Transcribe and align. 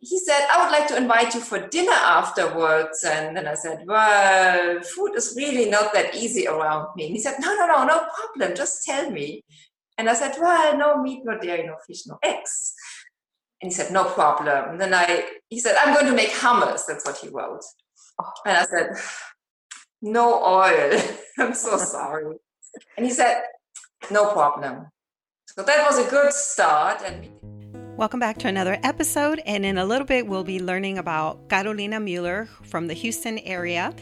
he 0.00 0.18
said, 0.18 0.46
I 0.50 0.62
would 0.62 0.72
like 0.72 0.86
to 0.88 0.96
invite 0.96 1.34
you 1.34 1.40
for 1.40 1.66
dinner 1.66 1.92
afterwards. 1.92 3.04
And 3.04 3.36
then 3.36 3.48
I 3.48 3.54
said, 3.54 3.82
Well, 3.86 4.80
food 4.82 5.14
is 5.16 5.34
really 5.36 5.68
not 5.68 5.92
that 5.92 6.14
easy 6.14 6.46
around 6.46 6.88
me. 6.94 7.06
And 7.06 7.14
he 7.14 7.20
said, 7.20 7.36
No, 7.40 7.54
no, 7.54 7.66
no, 7.66 7.84
no 7.84 8.06
problem. 8.14 8.56
Just 8.56 8.84
tell 8.84 9.10
me. 9.10 9.44
And 9.96 10.08
I 10.08 10.14
said, 10.14 10.36
Well, 10.40 10.78
no 10.78 11.02
meat, 11.02 11.22
no 11.24 11.38
dairy, 11.38 11.66
no 11.66 11.76
fish, 11.84 12.06
no 12.06 12.18
eggs. 12.22 12.74
And 13.60 13.72
he 13.72 13.74
said, 13.74 13.90
No 13.92 14.04
problem. 14.04 14.70
And 14.70 14.80
then 14.80 14.94
I, 14.94 15.24
he 15.48 15.58
said, 15.58 15.74
I'm 15.80 15.94
going 15.94 16.06
to 16.06 16.14
make 16.14 16.30
hummus. 16.30 16.82
That's 16.86 17.04
what 17.04 17.18
he 17.18 17.28
wrote. 17.28 17.64
Oh. 18.20 18.30
And 18.46 18.56
I 18.56 18.64
said, 18.64 18.90
No 20.00 20.44
oil. 20.44 21.00
I'm 21.38 21.54
so 21.54 21.76
sorry. 21.76 22.36
And 22.96 23.04
he 23.04 23.12
said, 23.12 23.42
No 24.12 24.30
problem. 24.30 24.86
So 25.46 25.64
that 25.64 25.84
was 25.84 26.06
a 26.06 26.08
good 26.08 26.32
start. 26.32 27.02
And 27.04 27.28
Welcome 27.98 28.20
back 28.20 28.38
to 28.38 28.46
another 28.46 28.78
episode. 28.84 29.42
And 29.44 29.66
in 29.66 29.76
a 29.76 29.84
little 29.84 30.06
bit, 30.06 30.24
we'll 30.24 30.44
be 30.44 30.60
learning 30.60 30.98
about 30.98 31.48
Carolina 31.48 31.98
Mueller 31.98 32.48
from 32.62 32.86
the 32.86 32.94
Houston 32.94 33.40
area, 33.40 33.92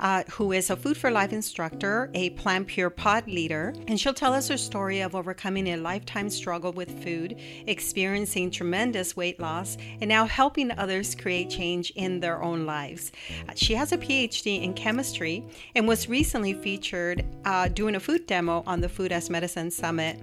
uh, 0.00 0.24
who 0.32 0.50
is 0.50 0.70
a 0.70 0.76
Food 0.76 0.96
for 0.96 1.08
Life 1.08 1.32
instructor, 1.32 2.10
a 2.14 2.30
Plant 2.30 2.66
Pure 2.66 2.90
pod 2.90 3.28
leader. 3.28 3.72
And 3.86 4.00
she'll 4.00 4.12
tell 4.12 4.34
us 4.34 4.48
her 4.48 4.56
story 4.56 5.02
of 5.02 5.14
overcoming 5.14 5.68
a 5.68 5.76
lifetime 5.76 6.30
struggle 6.30 6.72
with 6.72 7.00
food, 7.04 7.38
experiencing 7.68 8.50
tremendous 8.50 9.14
weight 9.14 9.38
loss, 9.38 9.76
and 10.00 10.08
now 10.08 10.26
helping 10.26 10.72
others 10.72 11.14
create 11.14 11.48
change 11.48 11.92
in 11.94 12.18
their 12.18 12.42
own 12.42 12.66
lives. 12.66 13.12
Uh, 13.48 13.52
she 13.54 13.76
has 13.76 13.92
a 13.92 13.98
PhD 13.98 14.64
in 14.64 14.74
chemistry 14.74 15.44
and 15.76 15.86
was 15.86 16.08
recently 16.08 16.54
featured 16.54 17.24
uh, 17.44 17.68
doing 17.68 17.94
a 17.94 18.00
food 18.00 18.26
demo 18.26 18.64
on 18.66 18.80
the 18.80 18.88
Food 18.88 19.12
as 19.12 19.30
Medicine 19.30 19.70
Summit. 19.70 20.18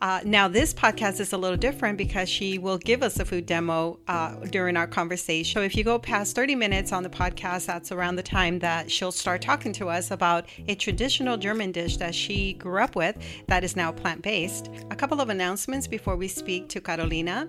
Uh, 0.00 0.20
now, 0.24 0.48
this 0.48 0.74
podcast 0.74 1.20
is 1.20 1.32
a 1.32 1.38
little 1.38 1.56
different 1.56 1.96
because 1.96 2.28
she 2.28 2.58
will 2.58 2.78
give 2.78 3.02
us 3.02 3.18
a 3.18 3.24
food 3.24 3.46
demo 3.46 3.98
uh, 4.08 4.34
during 4.50 4.76
our 4.76 4.86
conversation. 4.86 5.54
So, 5.54 5.62
if 5.62 5.76
you 5.76 5.84
go 5.84 5.98
past 5.98 6.36
30 6.36 6.54
minutes 6.54 6.92
on 6.92 7.02
the 7.02 7.08
podcast, 7.08 7.66
that's 7.66 7.92
around 7.92 8.16
the 8.16 8.22
time 8.22 8.58
that 8.60 8.90
she'll 8.90 9.12
start 9.12 9.42
talking 9.42 9.72
to 9.74 9.88
us 9.88 10.10
about 10.10 10.46
a 10.68 10.74
traditional 10.74 11.36
German 11.36 11.72
dish 11.72 11.96
that 11.96 12.14
she 12.14 12.54
grew 12.54 12.82
up 12.82 12.96
with 12.96 13.16
that 13.46 13.64
is 13.64 13.76
now 13.76 13.92
plant 13.92 14.22
based. 14.22 14.70
A 14.90 14.96
couple 14.96 15.20
of 15.20 15.30
announcements 15.30 15.86
before 15.86 16.16
we 16.16 16.28
speak 16.28 16.68
to 16.68 16.80
Carolina. 16.80 17.48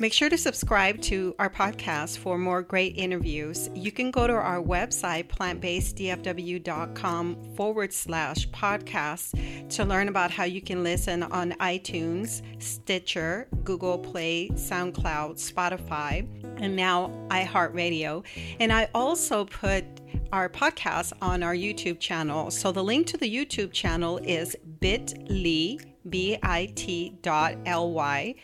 Make 0.00 0.12
sure 0.12 0.28
to 0.28 0.38
subscribe 0.38 1.00
to 1.02 1.34
our 1.38 1.50
podcast 1.50 2.18
for 2.18 2.38
more 2.38 2.62
great 2.62 2.96
interviews. 2.96 3.70
You 3.74 3.92
can 3.92 4.10
go 4.10 4.26
to 4.26 4.32
our 4.32 4.62
website, 4.62 5.28
plantbaseddfw.com 5.28 7.54
forward 7.56 7.92
slash 7.92 8.48
podcast, 8.50 9.70
to 9.70 9.84
learn 9.84 10.08
about 10.08 10.30
how 10.30 10.44
you 10.44 10.60
can 10.60 10.82
listen 10.82 11.22
on 11.22 11.53
iTunes 11.58 12.42
Stitcher, 12.62 13.48
Google 13.64 13.98
Play, 13.98 14.48
SoundCloud, 14.50 15.36
Spotify, 15.36 16.26
and 16.60 16.76
now 16.76 17.10
iHeartRadio. 17.28 18.24
And 18.60 18.72
I 18.72 18.88
also 18.94 19.44
put 19.44 19.84
our 20.32 20.48
podcast 20.48 21.12
on 21.22 21.42
our 21.42 21.54
YouTube 21.54 22.00
channel. 22.00 22.50
So 22.50 22.72
the 22.72 22.82
link 22.82 23.06
to 23.08 23.16
the 23.16 23.32
YouTube 23.32 23.72
channel 23.72 24.18
is 24.18 24.56
bit.ly, 24.80 25.78
B-I-T 26.08 27.18
dot 27.22 27.56
L-Y 27.64 28.34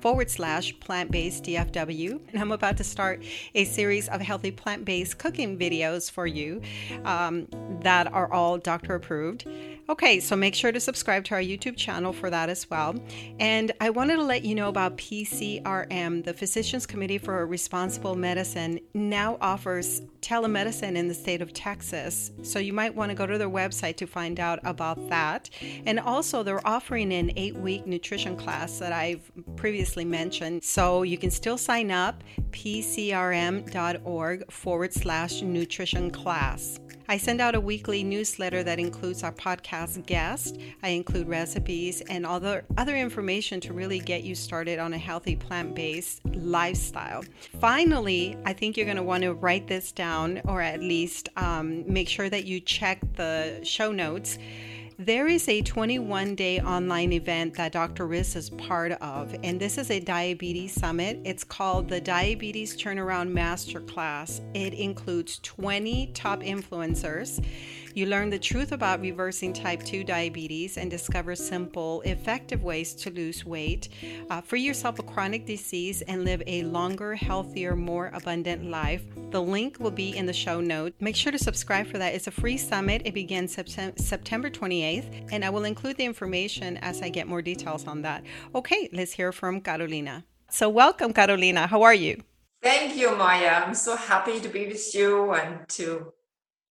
forward 0.00 0.30
slash 0.30 0.78
plant 0.80 1.10
based 1.10 1.44
DFW. 1.44 2.20
And 2.32 2.40
I'm 2.40 2.52
about 2.52 2.76
to 2.78 2.84
start 2.84 3.24
a 3.54 3.64
series 3.64 4.08
of 4.08 4.20
healthy 4.20 4.50
plant 4.50 4.84
based 4.84 5.18
cooking 5.18 5.58
videos 5.58 6.10
for 6.10 6.26
you 6.26 6.60
um, 7.04 7.46
that 7.82 8.12
are 8.12 8.32
all 8.32 8.58
doctor 8.58 8.94
approved. 8.94 9.46
Okay, 9.88 10.18
so 10.18 10.34
make 10.34 10.54
sure 10.54 10.72
to 10.72 10.80
subscribe 10.80 11.22
to 11.24 11.34
our 11.34 11.40
YouTube 11.40 11.76
channel 11.76 12.12
for 12.12 12.28
that 12.28 12.48
as 12.48 12.68
well. 12.68 12.96
And 13.38 13.70
I 13.80 13.90
wanted 13.90 14.16
to 14.16 14.22
let 14.22 14.44
you 14.44 14.56
know 14.56 14.68
about 14.68 14.96
PCRM, 14.98 16.24
the 16.24 16.34
Physicians 16.34 16.86
Committee 16.86 17.18
for 17.18 17.46
Responsible 17.46 18.16
Medicine, 18.16 18.80
now 18.94 19.38
offers 19.40 20.02
telemedicine 20.22 20.96
in 20.96 21.06
the 21.06 21.14
state 21.14 21.40
of 21.40 21.52
Texas. 21.52 22.32
So 22.42 22.58
you 22.58 22.72
might 22.72 22.96
want 22.96 23.10
to 23.10 23.14
go 23.14 23.26
to 23.26 23.38
their 23.38 23.48
website 23.48 23.96
to 23.98 24.08
find 24.08 24.40
out 24.40 24.58
about 24.64 25.08
that. 25.08 25.50
And 25.84 26.00
also, 26.00 26.42
they're 26.42 26.66
offering 26.66 27.12
an 27.12 27.30
eight 27.36 27.54
week 27.54 27.86
nutrition 27.86 28.36
class 28.36 28.80
that 28.80 28.92
I've 28.92 29.30
previously 29.54 29.75
mentioned. 30.04 30.64
So 30.64 31.02
you 31.02 31.18
can 31.18 31.30
still 31.30 31.58
sign 31.58 31.90
up, 31.90 32.22
pcrm.org 32.50 33.72
forward 34.50 34.92
slash 34.92 35.42
nutrition 35.42 36.10
class. 36.10 36.80
I 37.08 37.18
send 37.18 37.40
out 37.40 37.54
a 37.54 37.60
weekly 37.60 38.02
newsletter 38.02 38.64
that 38.64 38.80
includes 38.80 39.22
our 39.22 39.30
podcast 39.30 40.04
guest. 40.06 40.58
I 40.82 40.88
include 40.88 41.28
recipes 41.28 42.00
and 42.00 42.26
all 42.26 42.40
the 42.40 42.48
other 42.48 42.64
other 42.76 42.96
information 42.96 43.60
to 43.60 43.72
really 43.72 43.98
get 43.98 44.22
you 44.22 44.34
started 44.34 44.78
on 44.78 44.92
a 44.92 44.98
healthy 44.98 45.34
plant-based 45.34 46.20
lifestyle. 46.24 47.24
Finally, 47.60 48.36
I 48.44 48.52
think 48.52 48.76
you're 48.76 48.86
going 48.86 48.96
to 48.96 49.02
want 49.02 49.24
to 49.24 49.34
write 49.34 49.66
this 49.66 49.90
down 49.90 50.40
or 50.44 50.60
at 50.60 50.80
least 50.80 51.28
um, 51.36 51.84
make 51.92 52.08
sure 52.08 52.30
that 52.30 52.44
you 52.44 52.60
check 52.60 53.00
the 53.14 53.60
show 53.64 53.90
notes 53.90 54.38
there 54.98 55.26
is 55.26 55.46
a 55.48 55.60
21 55.60 56.34
day 56.36 56.58
online 56.58 57.12
event 57.12 57.54
that 57.54 57.72
Dr. 57.72 58.06
Riz 58.06 58.34
is 58.34 58.48
part 58.48 58.92
of, 58.92 59.34
and 59.42 59.60
this 59.60 59.76
is 59.76 59.90
a 59.90 60.00
diabetes 60.00 60.72
summit. 60.72 61.20
It's 61.22 61.44
called 61.44 61.90
the 61.90 62.00
Diabetes 62.00 62.74
Turnaround 62.74 63.30
Masterclass. 63.30 64.40
It 64.54 64.72
includes 64.72 65.38
20 65.40 66.12
top 66.14 66.40
influencers 66.40 67.44
you 67.96 68.04
learn 68.04 68.28
the 68.28 68.38
truth 68.38 68.72
about 68.72 69.00
reversing 69.00 69.54
type 69.54 69.82
2 69.82 70.04
diabetes 70.04 70.76
and 70.76 70.90
discover 70.90 71.34
simple, 71.34 72.02
effective 72.02 72.62
ways 72.62 72.92
to 72.92 73.10
lose 73.10 73.42
weight, 73.42 73.88
uh, 74.28 74.42
free 74.42 74.60
yourself 74.60 74.98
of 74.98 75.06
chronic 75.06 75.46
disease, 75.46 76.02
and 76.02 76.22
live 76.22 76.42
a 76.46 76.62
longer, 76.64 77.14
healthier, 77.14 77.74
more 77.74 78.10
abundant 78.12 78.66
life. 78.66 79.02
The 79.30 79.40
link 79.40 79.78
will 79.80 79.90
be 79.90 80.14
in 80.14 80.26
the 80.26 80.34
show 80.34 80.60
note. 80.60 80.92
Make 81.00 81.16
sure 81.16 81.32
to 81.32 81.38
subscribe 81.38 81.86
for 81.86 81.96
that. 81.96 82.14
It's 82.14 82.26
a 82.26 82.30
free 82.30 82.58
summit. 82.58 83.00
It 83.06 83.14
begins 83.14 83.54
September 83.54 84.50
28th, 84.50 85.28
and 85.32 85.42
I 85.42 85.48
will 85.48 85.64
include 85.64 85.96
the 85.96 86.04
information 86.04 86.76
as 86.78 87.00
I 87.00 87.08
get 87.08 87.26
more 87.26 87.40
details 87.40 87.86
on 87.86 88.02
that. 88.02 88.24
Okay, 88.54 88.90
let's 88.92 89.12
hear 89.12 89.32
from 89.32 89.62
Carolina. 89.62 90.26
So, 90.50 90.68
welcome, 90.68 91.14
Carolina. 91.14 91.66
How 91.66 91.80
are 91.80 91.94
you? 91.94 92.22
Thank 92.62 92.96
you, 92.96 93.16
Maya. 93.16 93.62
I'm 93.64 93.74
so 93.74 93.96
happy 93.96 94.38
to 94.40 94.48
be 94.50 94.66
with 94.66 94.94
you 94.94 95.32
and 95.32 95.66
to 95.70 96.12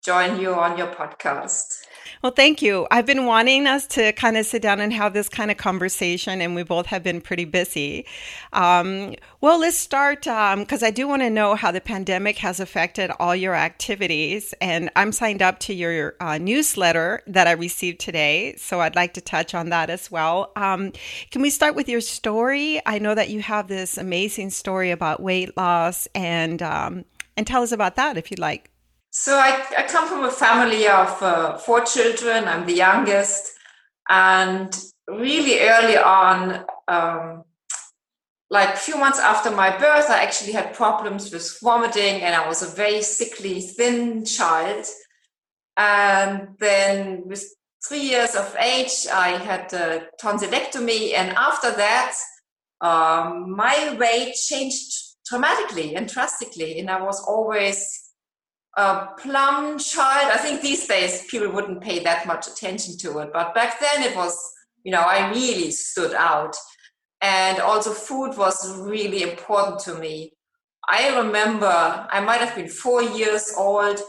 join 0.05 0.39
you 0.39 0.53
on 0.53 0.77
your 0.77 0.87
podcast. 0.87 1.81
Well, 2.21 2.31
thank 2.31 2.61
you. 2.61 2.87
I've 2.91 3.05
been 3.05 3.25
wanting 3.25 3.65
us 3.65 3.87
to 3.87 4.11
kind 4.13 4.37
of 4.37 4.45
sit 4.45 4.61
down 4.61 4.79
and 4.79 4.93
have 4.93 5.13
this 5.13 5.27
kind 5.27 5.49
of 5.49 5.57
conversation, 5.57 6.41
and 6.41 6.53
we 6.53 6.63
both 6.63 6.85
have 6.87 7.01
been 7.01 7.21
pretty 7.21 7.45
busy. 7.45 8.05
Um, 8.53 9.15
well, 9.41 9.59
let's 9.59 9.77
start 9.77 10.21
because 10.21 10.83
um, 10.83 10.87
I 10.87 10.91
do 10.91 11.07
want 11.07 11.23
to 11.23 11.29
know 11.29 11.55
how 11.55 11.71
the 11.71 11.81
pandemic 11.81 12.37
has 12.37 12.59
affected 12.59 13.11
all 13.19 13.35
your 13.35 13.55
activities. 13.55 14.53
And 14.61 14.91
I'm 14.95 15.11
signed 15.11 15.41
up 15.41 15.59
to 15.61 15.73
your 15.73 16.15
uh, 16.19 16.37
newsletter 16.37 17.21
that 17.27 17.47
I 17.47 17.51
received 17.51 17.99
today, 17.99 18.55
so 18.57 18.81
I'd 18.81 18.95
like 18.95 19.15
to 19.15 19.21
touch 19.21 19.55
on 19.55 19.69
that 19.69 19.89
as 19.89 20.11
well. 20.11 20.51
Um, 20.55 20.93
can 21.31 21.41
we 21.41 21.49
start 21.49 21.75
with 21.75 21.89
your 21.89 22.01
story? 22.01 22.79
I 22.85 22.99
know 22.99 23.15
that 23.15 23.29
you 23.29 23.41
have 23.41 23.67
this 23.67 23.97
amazing 23.97 24.51
story 24.51 24.91
about 24.91 25.21
weight 25.21 25.57
loss, 25.57 26.07
and 26.13 26.61
um, 26.61 27.05
and 27.35 27.45
tell 27.47 27.63
us 27.63 27.71
about 27.71 27.95
that 27.95 28.17
if 28.17 28.29
you'd 28.29 28.39
like. 28.39 28.69
So 29.17 29.37
I, 29.37 29.65
I 29.77 29.83
come 29.83 30.09
from 30.09 30.25
a 30.25 30.29
family 30.29 30.89
of 30.89 31.23
uh, 31.23 31.55
four 31.55 31.85
children. 31.85 32.49
I'm 32.49 32.65
the 32.65 32.75
youngest. 32.75 33.53
And 34.09 34.77
really 35.07 35.61
early 35.61 35.95
on, 35.95 36.65
um, 36.89 37.45
like 38.49 38.73
a 38.73 38.77
few 38.77 38.97
months 38.97 39.19
after 39.19 39.51
my 39.51 39.69
birth, 39.69 40.09
I 40.09 40.21
actually 40.21 40.51
had 40.51 40.73
problems 40.73 41.31
with 41.31 41.57
vomiting 41.63 42.23
and 42.23 42.35
I 42.35 42.45
was 42.45 42.61
a 42.61 42.75
very 42.75 43.01
sickly, 43.01 43.61
thin 43.61 44.25
child. 44.25 44.85
And 45.77 46.49
then 46.59 47.23
with 47.25 47.45
three 47.87 48.01
years 48.01 48.35
of 48.35 48.53
age, 48.57 49.07
I 49.13 49.29
had 49.37 49.71
a 49.71 50.07
tonsillectomy. 50.21 51.13
And 51.13 51.31
after 51.37 51.71
that, 51.71 52.17
um, 52.81 53.55
my 53.55 53.95
weight 53.97 54.35
changed 54.35 54.91
dramatically 55.25 55.95
and 55.95 56.05
drastically. 56.05 56.79
And 56.79 56.89
I 56.89 57.01
was 57.01 57.23
always 57.25 58.04
a 58.75 59.07
plum 59.17 59.79
child. 59.79 60.31
I 60.33 60.37
think 60.37 60.61
these 60.61 60.87
days 60.87 61.25
people 61.29 61.49
wouldn't 61.49 61.81
pay 61.81 61.99
that 62.03 62.27
much 62.27 62.47
attention 62.47 62.97
to 62.97 63.19
it, 63.19 63.29
but 63.33 63.55
back 63.55 63.79
then 63.79 64.03
it 64.03 64.15
was, 64.15 64.37
you 64.83 64.91
know, 64.91 65.01
I 65.01 65.29
really 65.29 65.71
stood 65.71 66.13
out. 66.13 66.55
And 67.21 67.59
also, 67.59 67.91
food 67.91 68.37
was 68.37 68.77
really 68.79 69.23
important 69.23 69.79
to 69.79 69.95
me. 69.95 70.33
I 70.87 71.17
remember 71.17 71.65
I 72.11 72.19
might 72.19 72.41
have 72.41 72.55
been 72.55 72.67
four 72.67 73.01
years 73.01 73.53
old, 73.57 73.99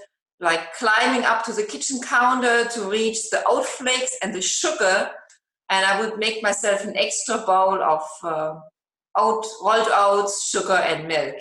like 0.40 0.74
climbing 0.74 1.24
up 1.24 1.44
to 1.44 1.52
the 1.52 1.62
kitchen 1.62 2.00
counter 2.02 2.64
to 2.64 2.90
reach 2.90 3.30
the 3.30 3.42
oat 3.46 3.64
flakes 3.64 4.18
and 4.22 4.34
the 4.34 4.42
sugar. 4.42 5.10
And 5.70 5.86
I 5.86 6.00
would 6.00 6.18
make 6.18 6.42
myself 6.42 6.84
an 6.84 6.96
extra 6.96 7.38
bowl 7.38 7.82
of 7.82 8.02
uh, 8.22 8.54
oat, 9.16 9.46
rolled 9.62 9.88
oats, 9.92 10.48
sugar, 10.50 10.74
and 10.74 11.08
milk 11.08 11.36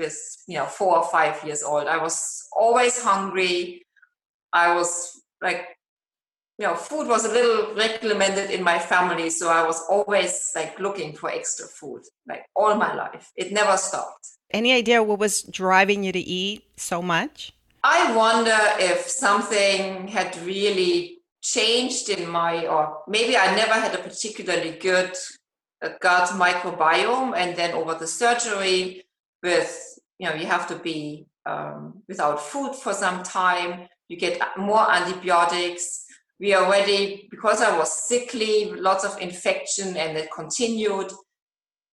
with 0.00 0.18
you 0.48 0.56
know 0.58 0.66
four 0.66 0.96
or 0.98 1.04
five 1.16 1.36
years 1.46 1.62
old 1.62 1.86
i 1.86 1.98
was 2.06 2.48
always 2.64 3.00
hungry 3.02 3.82
i 4.52 4.74
was 4.74 5.22
like 5.40 5.62
you 6.58 6.66
know 6.66 6.74
food 6.74 7.06
was 7.06 7.24
a 7.24 7.32
little 7.38 7.74
regulated 7.74 8.50
in 8.50 8.62
my 8.62 8.78
family 8.78 9.30
so 9.30 9.48
i 9.48 9.62
was 9.70 9.80
always 9.88 10.50
like 10.56 10.78
looking 10.80 11.12
for 11.12 11.30
extra 11.30 11.66
food 11.66 12.02
like 12.26 12.44
all 12.56 12.74
my 12.74 12.92
life 12.94 13.30
it 13.36 13.52
never 13.52 13.76
stopped 13.76 14.26
Any 14.52 14.72
idea 14.72 15.02
what 15.02 15.18
was 15.18 15.42
driving 15.42 16.02
you 16.02 16.12
to 16.12 16.18
eat 16.18 16.64
so 16.76 17.00
much? 17.00 17.52
I 17.84 18.14
wonder 18.16 18.58
if 18.78 19.06
something 19.06 20.08
had 20.08 20.36
really 20.44 21.18
changed 21.40 22.08
in 22.08 22.28
my, 22.28 22.66
or 22.66 22.98
maybe 23.06 23.36
I 23.36 23.54
never 23.54 23.74
had 23.74 23.94
a 23.94 23.98
particularly 23.98 24.72
good 24.72 25.16
uh, 25.82 25.90
gut 26.00 26.30
microbiome. 26.30 27.36
And 27.36 27.56
then 27.56 27.72
over 27.74 27.94
the 27.94 28.08
surgery, 28.08 29.04
with, 29.42 29.89
you 30.20 30.28
know, 30.28 30.34
you 30.34 30.46
have 30.46 30.68
to 30.68 30.76
be 30.76 31.26
um, 31.46 32.02
without 32.06 32.42
food 32.42 32.74
for 32.74 32.92
some 32.92 33.22
time, 33.22 33.88
you 34.06 34.18
get 34.18 34.38
more 34.58 34.90
antibiotics. 34.92 36.04
We 36.38 36.54
already, 36.54 37.26
because 37.30 37.62
I 37.62 37.76
was 37.76 38.06
sickly, 38.06 38.70
lots 38.70 39.04
of 39.04 39.18
infection, 39.18 39.96
and 39.96 40.18
it 40.18 40.28
continued, 40.30 41.10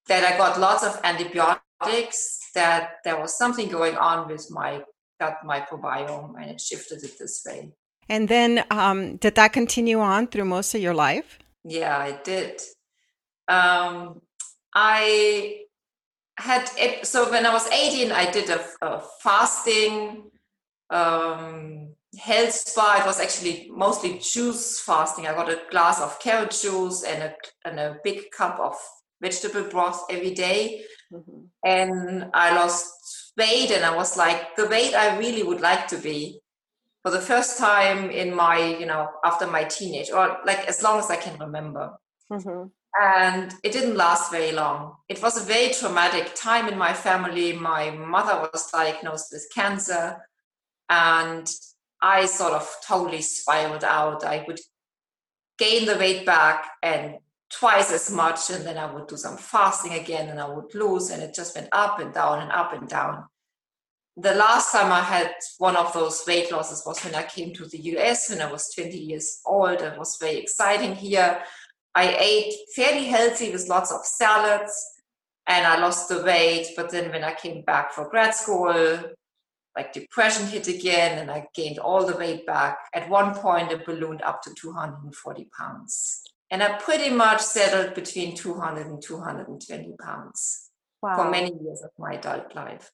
that 0.08 0.24
I 0.24 0.36
got 0.36 0.60
lots 0.60 0.84
of 0.84 1.00
antibiotics, 1.04 2.50
that 2.54 2.96
there 3.02 3.18
was 3.18 3.36
something 3.36 3.68
going 3.68 3.96
on 3.96 4.28
with 4.28 4.50
my 4.50 4.82
gut 5.18 5.38
microbiome, 5.42 6.34
and 6.38 6.50
it 6.50 6.60
shifted 6.60 7.02
it 7.02 7.18
this 7.18 7.42
way. 7.46 7.72
And 8.10 8.28
then, 8.28 8.64
um, 8.70 9.16
did 9.16 9.36
that 9.36 9.54
continue 9.54 10.00
on 10.00 10.26
through 10.26 10.44
most 10.44 10.74
of 10.74 10.82
your 10.82 10.94
life? 10.94 11.38
Yeah, 11.64 11.96
I 11.96 12.12
did. 12.22 12.60
Um, 13.48 14.20
I 14.74 15.62
had 16.38 16.70
it, 16.78 17.06
so 17.06 17.30
when 17.30 17.44
I 17.44 17.52
was 17.52 17.68
18, 17.68 18.12
I 18.12 18.30
did 18.30 18.48
a, 18.50 18.64
a 18.80 19.02
fasting 19.20 20.30
um, 20.90 21.94
health 22.18 22.52
spa. 22.52 23.00
It 23.02 23.06
was 23.06 23.20
actually 23.20 23.70
mostly 23.72 24.18
juice 24.18 24.80
fasting. 24.80 25.26
I 25.26 25.34
got 25.34 25.50
a 25.50 25.60
glass 25.70 26.00
of 26.00 26.18
carrot 26.20 26.50
juice 26.50 27.02
and 27.02 27.22
a, 27.24 27.34
and 27.64 27.80
a 27.80 27.98
big 28.04 28.30
cup 28.30 28.58
of 28.60 28.76
vegetable 29.20 29.64
broth 29.68 30.04
every 30.10 30.32
day. 30.32 30.84
Mm-hmm. 31.12 31.40
And 31.64 32.30
I 32.32 32.54
lost 32.54 33.32
weight, 33.36 33.70
and 33.72 33.84
I 33.84 33.94
was 33.96 34.16
like 34.16 34.56
the 34.56 34.68
weight 34.68 34.94
I 34.94 35.18
really 35.18 35.42
would 35.42 35.60
like 35.60 35.88
to 35.88 35.98
be 35.98 36.40
for 37.02 37.10
the 37.10 37.20
first 37.20 37.58
time 37.58 38.10
in 38.10 38.34
my, 38.34 38.58
you 38.58 38.86
know, 38.86 39.08
after 39.24 39.46
my 39.46 39.64
teenage 39.64 40.10
or 40.10 40.38
like 40.46 40.66
as 40.68 40.82
long 40.82 40.98
as 40.98 41.10
I 41.10 41.16
can 41.16 41.38
remember. 41.38 41.98
Mm-hmm. 42.30 42.68
And 43.00 43.54
it 43.62 43.72
didn't 43.72 43.96
last 43.96 44.30
very 44.32 44.52
long. 44.52 44.96
It 45.08 45.22
was 45.22 45.36
a 45.36 45.44
very 45.44 45.72
traumatic 45.72 46.34
time 46.34 46.68
in 46.68 46.76
my 46.76 46.92
family. 46.92 47.52
My 47.52 47.90
mother 47.90 48.48
was 48.52 48.70
diagnosed 48.70 49.28
with 49.32 49.48
cancer, 49.54 50.16
and 50.88 51.48
I 52.02 52.26
sort 52.26 52.54
of 52.54 52.68
totally 52.86 53.22
spiraled 53.22 53.84
out. 53.84 54.24
I 54.24 54.44
would 54.48 54.60
gain 55.58 55.86
the 55.86 55.96
weight 55.96 56.26
back 56.26 56.66
and 56.82 57.18
twice 57.50 57.92
as 57.92 58.10
much, 58.10 58.50
and 58.50 58.66
then 58.66 58.78
I 58.78 58.92
would 58.92 59.06
do 59.06 59.16
some 59.16 59.36
fasting 59.36 59.92
again, 59.92 60.28
and 60.28 60.40
I 60.40 60.48
would 60.48 60.74
lose, 60.74 61.10
and 61.10 61.22
it 61.22 61.34
just 61.34 61.54
went 61.54 61.68
up 61.72 62.00
and 62.00 62.12
down 62.12 62.40
and 62.40 62.50
up 62.50 62.72
and 62.72 62.88
down 62.88 63.24
the 64.20 64.34
last 64.34 64.72
time 64.72 64.90
I 64.90 65.00
had 65.00 65.32
one 65.58 65.76
of 65.76 65.92
those 65.92 66.24
weight 66.26 66.50
losses 66.50 66.82
was 66.84 67.04
when 67.04 67.14
I 67.14 67.22
came 67.22 67.54
to 67.54 67.66
the 67.66 67.78
US 67.78 68.28
when 68.28 68.40
I 68.40 68.50
was 68.50 68.74
20 68.74 68.98
years 68.98 69.40
old. 69.46 69.80
It 69.80 69.96
was 69.96 70.18
very 70.20 70.38
exciting 70.38 70.96
here. 70.96 71.40
I 71.94 72.16
ate 72.18 72.54
fairly 72.74 73.06
healthy 73.06 73.50
with 73.50 73.68
lots 73.68 73.92
of 73.92 74.04
salads 74.04 74.72
and 75.46 75.66
I 75.66 75.78
lost 75.78 76.08
the 76.08 76.22
weight. 76.22 76.68
But 76.76 76.90
then 76.90 77.10
when 77.10 77.24
I 77.24 77.34
came 77.34 77.62
back 77.62 77.92
for 77.92 78.08
grad 78.08 78.34
school, 78.34 79.02
like 79.76 79.92
depression 79.92 80.46
hit 80.46 80.68
again 80.68 81.18
and 81.18 81.30
I 81.30 81.46
gained 81.54 81.78
all 81.78 82.04
the 82.04 82.16
weight 82.16 82.46
back. 82.46 82.78
At 82.94 83.08
one 83.08 83.34
point, 83.34 83.72
it 83.72 83.86
ballooned 83.86 84.22
up 84.22 84.42
to 84.42 84.54
240 84.54 85.48
pounds. 85.56 86.22
And 86.50 86.62
I 86.62 86.78
pretty 86.78 87.10
much 87.10 87.40
settled 87.40 87.94
between 87.94 88.34
200 88.34 88.86
and 88.86 89.02
220 89.02 89.94
pounds 90.00 90.70
wow. 91.02 91.16
for 91.16 91.30
many 91.30 91.52
years 91.62 91.82
of 91.82 91.90
my 91.98 92.14
adult 92.14 92.54
life. 92.54 92.90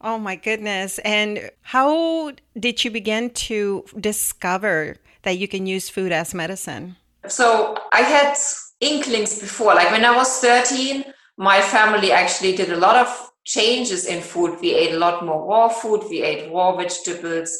Oh 0.00 0.18
my 0.18 0.36
goodness. 0.36 0.98
And 1.00 1.50
how 1.60 2.32
did 2.58 2.84
you 2.84 2.90
begin 2.90 3.30
to 3.30 3.84
discover 3.98 4.96
that 5.22 5.38
you 5.38 5.46
can 5.46 5.66
use 5.66 5.88
food 5.88 6.12
as 6.12 6.34
medicine? 6.34 6.96
So 7.28 7.76
I 7.92 8.00
had 8.00 8.36
inklings 8.80 9.38
before. 9.38 9.74
Like 9.74 9.90
when 9.90 10.04
I 10.04 10.16
was 10.16 10.38
13, 10.38 11.04
my 11.38 11.60
family 11.60 12.12
actually 12.12 12.56
did 12.56 12.70
a 12.70 12.76
lot 12.76 12.96
of 12.96 13.30
changes 13.44 14.06
in 14.06 14.20
food. 14.20 14.58
We 14.60 14.74
ate 14.74 14.94
a 14.94 14.98
lot 14.98 15.24
more 15.24 15.46
raw 15.46 15.68
food, 15.68 16.04
we 16.08 16.22
ate 16.22 16.52
raw 16.52 16.76
vegetables. 16.76 17.56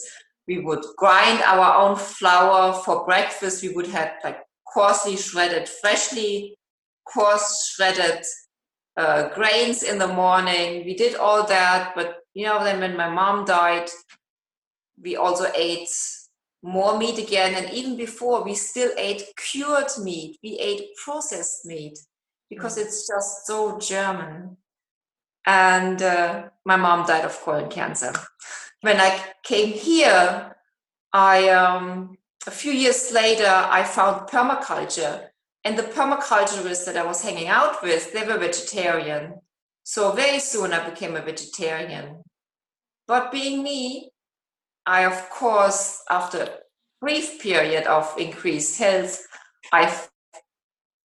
We 0.48 0.58
would 0.58 0.84
grind 0.96 1.40
our 1.42 1.76
own 1.82 1.96
flour 1.96 2.72
for 2.72 3.04
breakfast. 3.04 3.62
We 3.62 3.70
would 3.70 3.86
have 3.86 4.12
like 4.24 4.40
coarsely 4.72 5.16
shredded, 5.16 5.68
freshly 5.68 6.56
coarse 7.04 7.72
shredded 7.74 8.24
uh, 8.96 9.28
grains 9.28 9.82
in 9.82 9.98
the 9.98 10.08
morning. 10.08 10.84
We 10.84 10.94
did 10.94 11.14
all 11.14 11.46
that, 11.46 11.92
but 11.94 12.18
you 12.34 12.46
know, 12.46 12.62
then 12.62 12.80
when 12.80 12.96
my 12.96 13.08
mom 13.08 13.44
died, 13.44 13.88
we 15.00 15.16
also 15.16 15.46
ate 15.54 15.88
more 16.62 16.98
meat 16.98 17.18
again. 17.18 17.54
And 17.54 17.72
even 17.72 17.96
before, 17.96 18.44
we 18.44 18.54
still 18.54 18.92
ate 18.96 19.24
cured 19.36 19.90
meat. 20.02 20.38
We 20.42 20.58
ate 20.58 20.96
processed 20.96 21.66
meat 21.66 21.98
because 22.48 22.76
mm. 22.76 22.82
it's 22.82 23.06
just 23.06 23.46
so 23.46 23.78
German. 23.78 24.56
And 25.46 26.00
uh, 26.00 26.48
my 26.64 26.76
mom 26.76 27.06
died 27.06 27.24
of 27.24 27.38
colon 27.40 27.70
cancer. 27.70 28.12
When 28.82 29.00
I 29.00 29.16
came 29.44 29.72
here, 29.72 30.56
I 31.12 31.48
um, 31.50 32.18
a 32.46 32.50
few 32.50 32.72
years 32.72 33.12
later 33.12 33.46
I 33.46 33.84
found 33.84 34.28
permaculture, 34.28 35.28
and 35.64 35.78
the 35.78 35.84
permaculturists 35.84 36.84
that 36.86 36.96
I 36.96 37.06
was 37.06 37.22
hanging 37.22 37.46
out 37.46 37.82
with, 37.82 38.12
they 38.12 38.26
were 38.26 38.38
vegetarian. 38.38 39.34
So 39.84 40.12
very 40.12 40.40
soon 40.40 40.72
I 40.72 40.88
became 40.88 41.14
a 41.14 41.22
vegetarian. 41.22 42.24
But 43.06 43.30
being 43.30 43.62
me, 43.62 44.11
I 44.86 45.04
of 45.04 45.30
course, 45.30 46.02
after 46.10 46.42
a 46.42 46.50
brief 47.00 47.40
period 47.40 47.84
of 47.86 48.14
increased 48.18 48.78
health, 48.78 49.26
I 49.72 49.92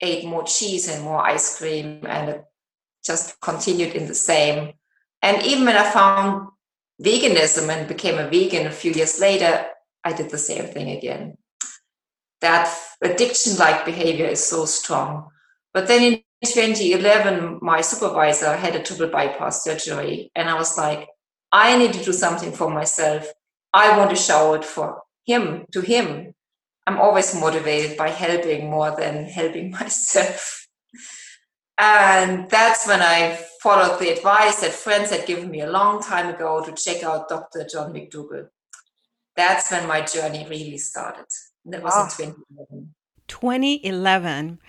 ate 0.02 0.26
more 0.26 0.44
cheese 0.44 0.88
and 0.88 1.04
more 1.04 1.26
ice 1.26 1.58
cream 1.58 2.06
and 2.08 2.42
just 3.06 3.40
continued 3.42 3.94
in 3.94 4.08
the 4.08 4.16
same. 4.16 4.74
And 5.22 5.44
even 5.44 5.66
when 5.66 5.78
I 5.78 5.90
found 5.90 6.50
veganism 7.02 7.70
and 7.70 7.88
became 7.88 8.18
a 8.18 8.30
vegan 8.30 8.68
a 8.68 8.72
few 8.72 8.92
years 8.92 9.20
later, 9.20 9.66
I 10.04 10.14
did 10.14 10.30
the 10.30 10.38
same 10.38 10.66
thing 10.66 10.92
again. 10.92 11.38
That 12.42 12.74
addiction 13.02 13.58
like 13.58 13.86
behavior 13.86 14.28
is 14.28 14.46
so 14.46 14.66
strong. 14.66 15.30
But 15.74 15.88
then 15.88 16.04
in 16.04 16.24
2011, 16.46 17.60
my 17.62 17.82
supervisor 17.82 18.56
had 18.56 18.76
a 18.76 18.84
triple 18.84 19.08
bypass 19.08 19.64
surgery, 19.64 20.32
and 20.36 20.50
I 20.50 20.56
was 20.56 20.78
like, 20.78 21.08
I 21.52 21.78
need 21.78 21.94
to 21.94 22.04
do 22.04 22.14
something 22.14 22.52
for 22.52 22.70
myself. 22.70 23.28
I 23.74 23.98
want 23.98 24.10
to 24.12 24.16
show 24.16 24.54
it 24.54 24.66
for 24.66 25.02
him, 25.26 25.66
to 25.72 25.82
him. 25.82 26.34
I'm 26.86 27.00
always 27.00 27.36
motivated 27.36 27.98
by 27.98 28.10
helping 28.10 28.70
more 28.70 28.96
than 28.96 29.26
helping 29.26 29.72
myself. 29.80 30.68
And 31.78 32.50
that's 32.50 32.88
when 32.88 33.02
I 33.02 33.38
followed 33.62 34.00
the 34.00 34.10
advice 34.10 34.62
that 34.62 34.72
friends 34.72 35.12
had 35.12 35.28
given 35.28 35.52
me 35.52 35.62
a 35.62 35.70
long 35.70 36.02
time 36.02 36.34
ago 36.34 36.64
to 36.64 36.72
check 36.72 37.04
out 37.04 37.30
Dr. 37.30 37.68
John 37.72 37.94
McDougall. 37.94 38.48
That's 39.36 39.70
when 39.72 39.88
my 39.88 40.02
journey 40.02 40.48
really 40.50 40.80
started. 40.80 41.26
That 41.66 41.84
was 41.84 41.94
wow. 41.94 42.26
in 42.26 42.32
ah. 42.32 42.66
2011. 42.68 42.96
2011. 43.28 44.60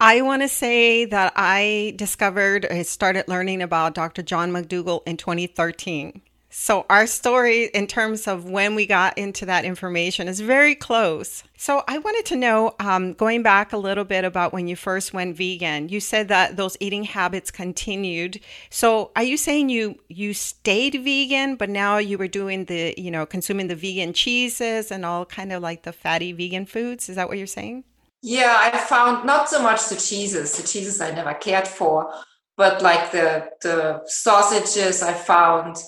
I 0.00 0.20
want 0.20 0.42
to 0.42 0.48
say 0.48 1.04
that 1.04 1.32
I 1.36 1.94
discovered, 1.96 2.66
I 2.66 2.82
started 2.82 3.28
learning 3.28 3.62
about 3.62 3.94
Dr. 3.94 4.22
John 4.22 4.50
McDougall 4.50 5.00
in 5.06 5.16
2013. 5.16 6.20
So, 6.54 6.84
our 6.90 7.06
story 7.06 7.70
in 7.72 7.86
terms 7.86 8.28
of 8.28 8.44
when 8.44 8.74
we 8.74 8.84
got 8.84 9.16
into 9.16 9.46
that 9.46 9.64
information 9.64 10.28
is 10.28 10.40
very 10.40 10.74
close. 10.74 11.44
So, 11.56 11.82
I 11.88 11.96
wanted 11.96 12.26
to 12.26 12.36
know, 12.36 12.74
um, 12.78 13.14
going 13.14 13.42
back 13.42 13.72
a 13.72 13.78
little 13.78 14.04
bit 14.04 14.26
about 14.26 14.52
when 14.52 14.68
you 14.68 14.76
first 14.76 15.14
went 15.14 15.34
vegan, 15.34 15.88
you 15.88 15.98
said 15.98 16.28
that 16.28 16.58
those 16.58 16.76
eating 16.78 17.04
habits 17.04 17.50
continued. 17.50 18.38
So, 18.68 19.12
are 19.16 19.22
you 19.22 19.38
saying 19.38 19.70
you 19.70 19.98
you 20.08 20.34
stayed 20.34 20.92
vegan, 21.02 21.56
but 21.56 21.70
now 21.70 21.96
you 21.96 22.18
were 22.18 22.28
doing 22.28 22.66
the, 22.66 22.92
you 22.98 23.10
know, 23.10 23.24
consuming 23.24 23.68
the 23.68 23.74
vegan 23.74 24.12
cheeses 24.12 24.90
and 24.90 25.06
all 25.06 25.24
kind 25.24 25.52
of 25.52 25.62
like 25.62 25.84
the 25.84 25.92
fatty 25.92 26.32
vegan 26.32 26.66
foods? 26.66 27.08
Is 27.08 27.16
that 27.16 27.28
what 27.28 27.38
you're 27.38 27.46
saying? 27.46 27.84
Yeah, 28.20 28.54
I 28.60 28.76
found 28.76 29.24
not 29.24 29.48
so 29.48 29.62
much 29.62 29.88
the 29.88 29.96
cheeses. 29.96 30.58
The 30.58 30.68
cheeses 30.68 31.00
I 31.00 31.12
never 31.12 31.32
cared 31.32 31.66
for, 31.66 32.12
but 32.58 32.82
like 32.82 33.10
the 33.10 33.48
the 33.62 34.02
sausages 34.04 35.02
I 35.02 35.14
found 35.14 35.82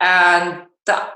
and 0.00 0.66
the 0.86 1.08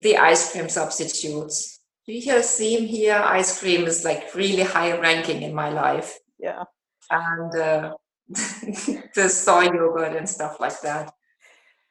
the 0.00 0.16
ice 0.16 0.52
cream 0.52 0.68
substitutes. 0.68 1.80
Do 2.06 2.12
you 2.12 2.20
hear 2.20 2.38
a 2.38 2.42
theme 2.42 2.86
here? 2.86 3.22
Ice 3.24 3.60
cream 3.60 3.86
is 3.86 4.04
like 4.04 4.34
really 4.34 4.62
high 4.62 4.98
ranking 4.98 5.42
in 5.42 5.54
my 5.54 5.68
life. 5.68 6.18
Yeah. 6.38 6.64
And 7.10 7.54
uh, 7.54 7.94
the 8.28 9.28
soy 9.28 9.64
yogurt 9.64 10.16
and 10.16 10.28
stuff 10.28 10.58
like 10.58 10.80
that. 10.80 11.12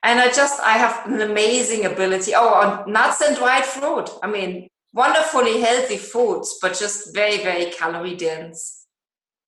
And 0.04 0.20
I 0.20 0.30
just 0.32 0.60
I 0.62 0.74
have 0.74 1.06
an 1.06 1.22
amazing 1.22 1.86
ability. 1.86 2.34
Oh, 2.36 2.54
on 2.54 2.92
nuts 2.92 3.22
and 3.22 3.38
dried 3.38 3.64
fruit. 3.64 4.10
I 4.22 4.28
mean, 4.28 4.68
wonderfully 4.94 5.62
healthy 5.62 5.98
foods, 5.98 6.58
but 6.62 6.78
just 6.78 7.14
very, 7.14 7.38
very 7.38 7.72
calorie 7.72 8.16
dense. 8.16 8.88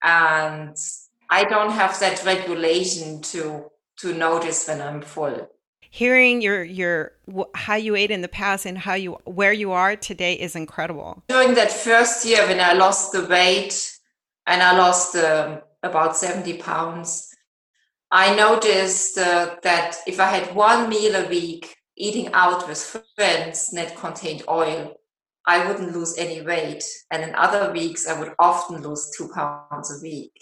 And 0.02 0.76
I 1.28 1.44
don't 1.44 1.72
have 1.72 1.98
that 2.00 2.24
regulation 2.24 3.20
to 3.22 3.70
to 3.98 4.12
notice 4.14 4.66
when 4.68 4.80
I'm 4.80 5.02
full. 5.02 5.48
Hearing 5.94 6.42
your 6.42 6.64
your 6.64 7.12
how 7.54 7.76
you 7.76 7.94
ate 7.94 8.10
in 8.10 8.20
the 8.20 8.34
past 8.42 8.66
and 8.66 8.76
how 8.76 8.94
you 8.94 9.12
where 9.26 9.52
you 9.52 9.70
are 9.70 9.94
today 9.94 10.34
is 10.34 10.56
incredible. 10.56 11.22
During 11.28 11.54
that 11.54 11.70
first 11.70 12.26
year 12.26 12.44
when 12.48 12.58
I 12.58 12.72
lost 12.72 13.12
the 13.12 13.24
weight 13.26 13.74
and 14.44 14.60
I 14.60 14.76
lost 14.76 15.14
um, 15.14 15.60
about 15.84 16.16
70 16.16 16.58
pounds, 16.58 17.32
I 18.10 18.34
noticed 18.34 19.16
uh, 19.18 19.54
that 19.62 19.96
if 20.08 20.18
I 20.18 20.28
had 20.36 20.52
one 20.56 20.88
meal 20.88 21.14
a 21.14 21.28
week 21.28 21.76
eating 21.96 22.28
out 22.32 22.68
with 22.68 23.00
friends 23.14 23.70
that 23.70 23.96
contained 23.96 24.42
oil, 24.48 24.96
I 25.46 25.64
wouldn't 25.64 25.94
lose 25.94 26.18
any 26.18 26.42
weight. 26.42 26.82
And 27.12 27.22
in 27.22 27.36
other 27.36 27.72
weeks, 27.72 28.08
I 28.08 28.18
would 28.18 28.32
often 28.40 28.82
lose 28.82 29.12
two 29.16 29.28
pounds 29.32 29.96
a 29.96 30.02
week. 30.02 30.34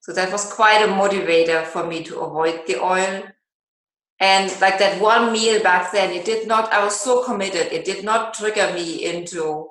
So 0.00 0.12
that 0.12 0.30
was 0.30 0.52
quite 0.52 0.82
a 0.82 0.92
motivator 0.92 1.64
for 1.64 1.86
me 1.86 2.04
to 2.04 2.20
avoid 2.20 2.66
the 2.66 2.78
oil. 2.82 3.22
And 4.20 4.50
like 4.60 4.78
that 4.78 5.00
one 5.00 5.32
meal 5.32 5.62
back 5.62 5.92
then, 5.92 6.12
it 6.12 6.24
did 6.24 6.48
not, 6.48 6.72
I 6.72 6.84
was 6.84 7.00
so 7.00 7.22
committed, 7.24 7.72
it 7.72 7.84
did 7.84 8.04
not 8.04 8.34
trigger 8.34 8.72
me 8.72 9.04
into, 9.04 9.70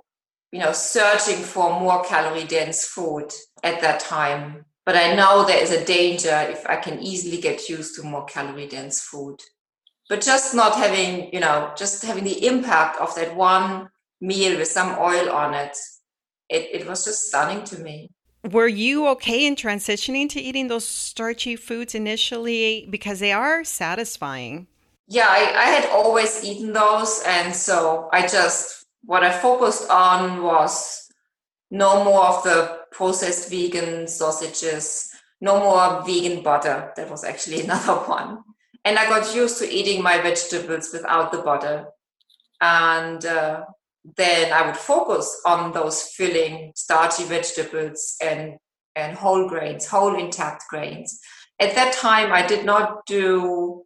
you 0.51 0.59
know, 0.59 0.71
searching 0.71 1.43
for 1.43 1.79
more 1.79 2.03
calorie 2.05 2.45
dense 2.45 2.85
food 2.85 3.33
at 3.63 3.81
that 3.81 3.99
time. 3.99 4.65
But 4.85 4.95
I 4.95 5.15
know 5.15 5.45
there 5.45 5.61
is 5.61 5.71
a 5.71 5.83
danger 5.83 6.47
if 6.49 6.65
I 6.65 6.77
can 6.77 7.01
easily 7.01 7.41
get 7.41 7.67
used 7.67 7.95
to 7.95 8.03
more 8.03 8.23
calorie 8.23 8.67
dense 8.67 9.01
food. 9.01 9.41
But 10.07 10.21
just 10.21 10.55
not 10.55 10.75
having, 10.75 11.33
you 11.33 11.41
know, 11.41 11.73
just 11.77 12.05
having 12.05 12.23
the 12.23 12.47
impact 12.47 13.01
of 13.01 13.13
that 13.15 13.35
one 13.35 13.89
meal 14.21 14.57
with 14.57 14.69
some 14.69 14.97
oil 14.97 15.29
on 15.29 15.53
it, 15.53 15.77
it, 16.47 16.81
it 16.81 16.87
was 16.87 17.03
just 17.03 17.27
stunning 17.27 17.65
to 17.65 17.79
me. 17.79 18.11
Were 18.51 18.67
you 18.67 19.07
okay 19.09 19.45
in 19.45 19.55
transitioning 19.55 20.29
to 20.29 20.39
eating 20.39 20.67
those 20.67 20.87
starchy 20.87 21.57
foods 21.57 21.93
initially 21.93 22.87
because 22.89 23.19
they 23.19 23.33
are 23.33 23.65
satisfying? 23.65 24.67
Yeah, 25.07 25.27
I, 25.29 25.53
I 25.55 25.65
had 25.65 25.89
always 25.89 26.45
eaten 26.45 26.71
those. 26.71 27.21
And 27.27 27.53
so 27.53 28.09
I 28.13 28.21
just, 28.21 28.85
what 29.03 29.23
I 29.25 29.37
focused 29.37 29.89
on 29.89 30.43
was 30.43 31.09
no 31.71 32.05
more 32.05 32.25
of 32.25 32.43
the 32.43 32.79
processed 32.91 33.49
vegan 33.49 34.07
sausages, 34.07 35.09
no 35.41 35.59
more 35.59 36.03
vegan 36.05 36.41
butter. 36.41 36.93
That 36.95 37.09
was 37.09 37.25
actually 37.25 37.61
another 37.63 37.95
one. 37.95 38.43
And 38.85 38.97
I 38.97 39.09
got 39.09 39.35
used 39.35 39.57
to 39.59 39.69
eating 39.69 40.01
my 40.01 40.21
vegetables 40.21 40.91
without 40.93 41.33
the 41.33 41.39
butter. 41.39 41.87
And 42.61 43.25
uh, 43.25 43.65
then 44.15 44.53
I 44.53 44.65
would 44.65 44.77
focus 44.77 45.41
on 45.45 45.73
those 45.73 46.03
filling 46.03 46.71
starchy 46.75 47.23
vegetables 47.25 48.15
and, 48.23 48.57
and 48.95 49.17
whole 49.17 49.49
grains, 49.49 49.85
whole 49.85 50.17
intact 50.17 50.63
grains. 50.69 51.19
At 51.59 51.75
that 51.75 51.93
time, 51.93 52.31
I 52.31 52.45
did 52.45 52.65
not 52.65 53.05
do 53.05 53.83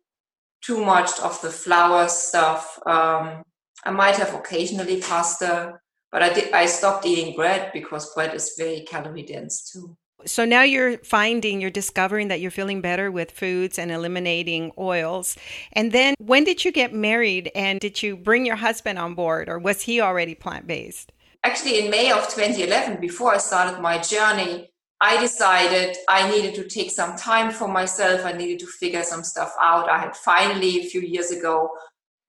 too 0.61 0.83
much 0.83 1.19
of 1.19 1.41
the 1.41 1.49
flour 1.49 2.07
stuff. 2.07 2.77
Um, 2.85 3.43
I 3.83 3.91
might 3.91 4.17
have 4.17 4.33
occasionally 4.35 5.01
pasta, 5.01 5.79
but 6.11 6.21
I 6.21 6.31
did. 6.33 6.53
I 6.53 6.65
stopped 6.67 7.05
eating 7.05 7.35
bread 7.35 7.71
because 7.73 8.13
bread 8.13 8.35
is 8.35 8.53
very 8.57 8.81
calorie 8.81 9.23
dense 9.23 9.71
too. 9.71 9.97
So 10.25 10.45
now 10.45 10.63
you're 10.63 10.97
finding, 10.99 11.61
you're 11.61 11.71
discovering 11.71 12.27
that 12.27 12.39
you're 12.39 12.51
feeling 12.51 12.81
better 12.81 13.11
with 13.11 13.31
foods 13.31 13.79
and 13.79 13.91
eliminating 13.91 14.71
oils. 14.77 15.37
And 15.73 15.91
then 15.91 16.15
when 16.19 16.43
did 16.43 16.63
you 16.65 16.71
get 16.71 16.93
married 16.93 17.51
and 17.55 17.79
did 17.79 18.01
you 18.03 18.15
bring 18.15 18.45
your 18.45 18.55
husband 18.55 18.99
on 18.99 19.15
board 19.15 19.49
or 19.49 19.59
was 19.59 19.81
he 19.81 20.01
already 20.01 20.35
plant 20.35 20.67
based? 20.67 21.11
Actually, 21.43 21.79
in 21.79 21.89
May 21.89 22.11
of 22.11 22.27
2011, 22.29 23.01
before 23.01 23.33
I 23.33 23.37
started 23.37 23.81
my 23.81 23.97
journey, 23.97 24.71
I 25.01 25.19
decided 25.19 25.97
I 26.07 26.29
needed 26.29 26.53
to 26.55 26.67
take 26.67 26.91
some 26.91 27.15
time 27.15 27.51
for 27.51 27.67
myself. 27.67 28.23
I 28.23 28.33
needed 28.33 28.59
to 28.59 28.67
figure 28.67 29.01
some 29.01 29.23
stuff 29.23 29.51
out. 29.59 29.89
I 29.89 29.97
had 29.97 30.15
finally, 30.15 30.81
a 30.81 30.83
few 30.83 31.01
years 31.01 31.31
ago, 31.31 31.71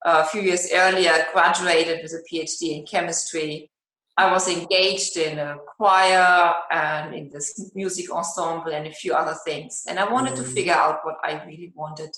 a 0.06 0.24
few 0.24 0.40
years 0.40 0.68
earlier, 0.72 1.26
graduated 1.34 2.02
with 2.02 2.12
a 2.12 2.22
PhD 2.32 2.78
in 2.78 2.86
chemistry. 2.86 3.70
I 4.16 4.30
was 4.30 4.46
engaged 4.46 5.16
in 5.16 5.38
a 5.38 5.56
choir 5.76 6.52
and 6.70 7.14
in 7.14 7.30
this 7.30 7.72
music 7.74 8.12
ensemble 8.12 8.72
and 8.72 8.86
a 8.86 8.92
few 8.92 9.14
other 9.14 9.34
things. 9.44 9.84
And 9.88 9.98
I 9.98 10.10
wanted 10.10 10.36
to 10.36 10.42
mm. 10.42 10.52
figure 10.52 10.74
out 10.74 11.00
what 11.02 11.16
I 11.24 11.42
really 11.44 11.72
wanted. 11.74 12.10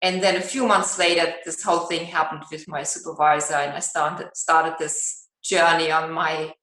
And 0.00 0.22
then 0.22 0.36
a 0.36 0.40
few 0.40 0.66
months 0.66 0.96
later, 0.98 1.34
this 1.44 1.62
whole 1.62 1.86
thing 1.86 2.06
happened 2.06 2.44
with 2.52 2.68
my 2.68 2.84
supervisor, 2.84 3.54
and 3.54 3.72
I 3.72 3.80
started 3.80 4.28
started 4.34 4.74
this 4.78 5.26
journey 5.42 5.90
on 5.90 6.12
my 6.12 6.54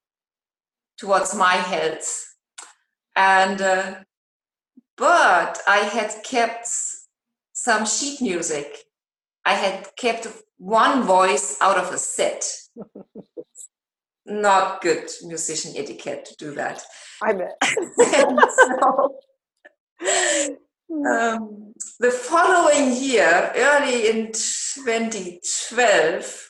towards 0.97 1.35
my 1.35 1.55
health. 1.55 2.25
And 3.13 3.61
uh, 3.61 3.95
but 4.95 5.59
I 5.67 5.79
had 5.79 6.23
kept 6.23 6.69
some 7.51 7.85
sheet 7.85 8.21
music. 8.21 8.85
I 9.43 9.55
had 9.55 9.89
kept 9.97 10.27
one 10.57 11.03
voice 11.03 11.57
out 11.61 11.77
of 11.77 11.93
a 11.93 11.97
set. 11.97 12.45
not 14.25 14.81
good 14.81 15.07
musician 15.23 15.73
etiquette 15.75 16.25
to 16.25 16.35
do 16.37 16.55
that. 16.55 16.81
I 17.23 17.33
bet. 17.33 17.57
so, 18.65 19.15
um, 20.89 21.73
the 21.99 22.11
following 22.11 22.95
year, 22.95 23.51
early 23.55 24.09
in 24.09 24.31
2012, 24.31 26.49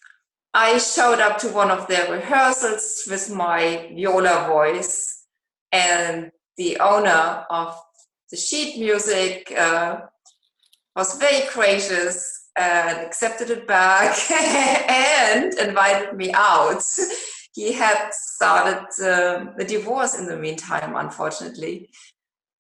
I 0.54 0.78
showed 0.78 1.20
up 1.20 1.40
to 1.40 1.50
one 1.50 1.72
of 1.72 1.88
their 1.88 2.12
rehearsals 2.12 3.04
with 3.10 3.32
my 3.32 3.92
viola 3.94 4.46
voice, 4.48 5.26
and 5.72 6.30
the 6.58 6.78
owner 6.80 7.46
of 7.50 7.76
the 8.32 8.38
sheet 8.38 8.80
music 8.80 9.52
uh, 9.58 10.02
was 10.96 11.18
very 11.18 11.48
gracious 11.54 12.50
and 12.58 13.00
accepted 13.00 13.50
it 13.50 13.68
back 13.68 14.18
and 14.32 15.54
invited 15.56 16.16
me 16.16 16.32
out 16.34 16.82
he 17.56 17.72
had 17.72 18.10
started 18.12 18.86
uh, 19.02 19.46
the 19.58 19.64
divorce 19.64 20.20
in 20.20 20.26
the 20.28 20.36
meantime, 20.36 20.94
unfortunately, 20.96 21.90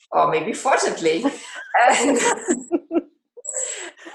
or 0.10 0.32
maybe 0.32 0.54
fortunately. 0.54 1.22
and, 1.82 2.18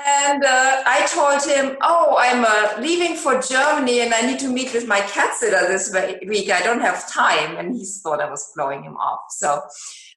and 0.07 0.43
uh, 0.43 0.83
I 0.87 1.07
told 1.13 1.45
him, 1.45 1.77
"Oh, 1.83 2.17
I'm 2.19 2.47
uh, 2.47 2.81
leaving 2.81 3.15
for 3.15 3.43
Germany, 3.43 4.01
and 4.01 4.15
I 4.15 4.23
need 4.23 4.39
to 4.39 4.49
meet 4.49 4.73
with 4.73 4.89
my 4.89 5.01
cat 5.01 5.35
sitter 5.35 5.69
this 5.69 5.95
week. 6.27 6.51
I 6.51 6.63
don't 6.63 6.81
have 6.81 7.07
time." 7.13 7.59
And 7.59 7.77
he 7.77 7.85
thought 7.85 8.23
I 8.23 8.31
was 8.31 8.51
blowing 8.57 8.83
him 8.83 8.97
off. 8.97 9.21
So 9.29 9.61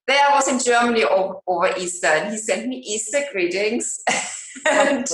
there 0.08 0.26
I 0.30 0.34
was 0.34 0.48
in 0.48 0.60
Germany 0.60 1.04
over, 1.04 1.36
over 1.46 1.78
Easter, 1.78 2.08
and 2.08 2.32
he 2.32 2.38
sent 2.38 2.70
me 2.70 2.78
Easter 2.78 3.26
greetings. 3.34 4.02
and, 4.70 5.06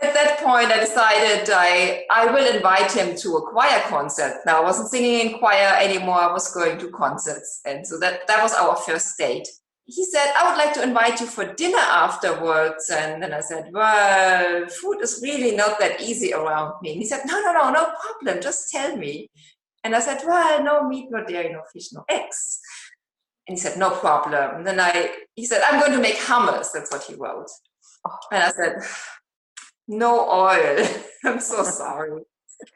at 0.00 0.14
that 0.14 0.38
point, 0.38 0.70
I 0.70 0.78
decided 0.78 1.50
I, 1.52 2.04
I 2.10 2.30
will 2.30 2.54
invite 2.54 2.92
him 2.92 3.16
to 3.16 3.36
a 3.36 3.50
choir 3.50 3.80
concert. 3.88 4.40
Now, 4.46 4.60
I 4.60 4.64
wasn't 4.64 4.90
singing 4.90 5.28
in 5.28 5.38
choir 5.38 5.76
anymore, 5.80 6.20
I 6.20 6.32
was 6.32 6.52
going 6.52 6.78
to 6.78 6.90
concerts. 6.90 7.60
And 7.64 7.86
so 7.86 7.98
that, 7.98 8.26
that 8.28 8.42
was 8.42 8.54
our 8.54 8.76
first 8.76 9.18
date. 9.18 9.48
He 9.86 10.04
said, 10.04 10.32
I 10.36 10.48
would 10.48 10.58
like 10.58 10.74
to 10.74 10.82
invite 10.82 11.18
you 11.20 11.26
for 11.26 11.52
dinner 11.54 11.78
afterwards. 11.78 12.90
And 12.90 13.22
then 13.22 13.32
I 13.32 13.40
said, 13.40 13.70
Well, 13.72 14.66
food 14.68 15.00
is 15.00 15.20
really 15.22 15.56
not 15.56 15.80
that 15.80 16.00
easy 16.00 16.34
around 16.34 16.74
me. 16.82 16.92
And 16.92 17.00
he 17.00 17.06
said, 17.06 17.22
No, 17.24 17.40
no, 17.40 17.52
no, 17.52 17.70
no 17.72 17.92
problem. 17.98 18.42
Just 18.42 18.70
tell 18.70 18.96
me. 18.96 19.30
And 19.82 19.96
I 19.96 20.00
said, 20.00 20.20
Well, 20.26 20.62
no 20.62 20.86
meat, 20.86 21.08
no 21.10 21.24
dairy, 21.24 21.50
no 21.50 21.62
fish, 21.72 21.92
no 21.94 22.04
eggs. 22.10 22.60
And 23.48 23.56
he 23.56 23.60
said, 23.60 23.78
No 23.78 23.90
problem. 23.92 24.56
And 24.56 24.66
then 24.66 24.78
I, 24.78 25.10
he 25.34 25.46
said, 25.46 25.62
I'm 25.64 25.80
going 25.80 25.92
to 25.92 26.02
make 26.02 26.16
hummus. 26.16 26.68
That's 26.72 26.92
what 26.92 27.04
he 27.04 27.14
wrote. 27.14 27.48
Oh. 28.06 28.18
And 28.30 28.42
I 28.42 28.50
said, 28.50 28.82
no 29.88 30.30
oil. 30.30 30.86
I'm 31.24 31.40
so 31.40 31.64
sorry. 31.64 32.22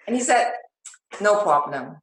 And 0.06 0.16
he 0.16 0.22
said, 0.22 0.52
no 1.20 1.42
problem. 1.42 1.98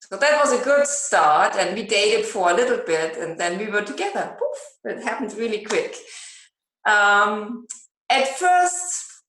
So 0.00 0.16
that 0.16 0.40
was 0.40 0.52
a 0.58 0.64
good 0.64 0.86
start. 0.86 1.56
And 1.56 1.76
we 1.76 1.84
dated 1.84 2.24
for 2.24 2.50
a 2.50 2.54
little 2.54 2.78
bit 2.84 3.16
and 3.16 3.38
then 3.38 3.58
we 3.58 3.66
were 3.66 3.82
together. 3.82 4.36
Poof, 4.38 4.96
it 4.96 5.04
happened 5.04 5.34
really 5.34 5.64
quick. 5.64 5.94
Um, 6.86 7.66
at 8.08 8.28
first, 8.38 9.22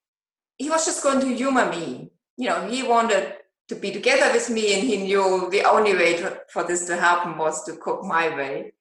he 0.57 0.69
was 0.69 0.85
just 0.85 1.03
going 1.03 1.19
to 1.21 1.35
humor 1.35 1.69
me. 1.69 2.11
You 2.37 2.49
know, 2.49 2.67
he 2.67 2.83
wanted 2.83 3.33
to 3.69 3.75
be 3.75 3.91
together 3.91 4.31
with 4.31 4.49
me 4.49 4.75
and 4.75 4.87
he 4.87 4.97
knew 4.97 5.49
the 5.51 5.63
only 5.63 5.93
way 5.93 6.17
to, 6.17 6.39
for 6.53 6.63
this 6.63 6.85
to 6.85 6.95
happen 6.95 7.37
was 7.37 7.63
to 7.65 7.73
cook 7.73 8.03
my 8.03 8.33
way. 8.35 8.73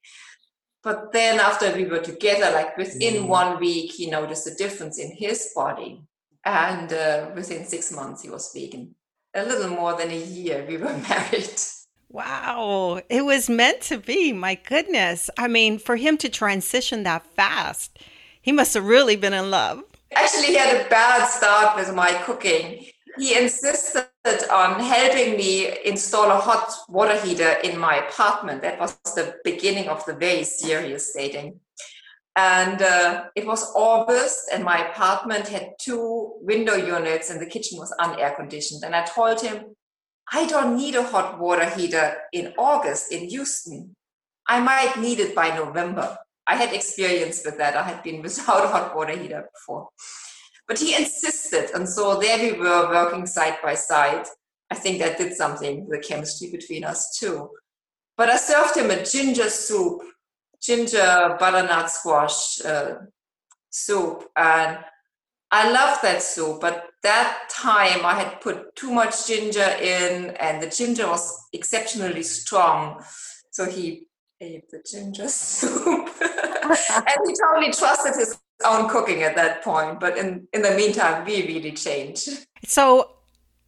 But 0.82 1.12
then 1.12 1.40
after 1.40 1.74
we 1.74 1.86
were 1.86 2.00
together, 2.00 2.52
like 2.52 2.76
within 2.76 3.24
mm. 3.24 3.28
one 3.28 3.58
week, 3.58 3.92
he 3.92 4.08
noticed 4.08 4.46
a 4.46 4.54
difference 4.54 5.00
in 5.00 5.10
his 5.16 5.50
body 5.54 6.02
and 6.46 6.92
uh, 6.92 7.30
within 7.34 7.64
six 7.64 7.92
months 7.92 8.22
he 8.22 8.30
was 8.30 8.52
vegan 8.54 8.94
a 9.34 9.44
little 9.44 9.68
more 9.68 9.96
than 9.96 10.10
a 10.10 10.16
year 10.18 10.64
we 10.66 10.76
were 10.78 10.96
married. 11.08 11.60
Wow. 12.08 13.02
It 13.10 13.24
was 13.24 13.50
meant 13.50 13.82
to 13.82 13.98
be. 13.98 14.32
My 14.32 14.54
goodness. 14.54 15.28
I 15.36 15.48
mean 15.48 15.78
for 15.78 15.96
him 15.96 16.16
to 16.18 16.28
transition 16.28 17.02
that 17.02 17.26
fast 17.26 17.98
he 18.40 18.52
must 18.52 18.74
have 18.74 18.84
really 18.84 19.16
been 19.16 19.34
in 19.34 19.50
love. 19.50 19.82
Actually 20.14 20.46
he 20.46 20.56
had 20.56 20.86
a 20.86 20.88
bad 20.88 21.26
start 21.26 21.76
with 21.76 21.94
my 21.94 22.12
cooking. 22.24 22.86
He 23.18 23.36
insisted 23.36 24.06
on 24.50 24.78
helping 24.80 25.36
me 25.36 25.74
install 25.84 26.30
a 26.30 26.38
hot 26.38 26.70
water 26.88 27.18
heater 27.20 27.56
in 27.64 27.78
my 27.78 27.96
apartment. 27.96 28.62
That 28.62 28.78
was 28.78 28.96
the 29.14 29.34
beginning 29.42 29.88
of 29.88 30.04
the 30.04 30.12
very 30.12 30.44
serious 30.44 31.12
dating 31.14 31.58
And 32.36 32.82
uh, 32.82 33.24
it 33.34 33.46
was 33.46 33.72
August, 33.74 34.50
and 34.52 34.62
my 34.62 34.88
apartment 34.88 35.48
had 35.48 35.72
two 35.80 36.34
window 36.42 36.74
units, 36.74 37.30
and 37.30 37.40
the 37.40 37.46
kitchen 37.46 37.78
was 37.78 37.94
unair 37.98 38.36
conditioned. 38.36 38.84
And 38.84 38.94
I 38.94 39.06
told 39.06 39.40
him, 39.40 39.74
I 40.30 40.46
don't 40.46 40.76
need 40.76 40.96
a 40.96 41.02
hot 41.02 41.38
water 41.38 41.68
heater 41.70 42.16
in 42.32 42.52
August 42.58 43.10
in 43.10 43.28
Houston. 43.30 43.94
I 44.46 44.60
might 44.60 44.98
need 44.98 45.18
it 45.18 45.34
by 45.34 45.56
November. 45.56 46.18
I 46.46 46.56
had 46.56 46.74
experience 46.74 47.42
with 47.44 47.56
that. 47.58 47.74
I 47.74 47.82
had 47.82 48.02
been 48.02 48.22
without 48.22 48.64
a 48.64 48.68
hot 48.68 48.94
water 48.94 49.16
heater 49.16 49.48
before. 49.54 49.88
But 50.68 50.78
he 50.78 50.94
insisted. 50.94 51.70
And 51.74 51.88
so 51.88 52.18
there 52.18 52.38
we 52.38 52.58
were 52.58 52.90
working 52.90 53.26
side 53.26 53.56
by 53.62 53.74
side. 53.74 54.26
I 54.70 54.74
think 54.74 54.98
that 54.98 55.16
did 55.16 55.32
something, 55.32 55.88
the 55.88 55.98
chemistry 55.98 56.50
between 56.50 56.84
us 56.84 57.16
too. 57.18 57.50
But 58.16 58.30
I 58.30 58.36
served 58.36 58.76
him 58.76 58.90
a 58.90 59.04
ginger 59.04 59.48
soup, 59.48 60.02
ginger 60.66 61.36
butternut 61.38 61.88
squash 61.90 62.60
uh, 62.64 62.96
soup. 63.70 64.24
And 64.36 64.78
I 65.50 65.70
loved 65.70 66.02
that 66.02 66.22
soup, 66.22 66.60
but 66.60 66.86
that 67.02 67.48
time 67.48 68.04
I 68.04 68.14
had 68.14 68.40
put 68.40 68.74
too 68.74 68.90
much 68.90 69.28
ginger 69.28 69.76
in, 69.80 70.30
and 70.36 70.62
the 70.62 70.68
ginger 70.68 71.06
was 71.06 71.46
exceptionally 71.52 72.24
strong. 72.24 73.02
So 73.52 73.70
he 73.70 74.08
ate 74.40 74.68
the 74.70 74.82
ginger 74.84 75.28
soup. 75.28 76.10
and 76.20 77.18
he 77.26 77.34
totally 77.40 77.72
trusted 77.72 78.14
his 78.14 78.38
own 78.64 78.88
cooking 78.88 79.22
at 79.22 79.36
that 79.36 79.62
point. 79.62 80.00
But 80.00 80.18
in, 80.18 80.48
in 80.52 80.62
the 80.62 80.72
meantime, 80.72 81.24
we 81.24 81.46
really 81.46 81.72
changed. 81.72 82.28
So 82.64 83.15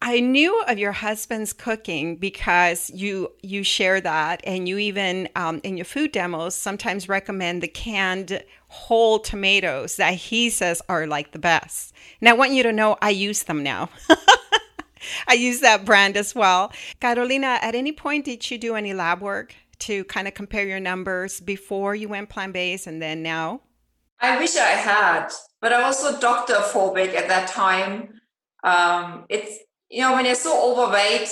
I 0.01 0.21
knew 0.21 0.61
of 0.61 0.79
your 0.79 0.93
husband's 0.93 1.51
cooking 1.51 2.15
because 2.15 2.89
you 2.89 3.33
you 3.41 3.63
share 3.63 3.99
that, 3.99 4.39
and 4.45 4.67
you 4.67 4.77
even 4.77 5.27
um, 5.35 5.59
in 5.63 5.75
your 5.75 5.85
food 5.85 6.13
demos 6.13 6.55
sometimes 6.55 7.09
recommend 7.09 7.61
the 7.61 7.67
canned 7.67 8.41
whole 8.69 9.19
tomatoes 9.19 9.97
that 9.97 10.13
he 10.13 10.49
says 10.49 10.81
are 10.87 11.05
like 11.05 11.31
the 11.31 11.39
best. 11.39 11.93
And 12.21 12.29
I 12.29 12.33
want 12.33 12.53
you 12.53 12.63
to 12.63 12.71
know 12.71 12.97
I 13.01 13.09
use 13.09 13.43
them 13.43 13.61
now. 13.61 13.89
I 15.27 15.33
use 15.33 15.59
that 15.61 15.85
brand 15.85 16.15
as 16.15 16.33
well. 16.33 16.71
Carolina, 17.01 17.59
at 17.61 17.75
any 17.75 17.91
point 17.91 18.25
did 18.25 18.49
you 18.49 18.57
do 18.57 18.75
any 18.75 18.93
lab 18.93 19.21
work 19.21 19.53
to 19.79 20.03
kind 20.05 20.27
of 20.27 20.33
compare 20.33 20.65
your 20.65 20.79
numbers 20.79 21.39
before 21.39 21.95
you 21.95 22.07
went 22.07 22.29
plant 22.29 22.53
based 22.53 22.87
and 22.87 23.01
then 23.01 23.21
now? 23.21 23.61
I 24.21 24.37
wish 24.37 24.55
I 24.55 24.71
had, 24.71 25.29
but 25.61 25.73
I 25.73 25.81
was 25.81 25.99
so 25.99 26.19
doctor 26.19 26.55
phobic 26.55 27.15
at 27.15 27.27
that 27.29 27.47
time. 27.47 28.19
Um, 28.63 29.25
it's 29.29 29.59
you 29.89 30.01
know 30.01 30.13
when 30.13 30.25
you're 30.25 30.35
so 30.35 30.71
overweight 30.71 31.29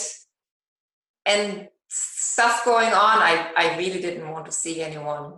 and 1.26 1.68
stuff 1.88 2.66
going 2.66 2.94
on, 2.94 3.18
I 3.22 3.52
I 3.56 3.78
really 3.78 4.02
didn't 4.02 4.32
want 4.32 4.46
to 4.46 4.52
see 4.52 4.82
anyone. 4.82 5.34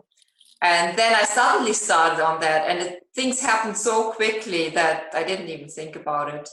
And 0.61 0.97
then 0.97 1.15
I 1.15 1.23
suddenly 1.23 1.73
started 1.73 2.21
on 2.23 2.41
that, 2.41 2.69
and 2.69 2.79
it, 2.79 3.03
things 3.15 3.39
happened 3.39 3.77
so 3.77 4.11
quickly 4.11 4.69
that 4.69 5.05
I 5.13 5.23
didn't 5.23 5.47
even 5.47 5.69
think 5.69 5.95
about 5.95 6.33
it. 6.33 6.49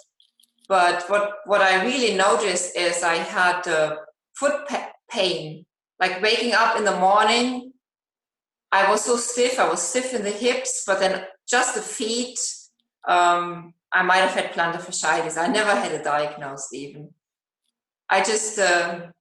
But 0.68 1.04
what 1.08 1.38
what 1.46 1.60
I 1.60 1.84
really 1.84 2.16
noticed 2.16 2.76
is 2.76 3.02
I 3.02 3.16
had 3.16 3.66
uh, 3.66 3.96
foot 4.36 4.68
pa- 4.68 4.92
pain, 5.10 5.66
like 5.98 6.22
waking 6.22 6.52
up 6.54 6.76
in 6.76 6.84
the 6.84 6.98
morning 6.98 7.72
I 8.72 8.90
was 8.90 9.04
so 9.04 9.16
stiff. 9.16 9.58
I 9.58 9.68
was 9.68 9.82
stiff 9.82 10.12
in 10.12 10.22
the 10.22 10.30
hips, 10.30 10.84
but 10.86 11.00
then 11.00 11.24
just 11.48 11.74
the 11.74 11.80
feet. 11.82 12.38
Um, 13.08 13.74
I 13.96 14.02
might 14.02 14.24
have 14.26 14.34
had 14.38 14.52
plantar 14.52 14.82
fasciitis. 14.86 15.38
I 15.38 15.46
never 15.46 15.74
had 15.82 15.92
a 15.92 16.04
diagnosis 16.04 16.74
even. 16.74 17.14
I 18.10 18.18
just 18.22 18.58
um, 18.58 19.12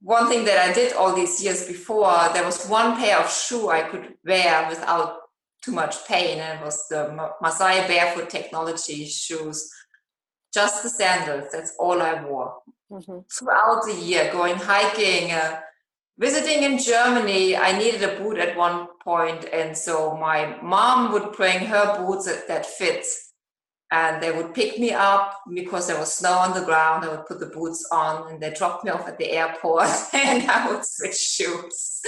one 0.00 0.28
thing 0.28 0.44
that 0.46 0.58
I 0.66 0.72
did 0.72 0.94
all 0.94 1.14
these 1.14 1.42
years 1.44 1.66
before. 1.66 2.30
There 2.32 2.44
was 2.44 2.66
one 2.66 2.96
pair 2.96 3.18
of 3.18 3.30
shoe 3.30 3.68
I 3.68 3.82
could 3.82 4.14
wear 4.24 4.66
without 4.70 5.18
too 5.62 5.72
much 5.72 6.06
pain, 6.06 6.38
and 6.38 6.60
it 6.60 6.64
was 6.64 6.88
the 6.88 7.02
Masai 7.42 7.86
Barefoot 7.86 8.30
Technology 8.30 9.04
shoes. 9.04 9.70
Just 10.54 10.82
the 10.82 10.88
sandals. 10.88 11.48
That's 11.52 11.74
all 11.78 12.00
I 12.00 12.24
wore 12.24 12.54
mm-hmm. 12.90 13.18
throughout 13.30 13.84
the 13.84 13.94
year. 13.94 14.32
Going 14.32 14.56
hiking. 14.56 15.32
Uh, 15.32 15.60
visiting 16.18 16.62
in 16.62 16.78
Germany, 16.78 17.56
I 17.56 17.76
needed 17.76 18.02
a 18.02 18.18
boot 18.18 18.38
at 18.38 18.56
one 18.56 18.88
point, 19.04 19.44
and 19.52 19.76
so 19.76 20.16
my 20.16 20.56
mom 20.62 21.12
would 21.12 21.32
bring 21.32 21.58
her 21.66 21.98
boots 21.98 22.24
that, 22.26 22.48
that 22.48 22.66
fit, 22.66 23.06
and 23.92 24.22
they 24.22 24.30
would 24.30 24.54
pick 24.54 24.78
me 24.78 24.92
up 24.92 25.40
because 25.52 25.88
there 25.88 25.98
was 25.98 26.12
snow 26.12 26.32
on 26.32 26.54
the 26.54 26.64
ground. 26.64 27.04
I 27.04 27.08
would 27.08 27.26
put 27.26 27.40
the 27.40 27.46
boots 27.46 27.86
on, 27.90 28.32
and 28.32 28.40
they 28.40 28.52
dropped 28.52 28.84
me 28.84 28.90
off 28.90 29.08
at 29.08 29.18
the 29.18 29.30
airport, 29.30 29.88
and 30.14 30.48
I 30.50 30.70
would 30.70 30.84
switch 30.84 31.16
shoes. 31.16 32.02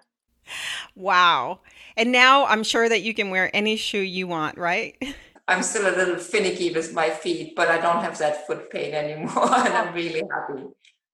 wow! 0.94 1.60
And 1.96 2.12
now 2.12 2.46
I'm 2.46 2.62
sure 2.62 2.88
that 2.88 3.02
you 3.02 3.14
can 3.14 3.30
wear 3.30 3.50
any 3.54 3.76
shoe 3.76 4.00
you 4.00 4.26
want, 4.26 4.58
right? 4.58 4.96
I'm 5.48 5.62
still 5.62 5.88
a 5.88 5.96
little 5.96 6.18
finicky 6.18 6.74
with 6.74 6.92
my 6.92 7.08
feet, 7.08 7.56
but 7.56 7.68
I 7.68 7.80
don't 7.80 8.02
have 8.02 8.18
that 8.18 8.46
foot 8.46 8.70
pain 8.70 8.92
anymore, 8.92 9.48
and 9.48 9.74
I'm 9.74 9.94
really 9.94 10.22
happy. 10.30 10.64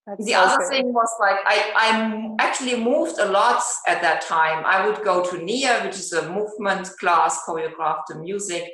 That's 0.07 0.25
the 0.25 0.33
so 0.33 0.41
other 0.41 0.59
good. 0.59 0.69
thing 0.69 0.93
was 0.93 1.09
like 1.19 1.39
I, 1.47 1.73
I 1.77 2.45
actually 2.45 2.79
moved 2.79 3.19
a 3.19 3.27
lot 3.27 3.63
at 3.87 4.03
that 4.03 4.21
time. 4.23 4.65
I 4.67 4.87
would 4.87 5.03
go 5.03 5.25
to 5.25 5.39
NIA, 5.39 5.83
which 5.83 5.95
is 5.95 6.13
a 6.13 6.29
movement 6.29 6.91
class 7.01 7.41
choreographed 7.47 8.07
to 8.09 8.17
music. 8.17 8.65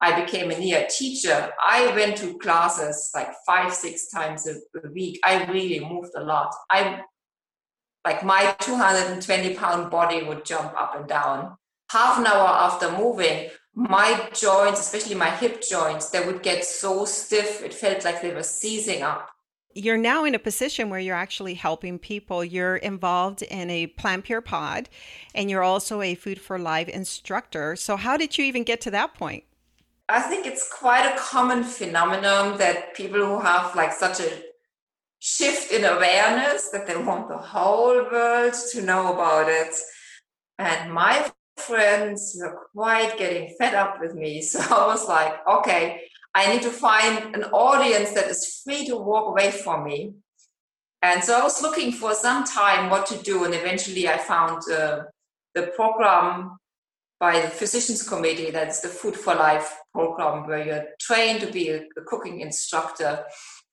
I 0.00 0.20
became 0.20 0.50
a 0.50 0.58
NIA 0.58 0.88
teacher. 0.88 1.50
I 1.64 1.92
went 1.94 2.16
to 2.18 2.38
classes 2.38 3.10
like 3.14 3.32
five, 3.46 3.72
six 3.72 4.08
times 4.10 4.46
a, 4.46 4.56
a 4.86 4.92
week. 4.92 5.18
I 5.24 5.44
really 5.46 5.80
moved 5.80 6.12
a 6.16 6.22
lot. 6.22 6.54
I 6.70 7.00
like 8.04 8.22
my 8.22 8.54
220 8.60 9.54
pound 9.54 9.90
body 9.90 10.22
would 10.22 10.44
jump 10.44 10.72
up 10.80 10.94
and 10.96 11.08
down. 11.08 11.56
Half 11.90 12.18
an 12.18 12.26
hour 12.26 12.48
after 12.48 12.90
moving, 12.92 13.48
my 13.74 14.28
joints, 14.32 14.80
especially 14.80 15.14
my 15.14 15.30
hip 15.30 15.62
joints, 15.62 16.10
they 16.10 16.24
would 16.24 16.42
get 16.42 16.64
so 16.64 17.04
stiff. 17.04 17.62
It 17.62 17.72
felt 17.72 18.04
like 18.04 18.20
they 18.22 18.34
were 18.34 18.42
seizing 18.42 19.02
up 19.02 19.30
you're 19.76 19.98
now 19.98 20.24
in 20.24 20.34
a 20.34 20.38
position 20.38 20.88
where 20.88 20.98
you're 20.98 21.14
actually 21.14 21.52
helping 21.54 21.98
people. 21.98 22.42
You're 22.42 22.76
involved 22.76 23.42
in 23.42 23.68
a 23.68 23.88
Plant 23.88 24.24
Pure 24.24 24.40
Pod, 24.40 24.88
and 25.34 25.50
you're 25.50 25.62
also 25.62 26.00
a 26.00 26.14
Food 26.14 26.40
for 26.40 26.58
Life 26.58 26.88
instructor. 26.88 27.76
So, 27.76 27.96
how 27.96 28.16
did 28.16 28.38
you 28.38 28.44
even 28.44 28.64
get 28.64 28.80
to 28.82 28.90
that 28.92 29.14
point? 29.14 29.44
I 30.08 30.20
think 30.20 30.46
it's 30.46 30.72
quite 30.72 31.04
a 31.04 31.18
common 31.18 31.64
phenomenon 31.64 32.58
that 32.58 32.94
people 32.94 33.24
who 33.24 33.40
have 33.40 33.74
like 33.74 33.92
such 33.92 34.20
a 34.20 34.42
shift 35.18 35.72
in 35.72 35.84
awareness 35.84 36.68
that 36.70 36.86
they 36.86 36.96
want 36.96 37.28
the 37.28 37.38
whole 37.38 38.04
world 38.10 38.54
to 38.72 38.82
know 38.82 39.12
about 39.12 39.48
it. 39.48 39.74
And 40.58 40.92
my 40.92 41.30
friends 41.56 42.36
were 42.40 42.56
quite 42.72 43.18
getting 43.18 43.54
fed 43.58 43.74
up 43.74 44.00
with 44.00 44.14
me. 44.14 44.42
So 44.50 44.60
I 44.60 44.86
was 44.86 45.08
like, 45.08 45.34
okay, 45.48 46.02
I 46.34 46.52
need 46.52 46.62
to 46.62 46.70
find 46.70 47.34
an 47.34 47.44
audience 47.44 48.12
that 48.12 48.28
is 48.28 48.60
free 48.62 48.86
to 48.86 48.96
walk 48.96 49.28
away 49.28 49.50
from 49.50 49.84
me. 49.84 50.12
And 51.02 51.22
so 51.22 51.38
I 51.38 51.42
was 51.42 51.62
looking 51.62 51.92
for 51.92 52.14
some 52.14 52.44
time 52.44 52.90
what 52.90 53.06
to 53.06 53.18
do, 53.22 53.44
and 53.44 53.54
eventually 53.54 54.08
I 54.08 54.18
found 54.18 54.62
uh, 54.70 55.04
the 55.54 55.68
program 55.76 56.58
by 57.18 57.40
the 57.40 57.48
Physicians 57.48 58.06
Committee, 58.06 58.50
that's 58.50 58.80
the 58.80 58.88
Food 58.88 59.16
for 59.16 59.34
Life 59.34 59.78
program, 59.92 60.46
where 60.46 60.64
you're 60.64 60.86
trained 61.00 61.40
to 61.40 61.50
be 61.50 61.70
a, 61.70 61.82
a 61.96 62.02
cooking 62.06 62.40
instructor. 62.40 63.24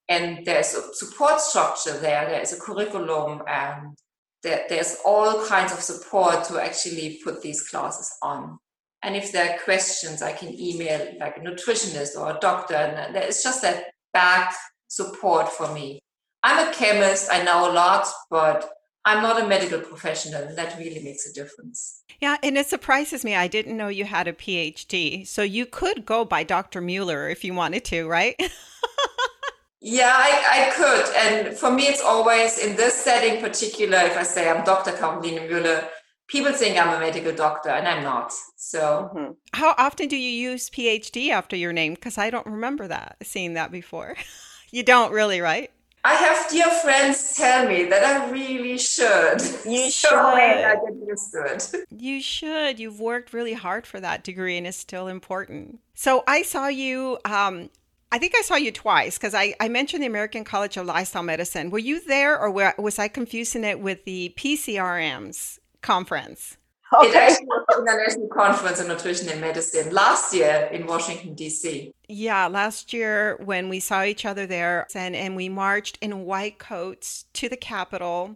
And 0.09 0.45
there's 0.45 0.73
a 0.73 0.93
support 0.93 1.39
structure 1.39 1.97
there, 1.97 2.27
there's 2.27 2.53
a 2.53 2.59
curriculum, 2.59 3.41
and 3.47 3.97
there, 4.43 4.65
there's 4.69 4.97
all 5.05 5.45
kinds 5.45 5.71
of 5.71 5.79
support 5.79 6.43
to 6.45 6.61
actually 6.61 7.19
put 7.23 7.41
these 7.41 7.67
classes 7.67 8.11
on. 8.21 8.59
And 9.01 9.15
if 9.15 9.31
there 9.31 9.53
are 9.53 9.59
questions, 9.59 10.21
I 10.21 10.31
can 10.31 10.57
email 10.57 11.15
like 11.19 11.37
a 11.37 11.41
nutritionist 11.41 12.17
or 12.17 12.31
a 12.31 12.39
doctor. 12.39 12.75
And 12.75 13.15
it's 13.15 13.43
just 13.43 13.61
that 13.61 13.87
back 14.13 14.55
support 14.87 15.49
for 15.49 15.73
me. 15.73 15.99
I'm 16.41 16.67
a 16.67 16.73
chemist, 16.73 17.29
I 17.31 17.43
know 17.43 17.69
a 17.69 17.73
lot, 17.73 18.07
but 18.29 18.69
I'm 19.05 19.21
not 19.21 19.41
a 19.41 19.47
medical 19.47 19.79
professional, 19.79 20.43
and 20.43 20.57
that 20.57 20.77
really 20.77 21.03
makes 21.03 21.29
a 21.29 21.33
difference. 21.33 22.03
Yeah, 22.21 22.37
and 22.41 22.57
it 22.57 22.67
surprises 22.67 23.25
me. 23.25 23.35
I 23.35 23.47
didn't 23.47 23.75
know 23.75 23.89
you 23.89 24.05
had 24.05 24.27
a 24.27 24.33
PhD. 24.33 25.27
So 25.27 25.41
you 25.41 25.65
could 25.65 26.05
go 26.05 26.23
by 26.23 26.43
Dr. 26.43 26.79
Mueller 26.79 27.27
if 27.27 27.43
you 27.43 27.53
wanted 27.53 27.83
to, 27.85 28.07
right? 28.07 28.35
yeah, 29.81 30.13
I, 30.15 30.43
I 30.51 30.71
could. 30.73 31.15
And 31.15 31.57
for 31.57 31.69
me, 31.69 31.83
it's 31.83 32.01
always 32.01 32.57
in 32.59 32.77
this 32.77 32.93
setting, 32.93 33.41
particular, 33.41 33.97
if 33.97 34.17
I 34.17 34.23
say 34.23 34.49
I'm 34.49 34.63
Dr. 34.63 34.93
Caroline 34.93 35.47
Mueller, 35.47 35.89
people 36.27 36.53
think 36.53 36.77
I'm 36.77 36.95
a 36.95 36.99
medical 36.99 37.33
doctor 37.33 37.69
and 37.69 37.85
I'm 37.87 38.03
not. 38.03 38.31
So, 38.55 39.11
mm-hmm. 39.13 39.31
how 39.53 39.75
often 39.77 40.07
do 40.07 40.15
you 40.15 40.29
use 40.29 40.69
PhD 40.69 41.29
after 41.29 41.57
your 41.57 41.73
name? 41.73 41.95
Because 41.95 42.17
I 42.17 42.29
don't 42.29 42.47
remember 42.47 42.87
that, 42.87 43.17
seeing 43.21 43.55
that 43.55 43.69
before. 43.69 44.15
you 44.71 44.83
don't 44.83 45.11
really, 45.11 45.41
right? 45.41 45.71
I 46.05 46.15
have 46.15 46.49
dear 46.49 46.69
friends 46.69 47.35
tell 47.35 47.67
me 47.67 47.85
that 47.85 48.03
I 48.03 48.29
really 48.29 48.77
should. 48.77 49.41
You 49.65 49.89
so 49.89 50.09
should. 50.09 50.17
I 50.17 50.75
get 50.75 50.95
used 51.07 51.31
to 51.31 51.43
it. 51.45 51.87
You 51.89 52.21
should. 52.21 52.79
You've 52.79 52.99
worked 52.99 53.33
really 53.33 53.53
hard 53.53 53.87
for 53.87 53.99
that 53.99 54.23
degree 54.23 54.57
and 54.57 54.67
it's 54.67 54.77
still 54.77 55.07
important. 55.07 55.79
So 55.93 56.23
I 56.27 56.41
saw 56.41 56.67
you. 56.67 57.19
Um, 57.25 57.69
I 58.11 58.19
think 58.19 58.35
I 58.35 58.41
saw 58.41 58.55
you 58.55 58.71
twice 58.71 59.17
because 59.17 59.33
I, 59.33 59.55
I 59.59 59.69
mentioned 59.69 60.03
the 60.03 60.07
American 60.07 60.43
College 60.43 60.77
of 60.77 60.85
Lifestyle 60.85 61.23
Medicine. 61.23 61.71
Were 61.71 61.79
you 61.79 62.03
there 62.05 62.39
or 62.39 62.51
was 62.77 62.99
I 62.99 63.07
confusing 63.07 63.63
it 63.63 63.79
with 63.79 64.05
the 64.05 64.33
PCRMs? 64.37 65.59
conference? 65.83 66.57
Okay. 66.95 67.07
It 67.07 67.15
actually 67.15 67.45
was 67.47 67.65
the 67.67 67.81
International 67.81 68.27
Conference 68.27 68.79
on 68.79 68.87
Nutrition 68.87 69.29
and 69.29 69.41
Medicine 69.41 69.93
last 69.93 70.33
year 70.33 70.69
in 70.71 70.85
Washington, 70.85 71.33
D.C. 71.33 71.93
Yeah, 72.07 72.47
last 72.47 72.93
year 72.93 73.37
when 73.43 73.69
we 73.69 73.79
saw 73.79 74.03
each 74.03 74.25
other 74.25 74.45
there 74.45 74.87
and, 74.93 75.15
and 75.15 75.35
we 75.35 75.49
marched 75.49 75.97
in 76.01 76.25
white 76.25 76.59
coats 76.59 77.25
to 77.33 77.49
the 77.49 77.57
Capitol 77.57 78.35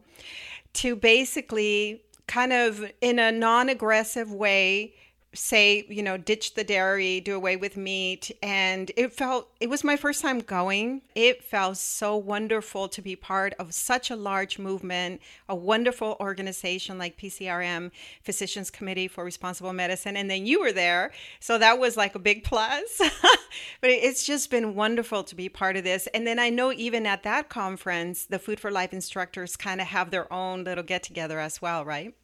to 0.74 0.96
basically 0.96 2.02
kind 2.28 2.54
of 2.54 2.92
in 3.02 3.20
a 3.20 3.32
non 3.32 3.70
aggressive 3.70 4.32
way 4.32 4.94
say, 5.38 5.86
you 5.90 6.04
know, 6.04 6.18
ditch 6.18 6.56
the 6.56 6.64
dairy, 6.64 7.20
do 7.20 7.36
away 7.36 7.56
with 7.56 7.78
meat. 7.78 8.32
And 8.42 8.92
it 8.98 9.14
felt, 9.14 9.50
it 9.60 9.70
was 9.70 9.84
my 9.84 9.96
first 9.96 10.22
time 10.22 10.40
going. 10.40 11.02
It 11.16 11.44
felt 11.44 11.78
so 11.78 12.16
wonderful 12.18 12.88
to 12.90 13.02
be 13.02 13.16
part 13.16 13.54
of 13.60 13.74
such 13.74 14.10
a 14.10 14.16
large 14.16 14.60
movement, 14.60 15.22
a 15.48 15.56
wonderful 15.56 16.18
organization 16.20 16.98
like 16.98 17.18
PCRM, 17.18 17.92
Physicians 18.24 18.70
Committee 18.70 19.08
for 19.08 19.24
Responsible 19.24 19.74
Medicine. 19.74 20.18
And 20.18 20.30
then 20.30 20.46
you 20.46 20.60
were 20.60 20.72
there. 20.72 21.12
So 21.40 21.58
that 21.58 21.80
was 21.80 21.98
like 21.98 22.16
a 22.16 22.20
big 22.20 22.44
plus. 22.44 22.98
but 23.82 23.90
it's 23.90 24.26
just 24.26 24.50
been 24.50 24.76
wonderful 24.76 25.24
to 25.24 25.36
be 25.36 25.50
part 25.50 25.78
of 25.78 25.84
this. 25.84 26.08
And 26.08 26.26
then 26.26 26.40
I 26.40 26.50
know 26.50 26.72
even 26.74 27.06
at 27.06 27.24
that 27.24 27.50
conference, 27.50 28.26
the 28.26 28.40
Food 28.40 28.60
for 28.60 28.72
Life 28.72 28.94
instructors 28.94 29.56
kind 29.56 29.82
of 29.82 29.88
have 29.88 30.12
their 30.12 30.32
own 30.32 30.64
little 30.64 30.84
get 30.84 31.04
together 31.04 31.40
as 31.40 31.62
well, 31.62 31.86
right? 31.86 32.16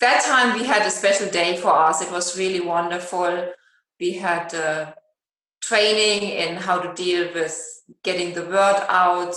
That 0.00 0.24
time 0.24 0.58
we 0.58 0.64
had 0.64 0.86
a 0.86 0.90
special 0.90 1.28
day 1.28 1.56
for 1.56 1.72
us. 1.72 2.02
It 2.02 2.10
was 2.12 2.38
really 2.38 2.60
wonderful. 2.60 3.52
We 3.98 4.12
had 4.12 4.54
uh, 4.54 4.92
training 5.60 6.28
in 6.30 6.56
how 6.56 6.78
to 6.78 6.94
deal 6.94 7.32
with 7.34 7.58
getting 8.02 8.34
the 8.34 8.44
word 8.44 8.84
out. 8.88 9.34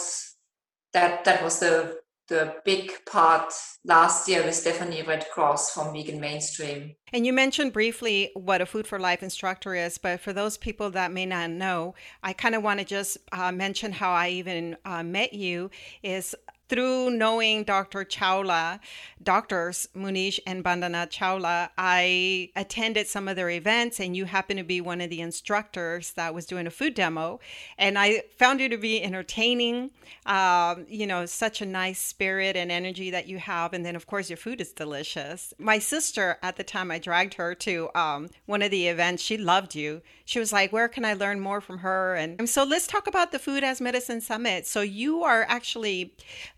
That 0.93 1.24
that 1.26 1.43
was 1.43 1.60
the 1.60 2.02
the 2.32 2.56
big 2.63 2.93
part 3.06 3.54
last 3.84 4.30
year 4.30 4.41
with 4.43 4.56
Stephanie 4.56 5.04
Redcross 5.04 5.71
from 5.71 5.91
Vegan 5.91 6.21
Mainstream. 6.21 6.95
And 7.12 7.26
you 7.26 7.34
mentioned 7.34 7.74
briefly 7.74 8.32
what 8.36 8.62
a 8.62 8.65
Food 8.65 8.88
for 8.88 9.00
Life 9.00 9.21
instructor 9.21 9.76
is, 9.76 9.97
but 9.97 10.21
for 10.21 10.32
those 10.32 10.58
people 10.58 10.89
that 10.91 11.12
may 11.12 11.26
not 11.26 11.50
know, 11.50 11.93
I 12.24 12.32
kind 12.32 12.56
of 12.56 12.63
want 12.63 12.80
to 12.80 12.86
just 12.86 13.17
uh, 13.34 13.52
mention 13.52 13.91
how 13.91 14.12
I 14.13 14.30
even 14.30 14.78
uh, 14.86 15.04
met 15.04 15.34
you. 15.34 15.71
Is 16.04 16.34
through 16.71 17.10
knowing 17.10 17.65
Dr. 17.65 18.05
Chawla, 18.05 18.79
doctors 19.21 19.89
Manish 19.93 20.39
and 20.47 20.63
Bandana 20.63 21.05
Chawla, 21.05 21.69
I 21.77 22.49
attended 22.55 23.07
some 23.07 23.27
of 23.27 23.36
their 23.36 23.49
events, 23.49 23.99
and 23.99 24.15
you 24.15 24.23
happen 24.23 24.55
to 24.55 24.63
be 24.63 24.79
one 24.79 25.01
of 25.01 25.10
the 25.10 25.19
instructors 25.19 26.13
that 26.13 26.34
was 26.34 26.45
doing 26.45 26.67
a 26.67 26.71
food 26.71 26.93
demo. 26.93 27.41
And 27.77 27.99
I 27.99 28.23
found 28.38 28.62
you 28.62 28.69
to 28.69 28.77
be 28.77 29.03
entertaining, 29.03 29.91
um, 30.25 30.86
you 30.88 31.05
know, 31.05 31.25
such 31.25 31.62
a 31.62 31.65
nice 31.65 31.99
spirit 31.99 32.55
and 32.55 32.71
energy 32.71 33.12
that 33.12 33.27
you 33.27 33.38
have. 33.38 33.73
And 33.73 33.86
then, 33.86 33.97
of 33.97 34.07
course, 34.07 34.29
your 34.29 34.38
food 34.38 34.62
is 34.62 34.71
delicious. 34.71 35.53
My 35.60 35.77
sister, 35.77 36.38
at 36.41 36.55
the 36.55 36.63
time 36.63 36.89
I 36.89 36.99
dragged 36.99 37.34
her 37.34 37.53
to 37.53 37.89
um, 37.95 38.29
one 38.45 38.62
of 38.62 38.71
the 38.71 38.88
events, 38.88 39.21
she 39.21 39.38
loved 39.38 39.75
you. 39.75 40.01
She 40.23 40.39
was 40.39 40.53
like, 40.53 40.71
Where 40.71 40.88
can 40.88 41.03
I 41.03 41.15
learn 41.15 41.41
more 41.41 41.60
from 41.60 41.79
her? 41.79 42.15
And 42.15 42.49
so 42.49 42.63
let's 42.63 42.88
talk 42.88 43.07
about 43.07 43.34
the 43.34 43.39
Food 43.39 43.65
as 43.65 43.81
Medicine 43.81 44.21
Summit. 44.21 44.65
So 44.65 44.79
you 44.79 45.23
are 45.23 45.45
actually 45.49 46.13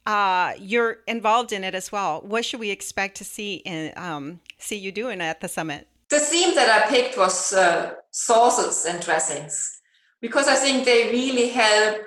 uh, 0.06 0.54
you're 0.60 0.98
involved 1.08 1.52
in 1.52 1.64
it 1.64 1.76
as 1.76 1.92
well. 1.92 2.22
What 2.22 2.46
should 2.46 2.60
we 2.60 2.72
expect 2.72 3.18
to 3.18 3.24
see 3.24 3.56
in 3.66 3.94
um, 3.96 4.40
see 4.58 4.78
you 4.78 4.92
doing 4.92 5.22
at 5.22 5.42
the 5.42 5.48
summit? 5.48 5.88
The 6.10 6.20
theme 6.20 6.54
that 6.56 6.70
I 6.70 6.90
picked 6.90 7.18
was 7.18 7.54
uh, 7.54 7.94
sauces 8.12 8.86
and 8.86 9.04
dressings 9.04 9.82
because 10.22 10.48
I 10.48 10.56
think 10.56 10.86
they 10.86 11.10
really 11.12 11.50
help 11.50 12.04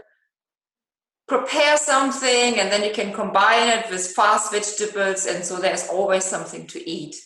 prepare 1.27 1.77
something 1.77 2.61
and 2.61 2.71
then 2.71 2.85
you 2.85 2.93
can 2.93 3.13
combine 3.13 3.69
it 3.69 3.91
with 3.91 4.07
fast 4.09 4.53
vegetables 4.53 5.27
and 5.27 5.45
so 5.45 5.57
there's 5.57 5.89
always 5.89 6.25
something 6.25 6.67
to 6.69 6.89
eat. 6.89 7.17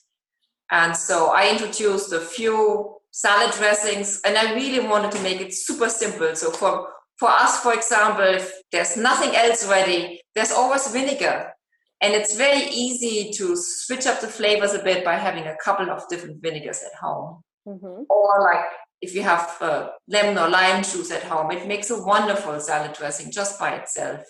And 0.71 0.97
so 0.97 1.33
I 1.35 1.51
introduced 1.51 2.13
a 2.13 2.21
few 2.21 2.97
salad 3.11 3.53
dressings 3.55 4.21
and 4.25 4.39
I 4.39 4.55
really 4.55 4.87
wanted 4.87 5.13
to 5.13 5.23
make 5.23 5.41
it 5.41 5.53
super 5.53 5.89
simple. 5.89 6.35
So 6.35 6.51
for 6.51 6.89
for 7.21 7.29
us, 7.29 7.61
for 7.61 7.75
example, 7.75 8.25
if 8.25 8.51
there's 8.73 8.97
nothing 8.97 9.37
else 9.37 9.69
ready, 9.69 10.23
there's 10.35 10.53
always 10.53 10.91
vinegar. 10.91 11.53
And 12.01 12.15
it's 12.15 12.35
very 12.35 12.63
easy 12.71 13.31
to 13.33 13.55
switch 13.57 14.07
up 14.07 14.23
the 14.23 14.27
flavors 14.27 14.73
a 14.73 14.83
bit 14.83 15.05
by 15.05 15.17
having 15.17 15.45
a 15.45 15.57
couple 15.63 15.91
of 15.91 16.09
different 16.09 16.41
vinegars 16.41 16.83
at 16.83 16.99
home. 16.99 17.43
Mm-hmm. 17.69 18.05
Or 18.09 18.41
like 18.43 18.65
if 19.03 19.15
you 19.15 19.23
have 19.23 19.55
uh, 19.61 19.91
lemon 20.09 20.39
or 20.39 20.49
lime 20.49 20.83
juice 20.83 21.11
at 21.11 21.25
home, 21.25 21.51
it 21.51 21.69
makes 21.69 21.91
a 21.91 22.03
wonderful 22.03 22.59
salad 22.59 22.95
dressing 22.95 23.31
just 23.31 23.61
by 23.61 23.75
itself. 23.75 24.23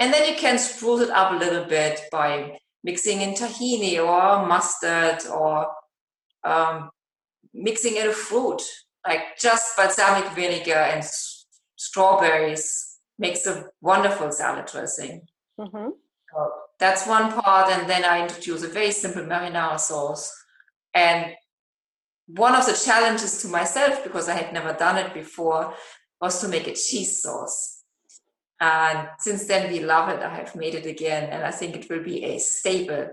And 0.00 0.12
then 0.12 0.28
you 0.28 0.34
can 0.34 0.58
spruce 0.58 1.02
it 1.02 1.10
up 1.10 1.30
a 1.30 1.36
little 1.36 1.64
bit 1.64 2.00
by 2.10 2.58
mixing 2.82 3.20
in 3.20 3.34
tahini 3.34 3.98
or 3.98 4.44
mustard 4.48 5.24
or 5.30 5.68
um, 6.42 6.90
mixing 7.54 7.94
in 7.94 8.08
a 8.08 8.12
fruit, 8.12 8.62
like 9.06 9.38
just 9.38 9.76
balsamic 9.76 10.28
vinegar 10.32 10.72
and 10.72 11.04
strawberries 11.80 12.98
makes 13.18 13.46
a 13.46 13.64
wonderful 13.80 14.30
salad 14.30 14.66
dressing. 14.66 15.22
Mm-hmm. 15.58 15.88
So 16.30 16.52
that's 16.78 17.06
one 17.06 17.32
part. 17.32 17.70
And 17.70 17.88
then 17.88 18.04
I 18.04 18.20
introduce 18.20 18.62
a 18.62 18.68
very 18.68 18.90
simple 18.90 19.22
marinara 19.22 19.80
sauce. 19.80 20.30
And 20.92 21.32
one 22.26 22.54
of 22.54 22.66
the 22.66 22.74
challenges 22.74 23.40
to 23.40 23.48
myself, 23.48 24.04
because 24.04 24.28
I 24.28 24.34
had 24.34 24.52
never 24.52 24.74
done 24.74 24.98
it 24.98 25.14
before, 25.14 25.72
was 26.20 26.38
to 26.42 26.48
make 26.48 26.66
a 26.66 26.74
cheese 26.74 27.22
sauce. 27.22 27.82
And 28.60 29.08
since 29.18 29.46
then, 29.46 29.72
we 29.72 29.80
love 29.80 30.10
it. 30.10 30.20
I 30.20 30.34
have 30.34 30.54
made 30.54 30.74
it 30.74 30.84
again, 30.84 31.30
and 31.30 31.42
I 31.44 31.50
think 31.50 31.76
it 31.76 31.88
will 31.88 32.04
be 32.04 32.22
a 32.24 32.38
staple. 32.38 33.08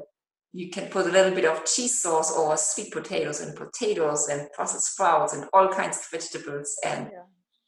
You 0.51 0.69
can 0.69 0.89
put 0.89 1.05
a 1.05 1.11
little 1.11 1.33
bit 1.33 1.45
of 1.45 1.63
cheese 1.63 2.01
sauce 2.01 2.35
over 2.35 2.57
sweet 2.57 2.91
potatoes 2.91 3.39
and 3.39 3.55
potatoes 3.55 4.27
and 4.27 4.49
Brussels 4.57 4.89
sprouts 4.89 5.33
and 5.33 5.45
all 5.53 5.69
kinds 5.69 5.97
of 5.99 6.07
vegetables, 6.11 6.75
and 6.83 7.09
yeah 7.13 7.23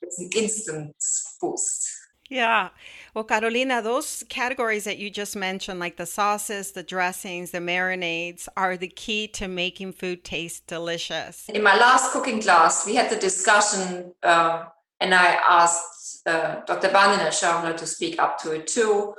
it's 0.10 0.20
an 0.20 0.30
instant 0.36 0.96
boost. 1.40 1.88
Yeah. 2.30 2.70
Well, 3.16 3.24
Carolina, 3.24 3.82
those 3.82 4.24
categories 4.30 4.84
that 4.84 5.00
you 5.00 5.10
just 5.10 5.36
mentioned, 5.36 5.80
like 5.80 5.98
the 5.98 6.06
sauces, 6.06 6.72
the 6.72 6.84
dressings, 6.84 7.52
the 7.52 7.58
marinades, 7.58 8.48
are 8.56 8.78
the 8.78 8.88
key 8.88 9.28
to 9.30 9.48
making 9.48 9.94
food 9.94 10.24
taste 10.24 10.68
delicious. 10.68 11.50
In 11.50 11.64
my 11.64 11.76
last 11.76 12.12
cooking 12.12 12.40
class, 12.42 12.86
we 12.86 12.96
had 12.96 13.10
the 13.10 13.16
discussion, 13.16 14.14
uh, 14.22 14.66
and 15.00 15.16
I 15.16 15.40
asked 15.48 16.28
uh, 16.28 16.62
Dr. 16.68 16.90
Bandana 16.90 17.30
Chawla 17.30 17.76
to 17.76 17.88
speak 17.88 18.20
up 18.20 18.38
to 18.40 18.52
it 18.52 18.68
too. 18.68 19.16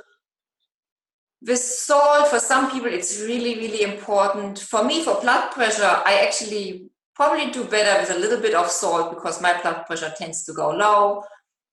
With 1.41 1.59
salt, 1.59 2.29
for 2.29 2.39
some 2.39 2.71
people, 2.71 2.93
it's 2.93 3.19
really, 3.19 3.55
really 3.55 3.81
important. 3.81 4.59
For 4.59 4.85
me, 4.85 5.03
for 5.03 5.19
blood 5.19 5.51
pressure, 5.51 6.01
I 6.05 6.21
actually 6.23 6.90
probably 7.15 7.51
do 7.51 7.63
better 7.63 7.99
with 8.01 8.11
a 8.15 8.19
little 8.19 8.39
bit 8.39 8.53
of 8.53 8.69
salt 8.69 9.13
because 9.13 9.41
my 9.41 9.59
blood 9.61 9.85
pressure 9.85 10.13
tends 10.15 10.43
to 10.45 10.53
go 10.53 10.69
low. 10.71 11.23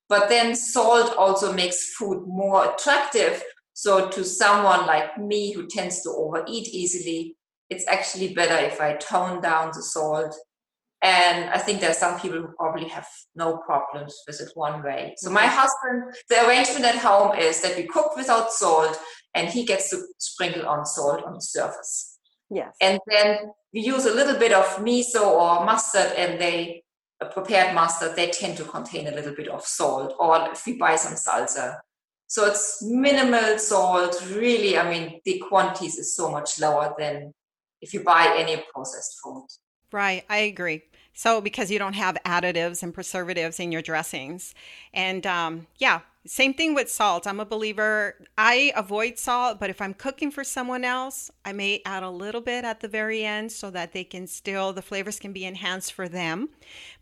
But 0.09 0.29
then 0.29 0.57
salt 0.57 1.15
also 1.17 1.53
makes 1.53 1.95
food 1.95 2.25
more 2.27 2.73
attractive. 2.73 3.43
So 3.75 4.09
to 4.09 4.25
someone 4.25 4.87
like 4.87 5.19
me 5.19 5.53
who 5.53 5.67
tends 5.67 6.03
to 6.03 6.11
overeat 6.11 6.69
easily, 6.69 7.37
it's 7.71 7.87
actually 7.87 8.35
better 8.35 8.57
if 8.57 8.81
I 8.81 8.95
tone 8.95 9.41
down 9.41 9.69
the 9.75 9.83
salt. 9.83 10.35
And 11.01 11.49
I 11.51 11.59
think 11.59 11.81
there 11.81 11.91
are 11.91 11.95
some 11.95 12.19
people 12.19 12.39
who 12.39 12.49
probably 12.57 12.89
have 12.89 13.07
no 13.37 13.59
problems 13.59 14.17
with 14.27 14.41
it 14.41 14.51
one 14.55 14.83
way. 14.83 15.15
So 15.19 15.31
my 15.31 15.47
husband, 15.47 16.15
the 16.29 16.45
arrangement 16.47 16.85
at 16.85 16.97
home 16.97 17.37
is 17.39 17.61
that 17.61 17.77
we 17.77 17.87
cook 17.87 18.17
without 18.17 18.51
salt 18.51 18.99
and 19.35 19.49
he 19.49 19.65
gets 19.65 19.91
to 19.91 20.03
sprinkle 20.19 20.67
on 20.67 20.85
salt 20.85 21.23
on 21.25 21.35
the 21.35 21.41
surface. 21.41 22.18
Yes. 22.51 22.77
And 22.81 22.99
then 23.07 23.53
we 23.73 23.81
use 23.81 24.07
a 24.07 24.15
little 24.15 24.39
bit 24.39 24.53
of 24.53 24.65
miso 24.77 25.27
or 25.27 25.65
mustard 25.65 26.13
and 26.17 26.41
they 26.41 26.83
prepared 27.33 27.75
mustard 27.75 28.15
they 28.15 28.31
tend 28.31 28.57
to 28.57 28.65
contain 28.65 29.09
a 29.09 29.11
little 29.11 29.35
bit 29.35 29.49
of 29.49 29.65
salt 29.65 30.15
or 30.19 30.51
if 30.53 30.65
we 30.67 30.75
buy 30.75 30.97
some 30.97 31.15
salsa. 31.15 31.79
So 32.27 32.47
it's 32.47 32.83
minimal 32.83 33.59
salt 33.59 34.23
really 34.35 34.79
i 34.79 34.89
mean 34.89 35.21
the 35.25 35.43
quantities 35.49 35.99
is 35.99 36.15
so 36.15 36.31
much 36.31 36.61
lower 36.61 36.95
than 36.99 37.33
if 37.81 37.95
you 37.95 38.03
buy 38.03 38.35
any 38.39 38.63
processed 38.73 39.19
food. 39.23 39.47
Right 39.93 40.25
i 40.29 40.39
agree. 40.39 40.83
So 41.13 41.41
because 41.41 41.71
you 41.71 41.79
don't 41.79 41.95
have 41.95 42.17
additives 42.25 42.83
and 42.83 42.95
preservatives 42.95 43.59
in 43.59 43.73
your 43.73 43.83
dressings. 43.83 44.55
And 44.95 45.27
um, 45.27 45.67
yeah 45.79 46.01
same 46.27 46.53
thing 46.55 46.75
with 46.75 46.91
salt. 46.91 47.27
I'm 47.27 47.41
a 47.41 47.47
believer. 47.47 48.27
I 48.37 48.73
avoid 48.77 49.19
salt, 49.19 49.59
but 49.59 49.71
if 49.71 49.81
I'm 49.81 49.95
cooking 49.95 50.31
for 50.31 50.45
someone 50.45 50.85
else, 50.85 51.31
I 51.45 51.53
may 51.53 51.81
add 51.87 52.03
a 52.03 52.11
little 52.11 52.41
bit 52.41 52.65
at 52.65 52.81
the 52.81 52.89
very 52.89 53.25
end 53.25 53.53
so 53.53 53.71
that 53.71 53.93
they 53.93 54.05
can 54.05 54.27
still, 54.27 54.73
the 54.73 54.83
flavors 54.83 55.19
can 55.19 55.33
be 55.33 55.45
enhanced 55.45 55.93
for 55.93 56.09
them. 56.09 56.51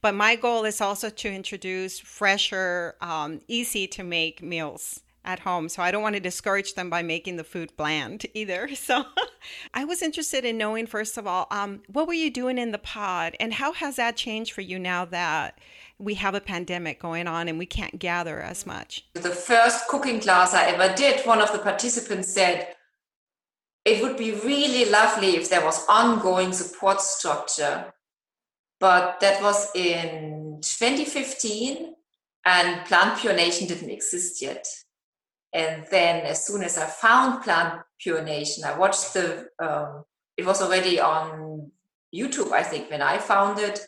But 0.00 0.14
my 0.14 0.36
goal 0.36 0.64
is 0.64 0.80
also 0.80 1.10
to 1.10 1.32
introduce 1.32 1.98
fresher, 1.98 2.96
um, 3.00 3.40
easy 3.48 3.86
to 3.88 4.04
make 4.04 4.42
meals 4.42 5.02
at 5.26 5.40
home. 5.40 5.68
So 5.68 5.82
I 5.82 5.90
don't 5.90 6.02
want 6.02 6.14
to 6.14 6.20
discourage 6.20 6.74
them 6.74 6.88
by 6.88 7.02
making 7.02 7.36
the 7.36 7.44
food 7.44 7.76
bland 7.76 8.24
either. 8.34 8.74
So 8.74 9.04
I 9.74 9.84
was 9.84 10.02
interested 10.02 10.44
in 10.44 10.56
knowing, 10.56 10.86
first 10.86 11.18
of 11.18 11.26
all, 11.26 11.46
um, 11.50 11.82
what 11.88 12.06
were 12.06 12.14
you 12.14 12.30
doing 12.30 12.58
in 12.58 12.72
the 12.72 12.78
pod 12.78 13.36
and 13.38 13.54
how 13.54 13.72
has 13.72 13.96
that 13.96 14.16
changed 14.16 14.52
for 14.52 14.62
you 14.62 14.78
now 14.78 15.04
that? 15.04 15.58
we 15.98 16.14
have 16.14 16.34
a 16.34 16.40
pandemic 16.40 17.00
going 17.00 17.26
on 17.26 17.48
and 17.48 17.58
we 17.58 17.64
can't 17.64 17.98
gather 17.98 18.40
as 18.40 18.66
much. 18.66 19.06
The 19.14 19.30
first 19.30 19.88
cooking 19.88 20.20
class 20.20 20.52
I 20.52 20.64
ever 20.64 20.94
did, 20.94 21.26
one 21.26 21.40
of 21.40 21.52
the 21.52 21.58
participants 21.58 22.32
said, 22.32 22.68
it 23.86 24.02
would 24.02 24.16
be 24.16 24.32
really 24.32 24.90
lovely 24.90 25.36
if 25.36 25.48
there 25.48 25.64
was 25.64 25.86
ongoing 25.88 26.52
support 26.52 27.00
structure. 27.00 27.92
But 28.78 29.20
that 29.20 29.40
was 29.40 29.74
in 29.74 30.58
2015, 30.60 31.94
and 32.44 32.84
Plant 32.84 33.20
Pure 33.20 33.34
Nation 33.34 33.68
didn't 33.68 33.90
exist 33.90 34.42
yet. 34.42 34.66
And 35.56 35.86
then, 35.90 36.26
as 36.26 36.46
soon 36.46 36.62
as 36.62 36.76
I 36.76 36.84
found 36.84 37.42
Plant 37.42 37.80
Pure 37.98 38.24
Nation, 38.24 38.62
I 38.64 38.76
watched 38.76 39.14
the. 39.14 39.48
Um, 39.58 40.04
it 40.36 40.44
was 40.44 40.60
already 40.60 41.00
on 41.00 41.70
YouTube, 42.14 42.52
I 42.52 42.62
think, 42.62 42.90
when 42.90 43.00
I 43.00 43.16
found 43.16 43.58
it. 43.58 43.80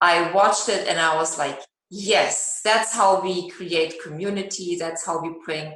I 0.00 0.32
watched 0.32 0.70
it 0.70 0.88
and 0.88 0.98
I 0.98 1.14
was 1.16 1.36
like, 1.36 1.60
yes, 1.90 2.62
that's 2.64 2.94
how 2.94 3.20
we 3.20 3.50
create 3.50 4.02
community. 4.02 4.76
That's 4.80 5.04
how 5.04 5.20
we 5.20 5.34
bring 5.44 5.74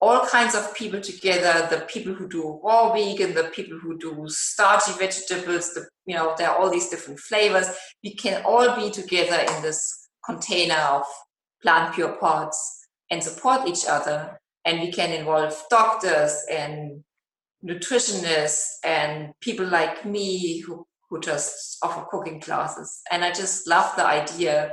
all 0.00 0.24
kinds 0.26 0.54
of 0.54 0.74
people 0.74 1.00
together 1.00 1.68
the 1.68 1.84
people 1.84 2.14
who 2.14 2.26
do 2.26 2.58
raw 2.64 2.90
vegan 2.92 3.34
the 3.34 3.44
people 3.54 3.78
who 3.78 3.98
do 3.98 4.24
starchy 4.28 4.92
vegetables 4.98 5.74
the 5.74 5.86
you 6.06 6.14
know 6.14 6.34
there 6.38 6.48
are 6.48 6.56
all 6.56 6.70
these 6.70 6.88
different 6.88 7.20
flavors 7.20 7.66
we 8.02 8.14
can 8.14 8.42
all 8.46 8.74
be 8.76 8.90
together 8.90 9.38
in 9.38 9.62
this 9.62 10.08
container 10.24 10.80
of 10.96 11.02
plant 11.62 11.94
pure 11.94 12.16
pods 12.16 12.58
and 13.10 13.22
support 13.22 13.68
each 13.68 13.84
other 13.86 14.39
and 14.64 14.80
we 14.80 14.92
can 14.92 15.12
involve 15.12 15.54
doctors 15.70 16.44
and 16.50 17.02
nutritionists 17.64 18.64
and 18.84 19.32
people 19.40 19.66
like 19.66 20.04
me 20.04 20.60
who 20.60 20.86
who 21.08 21.20
just 21.20 21.76
offer 21.82 22.06
cooking 22.10 22.40
classes 22.40 23.02
and 23.10 23.24
i 23.24 23.30
just 23.30 23.66
love 23.68 23.94
the 23.96 24.06
idea 24.06 24.72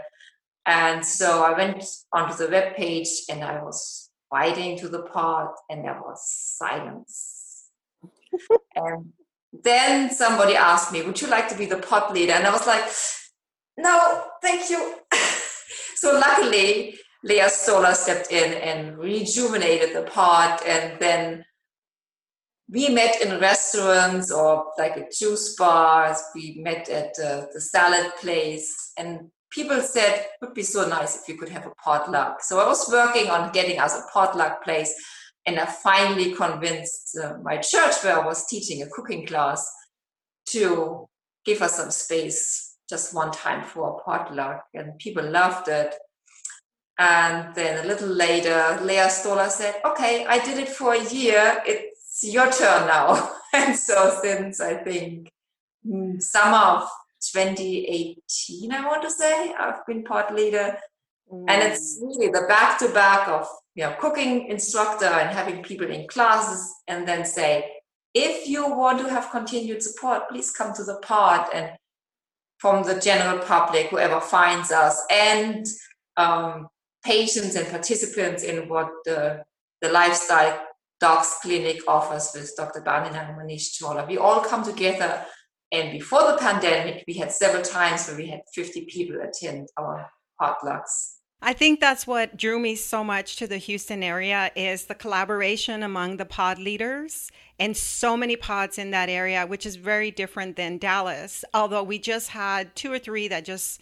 and 0.65 1.05
so 1.05 1.43
i 1.43 1.51
went 1.51 1.83
onto 2.13 2.37
the 2.37 2.49
web 2.49 2.75
page 2.75 3.09
and 3.29 3.43
i 3.43 3.61
was 3.61 4.07
writing 4.31 4.77
to 4.79 4.89
the 4.89 5.03
pod 5.03 5.49
and 5.69 5.85
there 5.85 5.99
was 6.03 6.21
silence. 6.57 7.69
and 8.75 9.13
then 9.63 10.11
somebody 10.11 10.55
asked 10.55 10.91
me, 10.91 11.01
Would 11.01 11.21
you 11.21 11.27
like 11.27 11.49
to 11.49 11.57
be 11.57 11.65
the 11.65 11.77
pod 11.77 12.13
leader? 12.13 12.33
And 12.33 12.45
I 12.45 12.51
was 12.51 12.67
like, 12.67 12.83
No, 13.77 14.23
thank 14.41 14.69
you. 14.69 14.95
so 15.95 16.13
luckily, 16.19 16.97
Leah 17.23 17.49
Stoller 17.49 17.93
stepped 17.93 18.31
in 18.31 18.53
and 18.53 18.97
rejuvenated 18.97 19.95
the 19.95 20.03
pod. 20.03 20.61
And 20.65 20.99
then 20.99 21.45
we 22.69 22.89
met 22.89 23.21
in 23.21 23.39
restaurants 23.39 24.31
or 24.31 24.71
like 24.77 24.97
a 24.97 25.07
juice 25.17 25.55
bars. 25.55 26.21
We 26.35 26.59
met 26.61 26.89
at 26.89 27.13
uh, 27.23 27.45
the 27.53 27.61
salad 27.61 28.11
place. 28.19 28.93
And 28.97 29.31
people 29.51 29.81
said 29.81 30.13
it 30.13 30.27
would 30.41 30.53
be 30.53 30.63
so 30.63 30.87
nice 30.87 31.21
if 31.21 31.27
you 31.27 31.37
could 31.37 31.49
have 31.49 31.65
a 31.65 31.73
potluck. 31.83 32.41
So 32.41 32.59
I 32.59 32.67
was 32.67 32.89
working 32.91 33.29
on 33.29 33.51
getting 33.51 33.79
us 33.79 33.95
a 33.95 34.03
potluck 34.11 34.63
place, 34.63 34.93
and 35.45 35.59
I 35.59 35.65
finally 35.65 36.33
convinced 36.33 37.17
uh, 37.21 37.35
my 37.41 37.57
church 37.57 38.03
where 38.03 38.19
I 38.19 38.25
was 38.25 38.45
teaching 38.47 38.81
a 38.81 38.89
cooking 38.89 39.25
class 39.25 39.67
to 40.49 41.07
give 41.45 41.61
us 41.61 41.75
some 41.75 41.91
space 41.91 42.75
just 42.89 43.13
one 43.13 43.31
time 43.31 43.63
for 43.63 43.89
a 43.89 44.03
potluck, 44.03 44.63
and 44.73 44.97
people 44.99 45.23
loved 45.29 45.67
it. 45.67 45.95
And 46.99 47.53
then 47.53 47.83
a 47.83 47.87
little 47.87 48.09
later, 48.09 48.79
Leah 48.81 49.09
Stoller 49.09 49.49
said, 49.49 49.75
"Okay, 49.85 50.25
I 50.25 50.39
did 50.39 50.57
it 50.57 50.69
for 50.69 50.93
a 50.93 51.03
year. 51.03 51.61
It's 51.65 52.23
your 52.23 52.51
turn 52.51 52.87
now." 52.87 53.33
and 53.53 53.77
so 53.77 54.19
since 54.21 54.59
I 54.59 54.75
think 54.75 55.31
mm, 55.85 56.21
summer 56.21 56.81
of 56.81 56.89
2018, 57.21 58.71
I 58.71 58.85
want 58.85 59.03
to 59.03 59.11
say. 59.11 59.53
I've 59.53 59.85
been 59.85 60.03
pod 60.03 60.33
leader. 60.33 60.77
Mm. 61.31 61.45
And 61.47 61.63
it's 61.63 61.99
mm. 61.99 62.07
really 62.07 62.31
the 62.31 62.45
back 62.47 62.79
to 62.79 62.89
back 62.89 63.27
of 63.27 63.47
you 63.75 63.83
know 63.83 63.95
cooking 63.99 64.47
instructor 64.47 65.05
and 65.05 65.29
having 65.29 65.61
people 65.61 65.89
in 65.89 66.07
classes 66.07 66.73
and 66.87 67.07
then 67.07 67.25
say, 67.25 67.71
if 68.13 68.47
you 68.47 68.67
want 68.67 68.99
to 68.99 69.09
have 69.09 69.29
continued 69.29 69.83
support, 69.83 70.29
please 70.29 70.51
come 70.51 70.73
to 70.73 70.83
the 70.83 70.97
pod 71.03 71.47
and 71.53 71.71
from 72.57 72.83
the 72.83 72.99
general 72.99 73.37
public, 73.39 73.87
whoever 73.87 74.19
finds 74.19 74.71
us, 74.71 74.99
and 75.11 75.67
um, 76.17 76.67
patients 77.03 77.55
and 77.55 77.67
participants 77.67 78.43
in 78.43 78.67
what 78.69 78.89
the, 79.05 79.43
the 79.81 79.89
lifestyle 79.89 80.63
docs 80.99 81.39
clinic 81.41 81.81
offers 81.87 82.31
with 82.33 82.51
Dr. 82.57 82.81
Bandana 82.81 83.27
and 83.29 83.37
Manish 83.37 83.79
Chawla. 83.79 84.07
We 84.07 84.17
all 84.17 84.41
come 84.41 84.63
together 84.63 85.25
and 85.71 85.91
before 85.91 86.31
the 86.31 86.37
pandemic, 86.37 87.03
we 87.07 87.15
had 87.15 87.31
several 87.31 87.61
times 87.61 88.07
where 88.07 88.15
we 88.15 88.27
had 88.27 88.41
50 88.53 88.85
people 88.85 89.17
attend 89.21 89.67
our 89.77 90.09
potlucks. 90.41 91.15
I 91.41 91.53
think 91.53 91.79
that's 91.79 92.07
what 92.07 92.35
drew 92.35 92.57
me 92.57 92.75
so 92.75 93.03
much 93.03 93.35
to 93.35 93.47
the 93.47 93.57
Houston 93.57 94.01
area 94.01 94.49
is 94.55 94.85
the 94.85 94.95
collaboration 94.95 95.83
among 95.83 96.17
the 96.17 96.25
pod 96.25 96.57
leaders 96.57 97.29
and 97.59 97.77
so 97.77 98.17
many 98.17 98.35
pods 98.35 98.79
in 98.79 98.89
that 98.91 99.09
area, 99.09 99.45
which 99.45 99.65
is 99.65 99.75
very 99.75 100.09
different 100.09 100.55
than 100.55 100.79
Dallas. 100.79 101.45
Although 101.53 101.83
we 101.83 101.99
just 101.99 102.29
had 102.29 102.75
two 102.75 102.91
or 102.91 102.97
three 102.97 103.27
that 103.27 103.45
just 103.45 103.81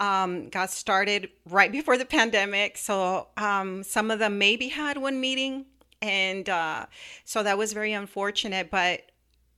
um, 0.00 0.48
got 0.48 0.70
started 0.70 1.28
right 1.48 1.70
before 1.70 1.96
the 1.96 2.06
pandemic. 2.06 2.76
So 2.78 3.28
um, 3.36 3.82
some 3.84 4.10
of 4.10 4.18
them 4.18 4.38
maybe 4.38 4.68
had 4.68 4.96
one 4.96 5.20
meeting. 5.20 5.66
And 6.02 6.48
uh, 6.48 6.86
so 7.24 7.42
that 7.42 7.58
was 7.58 7.74
very 7.74 7.92
unfortunate. 7.92 8.70
But 8.70 9.02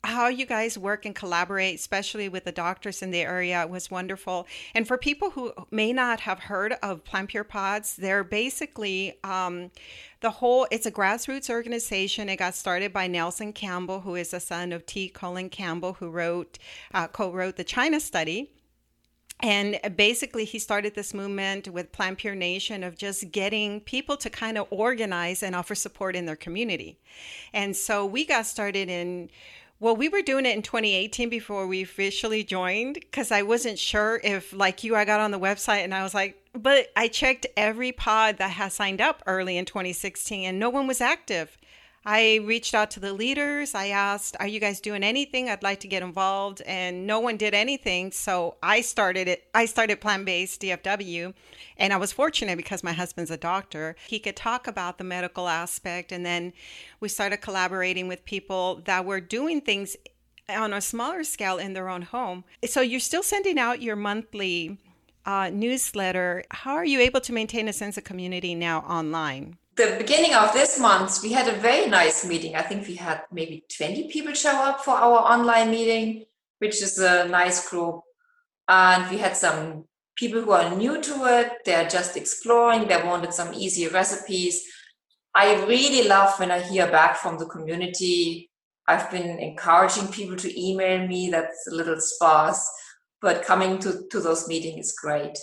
how 0.05 0.27
you 0.27 0.45
guys 0.45 0.77
work 0.77 1.07
and 1.07 1.15
collaborate, 1.15 1.77
especially 1.77 2.29
with 2.29 2.43
the 2.45 2.51
doctors 2.51 3.03
in 3.03 3.13
the 3.13 3.21
area, 3.21 3.65
was 3.69 3.89
wonderful. 3.89 4.49
And 4.75 4.89
for 4.89 4.99
people 4.99 5.31
who 5.31 5.53
may 5.71 5.93
not 5.93 6.19
have 6.21 6.41
heard 6.41 6.75
of 6.83 7.05
Plant 7.05 7.29
Pure 7.29 7.45
Pods, 7.45 7.95
they're 7.95 8.25
basically 8.25 9.21
um, 9.23 9.71
the 10.21 10.31
whole. 10.31 10.67
It's 10.73 10.87
a 10.87 10.91
grassroots 10.91 11.49
organization. 11.49 12.29
It 12.29 12.37
got 12.37 12.57
started 12.57 12.93
by 12.93 13.07
Nelson 13.07 13.53
Campbell, 13.53 14.01
who 14.01 14.17
is 14.17 14.33
the 14.33 14.41
son 14.41 14.73
of 14.73 14.87
T. 14.87 15.09
Colin 15.09 15.49
Campbell, 15.49 15.93
who 15.95 16.11
wrote 16.11 16.59
uh, 16.93 17.07
co-wrote 17.07 17.55
the 17.55 17.65
China 17.65 18.01
Study. 18.01 18.51
And 19.43 19.81
uh, 19.83 19.89
basically, 19.89 20.45
he 20.45 20.59
started 20.59 20.95
this 20.95 21.13
movement 21.13 21.69
with 21.69 21.93
Plant 21.93 22.19
Pure 22.19 22.37
Nation 22.37 22.85
of 22.85 22.97
just 22.97 23.33
getting 23.33 23.81
people 23.81 24.17
to 24.19 24.31
kind 24.31 24.57
of 24.57 24.69
organize 24.71 25.43
and 25.43 25.57
offer 25.57 25.75
support 25.75 26.15
in 26.15 26.27
their 26.27 26.37
community. 26.37 26.99
And 27.53 27.77
so 27.77 28.07
we 28.07 28.25
got 28.25 28.47
started 28.47 28.89
in 28.89 29.31
well, 29.83 29.97
we 29.97 30.09
were 30.09 30.23
doing 30.23 30.47
it 30.47 30.55
in 30.55 30.63
2018 30.63 31.29
before 31.29 31.67
we 31.67 31.83
officially 31.83 32.45
joined 32.45 32.95
because 32.95 33.33
I 33.33 33.43
wasn't 33.43 33.81
sure 33.81 34.21
if, 34.23 34.53
like 34.53 34.85
you, 34.85 34.95
I 34.95 35.05
got 35.05 35.19
on 35.19 35.33
the 35.33 35.41
website 35.41 35.83
and 35.83 35.93
I 35.93 36.05
was 36.05 36.15
like, 36.15 36.41
but 36.53 36.93
I 36.95 37.09
checked 37.09 37.49
every 37.57 37.91
pod 37.91 38.39
that 38.39 38.53
has 38.53 38.75
signed 38.75 39.01
up 39.01 39.25
early 39.27 39.57
in 39.57 39.65
2016 39.65 40.45
and 40.45 40.61
no 40.61 40.71
one 40.71 40.87
was 40.87 41.01
active. 41.01 41.59
I 42.05 42.41
reached 42.45 42.75
out 42.75 42.91
to 42.93 43.01
the 43.01 43.13
leaders. 43.13 43.75
I 43.75 43.89
asked, 43.89 44.37
Are 44.41 44.47
you 44.47 44.59
guys 44.59 44.81
doing 44.81 45.05
anything? 45.05 45.49
I'd 45.49 45.63
like 45.63 45.81
to 45.81 45.89
get 45.89 46.03
involved. 46.03 46.61
And 46.63 47.07
no 47.07 47.21
one 47.21 47.37
did 47.37 47.55
anything. 47.55 48.11
So 48.11 48.57
I 48.63 48.81
started 48.81 49.29
it. 49.29 49.45
I 49.55 49.67
started 49.67 50.01
plant 50.01 50.25
based 50.25 50.63
DFW. 50.63 51.33
And 51.77 51.93
I 51.93 51.97
was 51.97 52.13
fortunate 52.13 52.57
because 52.57 52.83
my 52.83 52.93
husband's 52.93 53.31
a 53.31 53.37
doctor. 53.37 53.95
He 54.09 54.19
could 54.19 54.37
talk 54.37 54.67
about 54.67 54.99
the 54.99 55.05
medical 55.05 55.49
aspect. 55.49 56.11
And 56.11 56.27
then 56.27 56.53
we 56.99 57.09
started 57.09 57.37
collaborating 57.39 58.09
with 58.09 58.25
people 58.25 58.83
that 58.85 59.05
were 59.05 59.21
doing 59.21 59.61
things 59.61 59.97
on 60.49 60.73
a 60.73 60.81
smaller 60.81 61.23
scale 61.23 61.59
in 61.59 61.73
their 61.73 61.89
own 61.89 62.03
home. 62.03 62.45
So 62.65 62.81
you're 62.81 63.01
still 63.01 63.23
sending 63.23 63.59
out 63.59 63.81
your 63.81 63.97
monthly 63.97 64.79
uh, 65.25 65.51
newsletter. 65.53 66.43
How 66.51 66.75
are 66.75 66.85
you 66.85 67.01
able 67.01 67.21
to 67.21 67.33
maintain 67.33 67.69
a 67.69 67.73
sense 67.73 67.97
of 67.97 68.03
community 68.03 68.57
now 68.57 68.81
online? 68.81 69.57
The 69.77 69.97
beginning 69.99 70.35
of 70.35 70.53
this 70.53 70.79
month, 70.79 71.23
we 71.23 71.33
had 71.33 71.49
a 71.49 71.59
very 71.59 71.89
nice 71.89 72.27
meeting. 72.27 72.55
I 72.57 72.63
think 72.63 72.87
we 72.87 72.97
had 72.97 73.23
maybe 73.33 73.65
20 73.77 74.09
people 74.09 74.35
show 74.35 74.51
up 74.51 74.81
for 74.81 74.93
our 74.93 75.33
online 75.33 75.71
meeting, 75.71 76.25
which 76.59 76.83
is 76.83 76.99
a 76.99 77.27
nice 77.29 77.69
group. 77.71 78.03
And 78.69 79.11
we 79.11 79.19
had 79.19 79.37
some 79.37 79.85
people 80.17 80.43
who 80.43 80.53
are 80.53 80.75
new 80.77 81.01
to 81.01 81.25
it, 81.39 81.53
they're 81.65 81.89
just 81.89 82.17
exploring, 82.17 82.87
they 82.87 83.03
wanted 83.03 83.33
some 83.33 83.55
easy 83.55 83.89
recipes. 83.89 84.63
I 85.35 85.65
really 85.65 86.07
love 86.07 86.39
when 86.39 86.51
I 86.51 86.61
hear 86.61 86.91
back 86.91 87.17
from 87.17 87.39
the 87.39 87.47
community. 87.47 88.51
I've 88.87 89.11
been 89.11 89.39
encouraging 89.39 90.09
people 90.09 90.37
to 90.37 90.61
email 90.61 91.07
me, 91.07 91.31
that's 91.31 91.67
a 91.71 91.75
little 91.75 92.01
sparse, 92.01 92.69
but 93.23 93.45
coming 93.45 93.79
to, 93.79 94.07
to 94.11 94.21
those 94.21 94.49
meetings 94.49 94.89
is 94.89 94.99
great. 95.01 95.39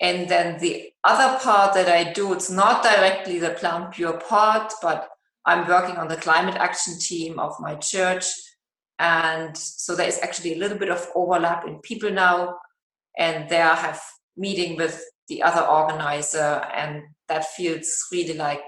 And 0.00 0.28
then 0.28 0.58
the 0.58 0.90
other 1.04 1.38
part 1.38 1.74
that 1.74 1.88
I 1.88 2.12
do, 2.12 2.32
it's 2.32 2.50
not 2.50 2.82
directly 2.82 3.38
the 3.38 3.50
Plant 3.50 3.92
Pure 3.92 4.20
part, 4.20 4.72
but 4.82 5.08
I'm 5.46 5.66
working 5.66 5.96
on 5.96 6.08
the 6.08 6.16
climate 6.16 6.56
action 6.56 6.98
team 6.98 7.38
of 7.38 7.58
my 7.60 7.76
church. 7.76 8.26
And 8.98 9.56
so 9.56 9.94
there 9.94 10.08
is 10.08 10.18
actually 10.22 10.54
a 10.54 10.58
little 10.58 10.78
bit 10.78 10.90
of 10.90 11.08
overlap 11.14 11.66
in 11.66 11.78
people 11.78 12.10
now. 12.10 12.58
And 13.18 13.48
there 13.48 13.66
I 13.66 13.74
have 13.74 14.02
meeting 14.36 14.76
with 14.76 15.02
the 15.28 15.42
other 15.42 15.62
organizer, 15.62 16.62
and 16.74 17.02
that 17.28 17.44
feels 17.44 17.88
really 18.12 18.34
like 18.34 18.62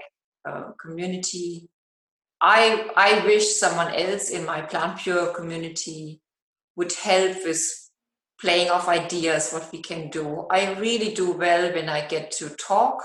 a 0.45 0.73
community. 0.81 1.69
I 2.41 2.89
I 2.95 3.25
wish 3.25 3.57
someone 3.57 3.93
else 3.93 4.29
in 4.29 4.45
my 4.45 4.61
Plant 4.61 4.99
Pure 4.99 5.33
community 5.33 6.21
would 6.75 6.93
help 6.93 7.37
with 7.43 7.61
playing 8.41 8.69
off 8.69 8.87
ideas, 8.87 9.51
what 9.51 9.71
we 9.71 9.81
can 9.81 10.09
do. 10.09 10.47
I 10.49 10.73
really 10.75 11.13
do 11.13 11.31
well 11.31 11.71
when 11.73 11.89
I 11.89 12.07
get 12.07 12.31
to 12.31 12.49
talk. 12.49 13.03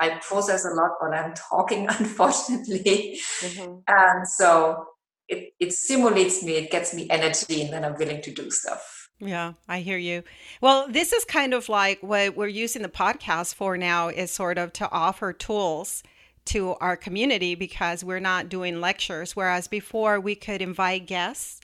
I 0.00 0.18
process 0.20 0.64
a 0.64 0.70
lot 0.70 0.92
while 0.98 1.14
I'm 1.14 1.34
talking, 1.50 1.86
unfortunately. 1.88 3.20
Mm-hmm. 3.40 3.74
And 3.86 4.28
so 4.28 4.84
it, 5.28 5.52
it 5.60 5.72
stimulates 5.72 6.42
me, 6.42 6.52
it 6.54 6.70
gets 6.70 6.92
me 6.92 7.08
energy, 7.10 7.62
and 7.62 7.72
then 7.72 7.84
I'm 7.84 7.94
willing 7.96 8.22
to 8.22 8.32
do 8.32 8.50
stuff. 8.50 9.10
Yeah, 9.20 9.52
I 9.68 9.80
hear 9.80 9.98
you. 9.98 10.24
Well, 10.60 10.88
this 10.88 11.12
is 11.12 11.24
kind 11.24 11.54
of 11.54 11.68
like 11.68 12.02
what 12.02 12.36
we're 12.36 12.48
using 12.48 12.82
the 12.82 12.88
podcast 12.88 13.54
for 13.54 13.78
now 13.78 14.08
is 14.08 14.32
sort 14.32 14.58
of 14.58 14.72
to 14.74 14.90
offer 14.90 15.32
tools 15.32 16.02
to 16.46 16.74
our 16.80 16.96
community 16.96 17.54
because 17.54 18.02
we're 18.02 18.18
not 18.18 18.48
doing 18.48 18.80
lectures. 18.80 19.36
Whereas 19.36 19.68
before 19.68 20.18
we 20.18 20.34
could 20.34 20.60
invite 20.60 21.06
guests 21.06 21.60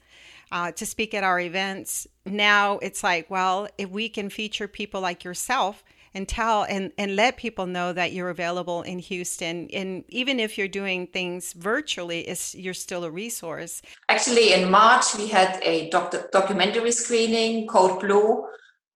uh, 0.51 0.71
to 0.71 0.85
speak 0.85 1.13
at 1.13 1.23
our 1.23 1.39
events, 1.39 2.07
now 2.25 2.79
it's 2.79 3.03
like, 3.03 3.29
well, 3.29 3.67
if 3.77 3.89
we 3.89 4.09
can 4.09 4.29
feature 4.29 4.67
people 4.67 5.01
like 5.01 5.23
yourself 5.23 5.83
and 6.13 6.27
tell 6.27 6.63
and, 6.63 6.91
and 6.97 7.15
let 7.15 7.37
people 7.37 7.65
know 7.67 7.93
that 7.93 8.13
you're 8.13 8.29
available 8.29 8.81
in 8.81 8.99
Houston. 8.99 9.67
And 9.73 10.03
even 10.09 10.39
if 10.39 10.57
you're 10.57 10.67
doing 10.67 11.07
things 11.07 11.53
virtually, 11.53 12.21
it's, 12.21 12.55
you're 12.55 12.73
still 12.73 13.03
a 13.03 13.11
resource. 13.11 13.81
Actually, 14.07 14.53
in 14.53 14.69
March, 14.71 15.15
we 15.17 15.27
had 15.27 15.59
a 15.63 15.89
doc- 15.89 16.31
documentary 16.31 16.91
screening, 16.91 17.67
Code 17.67 17.99
Blue, 17.99 18.45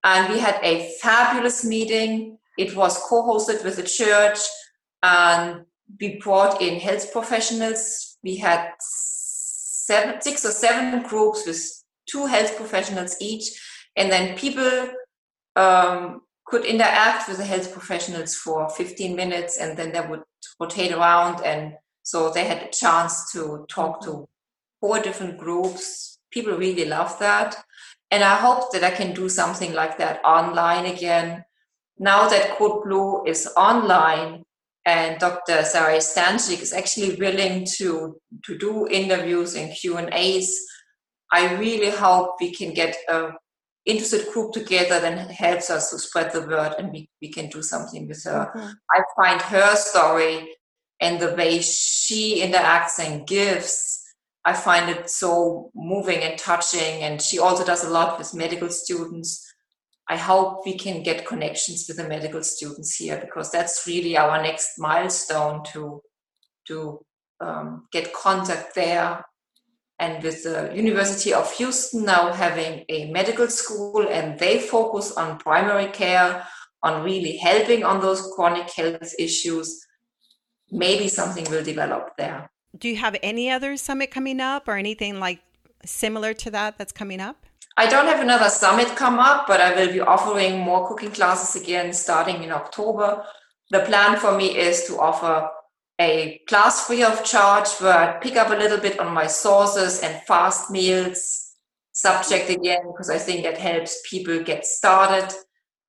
and 0.04 0.34
we 0.34 0.40
had 0.40 0.60
a 0.64 0.90
fabulous 1.02 1.64
meeting. 1.64 2.38
It 2.58 2.76
was 2.76 2.98
co 2.98 3.24
hosted 3.24 3.64
with 3.64 3.78
the 3.78 3.84
church, 3.84 4.40
and 5.02 5.66
we 6.00 6.18
brought 6.18 6.62
in 6.62 6.80
health 6.80 7.12
professionals. 7.12 8.18
We 8.24 8.38
had 8.38 8.72
seven, 9.86 10.22
six 10.22 10.46
or 10.46 10.52
seven 10.52 11.04
groups 11.04 11.46
with 11.46 11.62
two 12.10 12.26
health 12.26 12.56
professionals 12.56 13.18
each, 13.20 13.46
and 13.98 14.12
then 14.12 14.38
people 14.38 14.90
um, 15.56 16.22
could 16.46 16.66
interact 16.66 17.28
with 17.28 17.38
the 17.38 17.44
health 17.44 17.72
professionals 17.74 18.36
for 18.36 18.70
15 18.70 19.16
minutes 19.16 19.58
and 19.58 19.78
then 19.78 19.92
they 19.92 20.02
would 20.02 20.24
rotate 20.60 20.92
around 20.92 21.44
and 21.44 21.74
so 22.02 22.30
they 22.30 22.46
had 22.46 22.64
a 22.64 22.70
chance 22.70 23.32
to 23.32 23.66
talk 23.70 24.02
to 24.04 24.28
four 24.82 25.00
different 25.00 25.38
groups. 25.38 26.20
People 26.32 26.58
really 26.58 26.86
love 26.86 27.18
that. 27.20 27.56
And 28.12 28.24
i 28.24 28.36
hope 28.36 28.72
that 28.72 28.84
i 28.84 28.92
can 28.92 29.14
do 29.14 29.28
something 29.30 29.74
like 29.74 29.98
that 29.98 30.24
online 30.24 30.86
again. 30.86 31.46
Now 31.98 32.28
that 32.28 32.58
code 32.58 32.84
blue 32.84 33.24
is 33.26 33.48
online 33.58 34.44
and 34.86 35.20
dr 35.20 35.58
Saray 35.72 36.00
Stancic 36.00 36.62
is 36.62 36.74
actually 36.74 37.16
willing 37.16 37.66
to 37.78 38.20
to 38.46 38.58
do 38.58 38.88
interviews 38.88 39.56
and 39.56 39.74
q 39.76 39.98
and 39.98 40.10
a's 40.14 40.66
i 41.32 41.56
really 41.56 41.90
hope 41.90 42.36
we 42.40 42.52
can 42.52 42.74
get 42.74 42.96
a 43.10 43.32
interested 43.86 44.32
group 44.32 44.54
together 44.54 45.00
that 45.00 45.32
helps 45.32 45.70
us 45.70 45.90
to 45.90 46.00
spread 46.00 46.32
the 46.32 46.42
word 46.42 46.76
and 46.80 46.92
we, 46.92 47.10
we 47.22 47.30
can 47.30 47.50
do 47.50 47.62
something 47.62 48.08
with 48.08 48.24
her. 48.24 48.50
Mm-hmm. 48.56 48.72
I 48.92 49.04
find 49.22 49.42
her 49.42 49.76
story 49.76 50.56
and 51.02 51.20
the 51.20 51.36
way 51.36 51.60
she 51.60 52.42
interacts 52.42 53.00
and 53.00 53.28
gives, 53.28 54.02
I 54.46 54.54
find 54.54 54.90
it 54.90 55.10
so 55.10 55.70
moving 55.76 56.20
and 56.20 56.40
touching. 56.40 57.02
And 57.02 57.22
she 57.22 57.40
also 57.40 57.66
does 57.66 57.84
a 57.84 57.90
lot 57.90 58.18
with 58.18 58.34
medical 58.34 58.70
students. 58.70 59.53
I 60.10 60.18
hope 60.18 60.66
we 60.66 60.78
can 60.78 61.02
get 61.04 61.26
connections 61.26 61.86
with 61.88 61.98
the 61.98 62.08
medical 62.08 62.44
students 62.44 62.96
here 62.96 63.18
because 63.18 63.52
that's 63.52 63.86
really 63.88 64.18
our 64.18 64.42
next 64.42 64.78
milestone 64.78 65.64
to 65.72 66.02
to 66.68 67.06
um, 67.40 67.88
get 67.92 68.14
contact 68.14 68.76
there 68.76 69.26
and 70.00 70.24
with 70.24 70.44
the 70.44 70.72
University 70.76 71.34
of 71.34 71.52
Houston 71.54 72.06
now 72.06 72.32
having 72.34 72.84
a 72.90 73.12
medical 73.12 73.48
school 73.48 74.08
and 74.08 74.40
they 74.40 74.60
focus 74.60 75.12
on 75.14 75.38
primary 75.38 75.88
care, 75.92 76.46
on 76.82 77.04
really 77.04 77.38
helping 77.38 77.84
on 77.84 78.02
those 78.02 78.22
chronic 78.36 78.70
health 78.70 79.14
issues, 79.18 79.86
maybe 80.72 81.08
something 81.08 81.46
will 81.50 81.64
develop 81.64 82.10
there. 82.18 82.50
Do 82.78 82.90
you 82.90 82.98
have 82.98 83.16
any 83.22 83.50
other 83.50 83.78
summit 83.78 84.10
coming 84.12 84.42
up 84.42 84.68
or 84.68 84.76
anything 84.78 85.20
like 85.20 85.40
similar 85.86 86.34
to 86.34 86.52
that 86.52 86.78
that's 86.78 86.92
coming 86.92 87.22
up? 87.22 87.46
I 87.76 87.88
don't 87.88 88.06
have 88.06 88.22
another 88.22 88.50
summit 88.50 88.96
come 88.96 89.18
up, 89.18 89.48
but 89.48 89.60
I 89.60 89.74
will 89.76 89.92
be 89.92 90.00
offering 90.00 90.60
more 90.60 90.88
cooking 90.88 91.12
classes 91.12 91.60
again 91.60 91.92
starting 91.92 92.44
in 92.44 92.52
October. 92.52 93.26
The 93.72 93.80
plan 93.80 94.18
for 94.18 94.38
me 94.38 94.56
is 94.56 94.84
to 94.86 95.00
offer 95.00 95.50
a 96.00 96.40
class 96.48 96.86
free 96.86 97.04
of 97.04 97.24
charge 97.24 97.70
where 97.80 97.98
I 97.98 98.20
pick 98.20 98.36
up 98.36 98.52
a 98.52 98.56
little 98.56 98.80
bit 98.80 99.00
on 99.00 99.14
my 99.14 99.28
sauces 99.28 100.02
and 100.02 100.22
fast 100.24 100.70
meals 100.70 101.54
subject 101.94 102.50
again, 102.50 102.82
because 102.88 103.10
I 103.10 103.18
think 103.18 103.44
that 103.44 103.58
helps 103.58 104.02
people 104.10 104.44
get 104.44 104.66
started. 104.66 105.34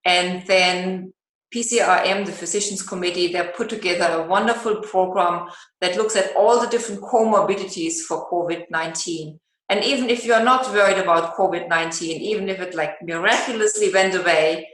And 0.04 0.46
then 0.46 1.12
PCRM, 1.54 2.26
the 2.26 2.32
Physicians 2.32 2.82
Committee, 2.82 3.32
they 3.32 3.50
put 3.56 3.68
together 3.68 4.06
a 4.22 4.26
wonderful 4.26 4.76
program 4.76 5.48
that 5.80 5.96
looks 5.96 6.16
at 6.16 6.34
all 6.36 6.60
the 6.60 6.68
different 6.68 7.02
comorbidities 7.02 8.00
for 8.00 8.28
COVID 8.30 8.64
19. 8.70 9.38
And 9.74 9.82
even 9.82 10.08
if 10.08 10.24
you're 10.24 10.44
not 10.44 10.72
worried 10.72 10.98
about 10.98 11.36
COVID 11.36 11.68
19, 11.68 12.20
even 12.20 12.48
if 12.48 12.60
it 12.60 12.76
like 12.76 12.94
miraculously 13.02 13.92
went 13.92 14.14
away, 14.14 14.68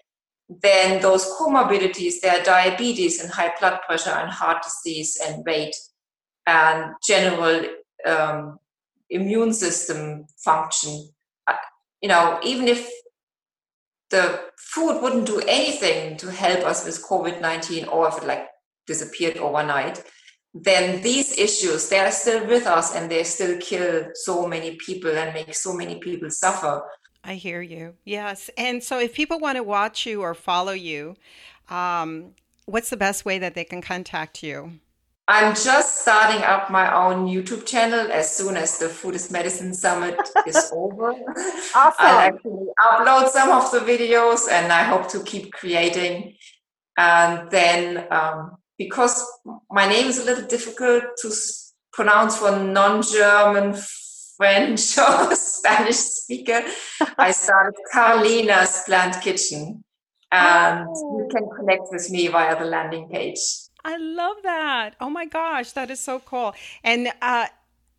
then 0.63 1.01
those 1.01 1.25
comorbidities, 1.41 2.21
their 2.21 2.45
diabetes 2.45 3.19
and 3.19 3.33
high 3.33 3.51
blood 3.59 3.81
pressure 3.87 4.11
and 4.11 4.31
heart 4.31 4.63
disease 4.63 5.19
and 5.27 5.43
weight 5.47 5.75
and 6.47 6.93
general 7.03 7.65
um, 8.05 8.59
immune 9.09 9.55
system 9.55 10.27
function. 10.45 11.09
Uh, 11.47 11.55
you 12.03 12.09
know, 12.11 12.39
even 12.45 12.69
if 12.69 12.87
the 14.11 14.39
food 14.59 15.01
wouldn't 15.01 15.25
do 15.25 15.41
anything 15.49 16.19
to 16.19 16.31
help 16.31 16.61
us 16.67 16.85
with 16.85 17.03
COVID 17.03 17.41
19 17.41 17.87
or 17.87 18.09
if 18.09 18.19
it 18.19 18.27
like 18.27 18.49
disappeared 18.87 19.39
overnight, 19.39 20.05
then 20.53 21.01
these 21.03 21.39
issues, 21.39 21.89
they 21.89 22.01
are 22.01 22.11
still 22.11 22.47
with 22.47 22.67
us 22.67 22.95
and 22.95 23.11
they 23.11 23.23
still 23.23 23.59
kill 23.59 24.11
so 24.15 24.47
many 24.47 24.77
people 24.77 25.11
and 25.11 25.33
make 25.33 25.55
so 25.55 25.73
many 25.73 25.99
people 25.99 26.31
suffer. 26.31 26.83
I 27.23 27.35
hear 27.35 27.63
you. 27.63 27.95
Yes. 28.05 28.51
And 28.57 28.83
so 28.83 28.99
if 28.99 29.15
people 29.15 29.39
want 29.39 29.57
to 29.57 29.63
watch 29.63 30.07
you 30.07 30.23
or 30.23 30.35
follow 30.35 30.73
you, 30.73 31.17
um, 31.69 32.33
what's 32.67 32.91
the 32.91 32.97
best 32.97 33.25
way 33.25 33.39
that 33.39 33.55
they 33.55 33.65
can 33.65 33.81
contact 33.81 34.43
you? 34.43 34.81
I'm 35.29 35.55
just 35.55 36.03
starting 36.03 36.43
up 36.43 36.71
my 36.71 36.93
own 36.93 37.29
YouTube 37.29 37.65
channel 37.65 38.11
as 38.11 38.35
soon 38.35 38.57
as 38.57 38.79
the 38.79 38.89
Food 38.89 39.15
is 39.15 39.31
Medicine 39.31 39.73
Summit 39.73 40.19
is 40.45 40.73
over. 40.75 41.13
Awesome. 41.13 41.95
I'll 42.01 42.19
actually 42.19 42.67
upload 42.81 43.29
some 43.29 43.51
of 43.51 43.71
the 43.71 43.79
videos 43.79 44.51
and 44.51 44.73
I 44.73 44.83
hope 44.83 45.09
to 45.11 45.23
keep 45.23 45.53
creating. 45.53 46.35
And 46.97 47.49
then, 47.49 48.09
um, 48.11 48.57
because 48.81 49.23
my 49.71 49.87
name 49.87 50.07
is 50.07 50.19
a 50.19 50.25
little 50.25 50.47
difficult 50.47 51.05
to 51.19 51.31
pronounce 51.93 52.39
for 52.39 52.51
non 52.59 53.03
German 53.03 53.75
French 54.39 54.97
or 55.07 55.37
Spanish 55.37 55.97
speaker, 55.97 56.63
I 57.19 57.31
started 57.43 57.75
Carolina's 57.93 58.83
Plant 58.87 59.21
Kitchen. 59.21 59.85
And 60.33 60.87
oh. 60.89 61.19
you 61.19 61.29
can 61.29 61.47
connect 61.59 61.89
with 61.91 62.09
me 62.11 62.29
via 62.29 62.59
the 62.59 62.65
landing 62.65 63.07
page. 63.09 63.41
I 63.85 63.99
love 63.99 64.37
that. 64.45 64.95
Oh 64.99 65.11
my 65.11 65.27
gosh, 65.27 65.73
that 65.73 65.91
is 65.91 66.01
so 66.01 66.21
cool. 66.21 66.55
And 66.83 67.13
uh, 67.21 67.49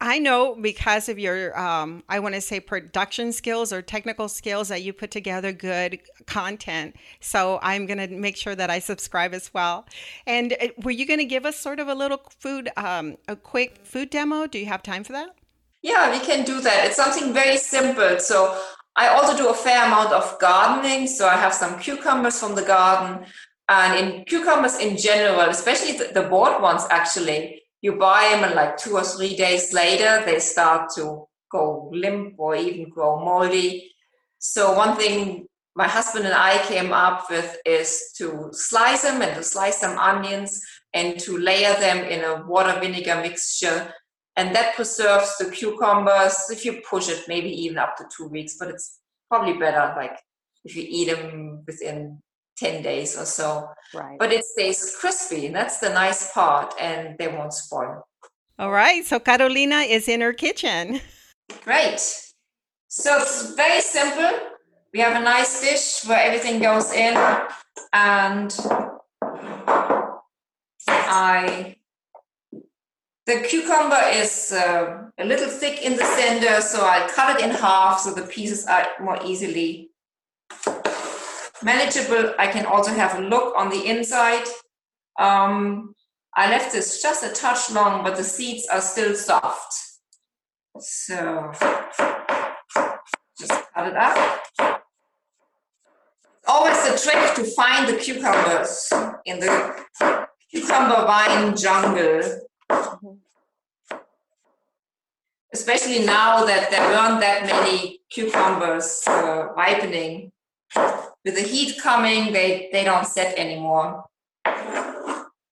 I 0.04 0.18
know 0.18 0.56
because 0.56 1.10
of 1.10 1.20
your, 1.20 1.58
um, 1.58 2.04
I 2.10 2.18
want 2.18 2.34
to 2.34 2.42
say 2.42 2.60
production 2.60 3.32
skills 3.32 3.72
or 3.72 3.84
technical 3.84 4.28
skills 4.28 4.70
that 4.70 4.82
you 4.82 4.94
put 4.94 5.12
together 5.12 5.52
good 5.52 6.00
content. 6.26 6.96
So 7.20 7.60
I'm 7.62 7.86
going 7.86 8.00
to 8.00 8.08
make 8.08 8.36
sure 8.36 8.56
that 8.56 8.72
I 8.72 8.80
subscribe 8.80 9.36
as 9.36 9.54
well. 9.54 9.86
And 10.26 10.54
uh, 10.54 10.70
were 10.82 10.90
you 10.90 11.06
going 11.06 11.20
to 11.20 11.26
give 11.26 11.46
us 11.46 11.56
sort 11.56 11.80
of 11.80 11.88
a 11.88 11.94
little 11.94 12.20
food, 12.40 12.72
um, 12.78 13.16
a 13.28 13.36
quick 13.36 13.82
food 13.84 14.10
demo? 14.10 14.48
Do 14.48 14.58
you 14.58 14.66
have 14.66 14.82
time 14.82 15.04
for 15.04 15.14
that? 15.14 15.36
Yeah, 15.84 16.12
we 16.12 16.20
can 16.26 16.46
do 16.46 16.62
that. 16.62 16.88
It's 16.88 16.96
something 16.96 17.32
very 17.32 17.58
simple. 17.58 18.18
So 18.18 18.60
I 18.96 19.10
also 19.10 19.38
do 19.38 19.50
a 19.50 19.54
fair 19.54 19.86
amount 19.86 20.14
of 20.14 20.36
gardening. 20.40 21.06
So 21.06 21.28
I 21.28 21.36
have 21.36 21.54
some 21.54 21.80
cucumbers 21.80 22.40
from 22.40 22.56
the 22.56 22.64
garden. 22.64 23.24
And 23.70 24.00
in 24.00 24.26
cucumbers 24.26 24.80
in 24.80 24.98
general, 24.98 25.42
especially 25.42 25.92
the, 25.92 26.12
the 26.12 26.28
ones, 26.28 26.88
actually, 26.90 27.62
you 27.82 27.94
buy 27.94 28.30
them 28.32 28.44
and 28.44 28.56
like 28.56 28.78
two 28.78 28.96
or 28.96 29.04
three 29.04 29.36
days 29.36 29.74
later, 29.74 30.24
they 30.26 30.40
start 30.40 30.92
to 30.96 31.28
go 31.52 31.90
limp 31.92 32.36
or 32.38 32.56
even 32.56 32.90
grow 32.90 33.20
moldy. 33.24 33.92
So 34.40 34.74
one 34.76 34.96
thing 34.96 35.48
my 35.76 35.88
husband 35.88 36.26
and 36.26 36.34
I 36.34 36.58
came 36.66 36.92
up 36.92 37.30
with 37.30 37.58
is 37.66 38.12
to 38.18 38.50
slice 38.52 39.04
them 39.04 39.22
and 39.22 39.36
to 39.36 39.44
slice 39.44 39.80
some 39.80 39.98
onions 39.98 40.62
and 40.94 41.20
to 41.20 41.38
layer 41.38 41.74
them 41.76 42.06
in 42.06 42.24
a 42.24 42.46
water 42.46 42.80
vinegar 42.80 43.16
mixture 43.22 43.94
and 44.36 44.56
that 44.56 44.76
preserves 44.76 45.38
the 45.38 45.50
cucumbers 45.50 46.50
if 46.50 46.66
you 46.66 46.82
push 46.90 47.10
it 47.10 47.24
maybe 47.28 47.50
even 47.50 47.78
up 47.78 47.96
to 47.98 48.06
two 48.16 48.28
weeks 48.28 48.58
but 48.60 48.70
it's 48.70 49.00
probably 49.30 49.54
better 49.54 49.94
like 49.96 50.18
if 50.66 50.76
you 50.76 50.86
eat 50.88 51.10
them 51.10 51.64
within 51.66 52.22
10 52.62 52.84
days 52.84 53.18
or 53.18 53.26
so. 53.26 53.70
Right. 53.94 54.20
But 54.20 54.32
it 54.32 54.46
stays 54.46 54.96
crispy 55.00 55.48
and 55.48 55.56
that's 55.56 55.80
the 55.80 55.90
nice 55.90 56.32
part 56.32 56.74
and 56.80 57.18
they 57.18 57.28
won't 57.28 57.54
spoil. 57.54 58.08
All 58.60 58.72
right 58.72 59.04
so 59.04 59.20
carolina 59.20 59.80
is 59.98 60.08
in 60.08 60.22
her 60.22 60.34
kitchen. 60.34 61.02
Great. 61.64 62.00
So 62.88 63.18
it's 63.18 63.56
very 63.56 63.82
simple. 63.82 64.32
We 64.94 65.00
have 65.00 65.20
a 65.20 65.24
nice 65.24 65.62
dish 65.62 66.08
where 66.08 66.22
everything 66.22 66.62
goes 66.62 66.92
in 66.92 67.18
and 67.94 68.56
i 70.88 71.76
the 73.28 73.42
cucumber 73.48 74.02
is 74.14 74.52
uh, 74.52 75.04
a 75.18 75.26
little 75.26 75.48
thick 75.48 75.84
in 75.84 75.96
the 75.96 76.04
center, 76.04 76.60
so 76.60 76.84
I 76.84 77.08
cut 77.16 77.40
it 77.40 77.46
in 77.46 77.52
half 77.52 78.00
so 78.00 78.14
the 78.14 78.24
pieces 78.24 78.66
are 78.66 78.88
more 79.00 79.20
easily 79.24 79.91
manageable. 81.64 82.34
I 82.38 82.48
can 82.48 82.66
also 82.66 82.92
have 82.94 83.18
a 83.18 83.22
look 83.22 83.56
on 83.58 83.70
the 83.70 83.86
inside. 83.86 84.46
Um, 85.20 85.96
I 86.36 86.50
left 86.50 86.72
this 86.72 87.02
just 87.02 87.24
a 87.24 87.30
touch 87.30 87.72
long, 87.72 88.04
but 88.04 88.16
the 88.16 88.24
seeds 88.24 88.68
are 88.72 88.82
still 88.82 89.16
soft. 89.16 89.74
So 90.80 91.52
just 93.40 93.54
cut 93.74 93.88
it 93.88 93.96
up. 93.98 94.42
Always 96.48 96.78
the 96.84 96.98
trick 96.98 97.36
to 97.36 97.44
find 97.52 97.88
the 97.88 97.98
cucumbers 97.98 98.90
in 99.26 99.40
the 99.40 99.86
cucumber 100.50 101.06
vine 101.06 101.56
jungle. 101.56 102.22
Especially 105.54 106.06
now 106.06 106.46
that 106.46 106.72
there 106.72 106.88
weren't 106.90 107.20
that 107.20 107.46
many 107.46 108.00
cucumbers 108.10 109.04
uh, 109.08 109.48
ripening. 109.56 110.31
With 111.24 111.36
the 111.36 111.42
heat 111.42 111.80
coming, 111.82 112.34
they, 112.34 112.70
they 112.72 112.84
don't 112.84 113.06
set 113.06 113.38
anymore. 113.38 114.06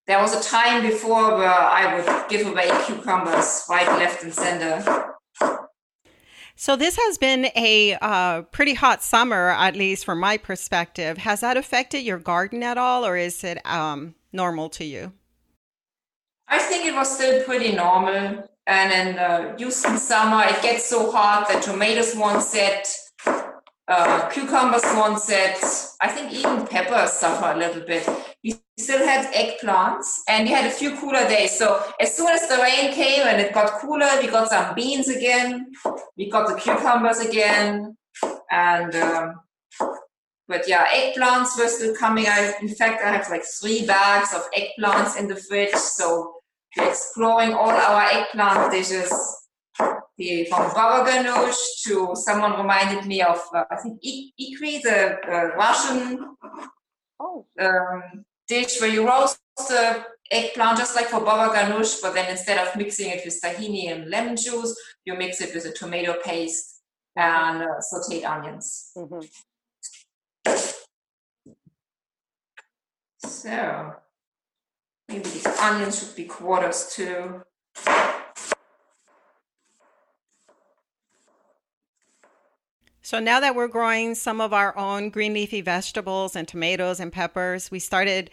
There 0.08 0.20
was 0.20 0.34
a 0.34 0.50
time 0.50 0.82
before 0.82 1.38
where 1.38 1.48
I 1.48 1.96
would 1.96 2.30
give 2.30 2.48
away 2.48 2.70
cucumbers 2.86 3.66
right, 3.70 3.88
left, 4.00 4.24
and 4.24 4.34
center. 4.34 5.14
So 6.56 6.76
this 6.76 6.98
has 6.98 7.20
been 7.20 7.52
a 7.56 7.96
uh, 8.02 8.42
pretty 8.42 8.74
hot 8.74 9.04
summer, 9.04 9.50
at 9.50 9.76
least 9.76 10.06
from 10.06 10.20
my 10.20 10.38
perspective. 10.38 11.20
Has 11.20 11.42
that 11.42 11.58
affected 11.58 12.00
your 12.00 12.18
garden 12.18 12.64
at 12.64 12.78
all, 12.78 13.06
or 13.06 13.16
is 13.16 13.44
it 13.44 13.64
um, 13.66 14.16
normal 14.34 14.70
to 14.70 14.84
you? 14.84 15.14
I 16.48 16.58
think 16.58 16.86
it 16.86 16.96
was 16.96 17.16
still 17.16 17.44
pretty 17.44 17.74
normal. 17.74 18.50
And 18.66 18.92
in 18.92 19.20
uh, 19.20 19.56
Houston 19.58 19.98
summer, 19.98 20.44
it 20.44 20.62
gets 20.62 20.90
so 20.90 21.12
hot 21.12 21.48
that 21.50 21.62
tomatoes 21.62 22.16
won't 22.16 22.42
set, 22.42 22.88
uh, 23.90 24.30
cucumbers 24.30 24.84
won't 24.94 25.20
set. 25.20 25.58
I 26.00 26.08
think 26.10 26.32
even 26.32 26.68
peppers 26.68 27.14
suffer 27.14 27.52
a 27.52 27.58
little 27.58 27.82
bit. 27.82 28.08
We 28.44 28.62
still 28.78 29.06
had 29.06 29.34
eggplants 29.34 30.20
and 30.28 30.48
we 30.48 30.54
had 30.54 30.66
a 30.66 30.72
few 30.72 30.96
cooler 30.98 31.28
days. 31.28 31.58
So 31.58 31.84
as 32.00 32.16
soon 32.16 32.28
as 32.28 32.48
the 32.48 32.58
rain 32.58 32.94
came 32.94 33.26
and 33.26 33.42
it 33.42 33.54
got 33.54 33.80
cooler, 33.82 34.08
we 34.22 34.28
got 34.28 34.50
some 34.50 34.76
beans 34.76 35.10
again. 35.10 35.72
We 36.16 36.30
got 36.30 36.48
the 36.48 36.56
cucumbers 36.56 37.20
again. 37.20 37.98
And 38.52 38.96
um, 38.96 39.42
but 40.48 40.68
yeah, 40.68 40.86
eggplants 40.88 41.58
were 41.58 41.68
still 41.68 41.96
coming. 41.96 42.26
I, 42.28 42.54
in 42.62 42.70
fact, 42.70 43.04
I 43.04 43.12
have 43.12 43.30
like 43.30 43.44
three 43.44 43.86
bags 43.86 44.34
of 44.34 44.44
eggplants 44.52 45.18
in 45.18 45.28
the 45.28 45.36
fridge. 45.36 45.74
So 45.74 46.36
we're 46.78 46.90
exploring 46.90 47.54
all 47.54 47.70
our 47.70 48.04
eggplant 48.04 48.72
dishes. 48.72 49.12
The, 50.20 50.46
from 50.50 50.74
baba 50.74 51.10
ganoush 51.10 51.82
to 51.86 52.14
someone 52.14 52.58
reminded 52.58 53.06
me 53.06 53.22
of 53.22 53.40
uh, 53.56 53.64
I 53.72 53.78
think 53.78 54.04
ikri, 54.04 54.82
the 54.82 55.18
uh, 55.26 55.56
Russian 55.56 56.36
oh. 57.22 57.46
um, 57.58 58.26
dish 58.46 58.82
where 58.82 58.90
you 58.90 59.08
roast 59.08 59.40
the 59.70 60.04
eggplant 60.30 60.78
just 60.78 60.94
like 60.98 61.08
for 61.08 61.22
baba 61.22 61.56
ganoush, 61.56 62.02
but 62.02 62.14
then 62.16 62.30
instead 62.30 62.58
of 62.60 62.76
mixing 62.76 63.12
it 63.12 63.22
with 63.24 63.40
tahini 63.42 63.94
and 63.94 64.10
lemon 64.10 64.36
juice, 64.36 64.76
you 65.06 65.16
mix 65.16 65.40
it 65.40 65.56
with 65.56 65.64
a 65.64 65.72
tomato 65.72 66.16
paste 66.22 66.82
and 67.16 67.64
uh, 67.64 67.80
sauteed 67.80 68.26
onions. 68.26 68.92
Mm-hmm. 68.98 69.22
So 73.20 73.94
maybe 75.08 75.30
these 75.30 75.48
onions 75.48 76.00
should 76.00 76.14
be 76.14 76.26
quarters 76.26 76.92
too. 76.94 77.42
So 83.10 83.20
now 83.20 83.40
that 83.40 83.56
we're 83.56 83.68
growing 83.68 84.14
some 84.14 84.40
of 84.40 84.54
our 84.54 84.78
own 84.78 85.10
green 85.10 85.34
leafy 85.34 85.62
vegetables 85.62 86.36
and 86.36 86.48
tomatoes 86.48 87.00
and 87.00 87.12
peppers, 87.12 87.72
we 87.72 87.80
started 87.80 88.30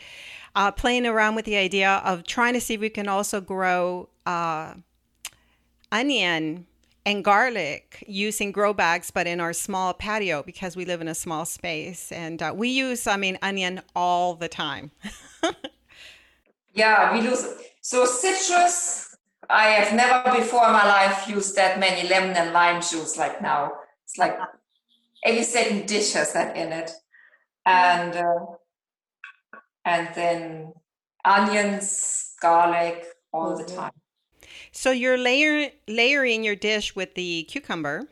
uh, 0.55 0.71
playing 0.71 1.07
around 1.07 1.35
with 1.35 1.47
the 1.47 1.57
idea 1.57 2.03
of 2.05 2.25
trying 2.25 2.53
to 2.53 2.61
see 2.61 2.75
if 2.75 2.81
we 2.81 2.91
can 2.91 3.09
also 3.09 3.41
grow 3.41 4.11
uh, 4.27 4.75
onion 5.91 6.67
and 7.07 7.25
garlic 7.25 8.05
using 8.07 8.53
grow 8.53 8.75
bags, 8.75 9.11
but 9.11 9.27
in 9.27 9.41
our 9.41 9.55
small 9.55 9.95
patio 9.95 10.43
because 10.43 10.77
we 10.77 10.85
live 10.85 11.01
in 11.01 11.09
a 11.09 11.15
small 11.15 11.47
space. 11.47 12.13
And 12.13 12.43
uh, 12.43 12.53
we 12.55 12.69
use, 12.69 13.07
I 13.07 13.17
mean, 13.17 13.39
onion 13.41 13.81
all 13.95 14.35
the 14.35 14.49
time. 14.49 14.91
yeah, 16.75 17.15
we 17.15 17.27
use 17.27 17.49
so 17.81 18.05
citrus. 18.05 19.17
I 19.49 19.69
have 19.69 19.97
never 19.97 20.39
before 20.39 20.67
in 20.67 20.73
my 20.73 20.85
life 20.85 21.27
used 21.27 21.57
that 21.57 21.81
many 21.81 22.07
lemon 22.11 22.37
and 22.37 22.53
lime 22.53 22.83
juice 22.83 23.17
like 23.17 23.41
now. 23.41 23.73
It's 24.05 24.19
like 24.19 24.39
every 25.27 25.43
second 25.43 25.87
dish 25.87 26.13
has 26.15 26.33
that 26.33 26.57
in 26.57 26.73
it, 26.73 26.91
and 27.67 28.17
uh, 28.17 28.47
and 29.85 30.09
then 30.15 30.73
onions, 31.25 32.35
garlic 32.41 33.05
all 33.33 33.57
the 33.57 33.65
mm-hmm. 33.65 33.77
time. 33.77 33.93
So 34.73 34.91
you're 34.91 35.19
layer, 35.19 35.71
layering 35.89 36.45
your 36.45 36.57
dish 36.57 36.95
with 36.95 37.15
the 37.15 37.45
cucumber. 37.45 38.09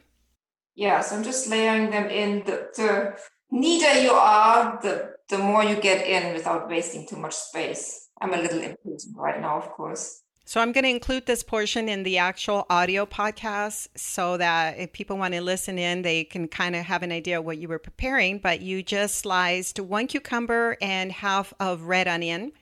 Yes, 0.74 1.12
I'm 1.12 1.22
just 1.22 1.48
layering 1.48 1.90
them 1.90 2.10
in. 2.10 2.42
The, 2.44 2.68
the 2.74 3.16
neater 3.50 4.00
you 4.00 4.10
are, 4.10 4.80
the, 4.82 5.14
the 5.28 5.38
more 5.38 5.62
you 5.62 5.76
get 5.76 6.06
in 6.06 6.34
without 6.34 6.68
wasting 6.68 7.06
too 7.06 7.16
much 7.16 7.34
space. 7.34 8.08
I'm 8.20 8.34
a 8.34 8.38
little 8.38 8.58
impatient 8.58 9.16
right 9.16 9.40
now, 9.40 9.58
of 9.58 9.70
course. 9.70 10.22
So 10.46 10.60
I'm 10.60 10.72
going 10.72 10.84
to 10.84 10.90
include 10.90 11.24
this 11.24 11.42
portion 11.42 11.88
in 11.88 12.02
the 12.02 12.18
actual 12.18 12.66
audio 12.68 13.06
podcast 13.06 13.88
so 13.96 14.36
that 14.36 14.78
if 14.78 14.92
people 14.92 15.16
want 15.16 15.32
to 15.32 15.40
listen 15.40 15.78
in, 15.78 16.02
they 16.02 16.22
can 16.24 16.48
kind 16.48 16.76
of 16.76 16.84
have 16.84 17.02
an 17.02 17.10
idea 17.10 17.40
what 17.40 17.56
you 17.56 17.66
were 17.66 17.78
preparing. 17.78 18.38
But 18.38 18.60
you 18.60 18.82
just 18.82 19.14
sliced 19.16 19.80
one 19.80 20.06
cucumber 20.06 20.76
and 20.82 21.10
half 21.10 21.54
of 21.60 21.84
red 21.84 22.06
onion, 22.06 22.52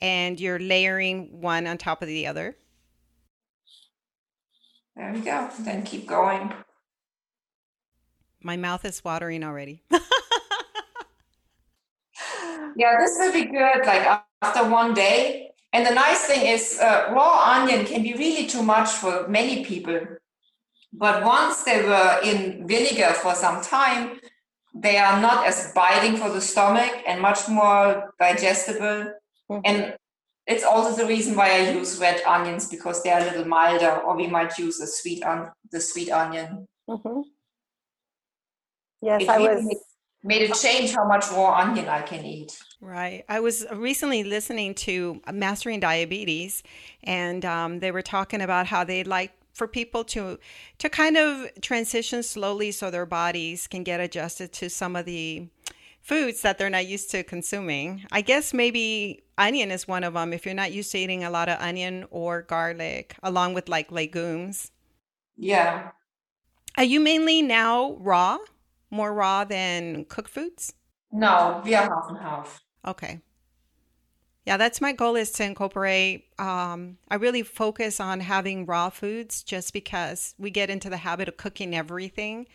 and 0.00 0.40
you're 0.40 0.58
layering 0.58 1.42
one 1.42 1.66
on 1.66 1.76
top 1.76 2.00
of 2.00 2.08
the 2.08 2.26
other. 2.26 2.56
There 4.96 5.12
we 5.12 5.20
go. 5.20 5.50
Then 5.60 5.82
keep 5.82 6.06
going. 6.06 6.54
My 8.42 8.56
mouth 8.56 8.86
is 8.86 9.04
watering 9.04 9.44
already. 9.44 9.82
yeah, 9.90 10.00
this 12.98 13.16
will 13.18 13.32
be 13.32 13.44
good. 13.44 13.84
Like 13.84 14.22
after 14.40 14.70
one 14.70 14.94
day. 14.94 15.49
And 15.72 15.86
the 15.86 15.94
nice 15.94 16.24
thing 16.26 16.46
is, 16.46 16.78
uh, 16.80 17.10
raw 17.12 17.54
onion 17.54 17.86
can 17.86 18.02
be 18.02 18.14
really 18.14 18.46
too 18.46 18.62
much 18.62 18.88
for 18.88 19.28
many 19.28 19.64
people. 19.64 20.00
But 20.92 21.24
once 21.24 21.62
they 21.62 21.82
were 21.82 22.20
in 22.24 22.66
vinegar 22.66 23.14
for 23.14 23.34
some 23.34 23.62
time, 23.62 24.20
they 24.74 24.98
are 24.98 25.20
not 25.20 25.46
as 25.46 25.72
biting 25.74 26.16
for 26.16 26.30
the 26.30 26.40
stomach 26.40 26.92
and 27.06 27.20
much 27.20 27.48
more 27.48 28.12
digestible. 28.18 29.12
Mm-hmm. 29.50 29.60
And 29.64 29.96
it's 30.46 30.64
also 30.64 30.96
the 30.96 31.06
reason 31.06 31.36
why 31.36 31.52
I 31.52 31.70
use 31.70 31.98
red 32.00 32.20
onions 32.22 32.68
because 32.68 33.02
they 33.02 33.10
are 33.10 33.20
a 33.20 33.24
little 33.24 33.44
milder, 33.44 34.00
or 34.04 34.16
we 34.16 34.26
might 34.26 34.58
use 34.58 34.80
a 34.80 34.86
sweet 34.86 35.22
on 35.22 35.52
the 35.70 35.80
sweet 35.80 36.10
onion. 36.10 36.66
Mm-hmm. 36.88 37.20
Yes, 39.02 39.22
it 39.22 39.28
I 39.28 39.36
really 39.36 39.64
was 39.64 39.84
made 40.22 40.42
it 40.42 40.54
change 40.54 40.92
how 40.94 41.06
much 41.06 41.30
raw 41.30 41.54
onion 41.60 41.88
I 41.88 42.02
can 42.02 42.24
eat. 42.24 42.58
Right. 42.80 43.24
I 43.28 43.40
was 43.40 43.66
recently 43.74 44.24
listening 44.24 44.74
to 44.76 45.20
Mastering 45.30 45.80
Diabetes, 45.80 46.62
and 47.04 47.44
um, 47.44 47.80
they 47.80 47.90
were 47.90 48.00
talking 48.00 48.40
about 48.40 48.66
how 48.66 48.84
they 48.84 49.04
like 49.04 49.32
for 49.52 49.68
people 49.68 50.04
to 50.04 50.38
to 50.78 50.88
kind 50.88 51.18
of 51.18 51.50
transition 51.60 52.22
slowly 52.22 52.72
so 52.72 52.90
their 52.90 53.04
bodies 53.04 53.66
can 53.66 53.82
get 53.82 54.00
adjusted 54.00 54.52
to 54.54 54.70
some 54.70 54.96
of 54.96 55.04
the 55.04 55.48
foods 56.00 56.40
that 56.40 56.56
they're 56.56 56.70
not 56.70 56.86
used 56.86 57.10
to 57.10 57.22
consuming. 57.22 58.06
I 58.10 58.22
guess 58.22 58.54
maybe 58.54 59.22
onion 59.36 59.70
is 59.70 59.86
one 59.86 60.02
of 60.02 60.14
them 60.14 60.32
if 60.32 60.46
you're 60.46 60.54
not 60.54 60.72
used 60.72 60.90
to 60.92 60.98
eating 60.98 61.22
a 61.22 61.30
lot 61.30 61.50
of 61.50 61.60
onion 61.60 62.06
or 62.10 62.42
garlic 62.42 63.14
along 63.22 63.52
with 63.52 63.68
like 63.68 63.92
legumes. 63.92 64.70
Yeah. 65.36 65.90
Are 66.78 66.84
you 66.84 67.00
mainly 67.00 67.42
now 67.42 67.96
raw? 68.00 68.38
More 68.90 69.12
raw 69.12 69.44
than 69.44 70.06
cooked 70.06 70.30
foods? 70.30 70.72
No, 71.12 71.60
we 71.64 71.74
are 71.74 71.82
half 71.82 72.08
and 72.08 72.18
half. 72.18 72.62
Okay. 72.86 73.20
Yeah, 74.46 74.56
that's 74.56 74.80
my 74.80 74.92
goal 74.92 75.16
is 75.16 75.30
to 75.32 75.44
incorporate. 75.44 76.24
Um, 76.38 76.96
I 77.08 77.16
really 77.16 77.42
focus 77.42 78.00
on 78.00 78.20
having 78.20 78.66
raw 78.66 78.88
foods 78.88 79.42
just 79.42 79.72
because 79.72 80.34
we 80.38 80.50
get 80.50 80.70
into 80.70 80.88
the 80.88 80.96
habit 80.96 81.28
of 81.28 81.36
cooking 81.36 81.74
everything 81.74 82.46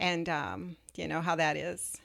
and 0.00 0.28
um, 0.28 0.76
you 0.96 1.06
know 1.06 1.20
how 1.20 1.36
that 1.36 1.56
is. 1.56 1.98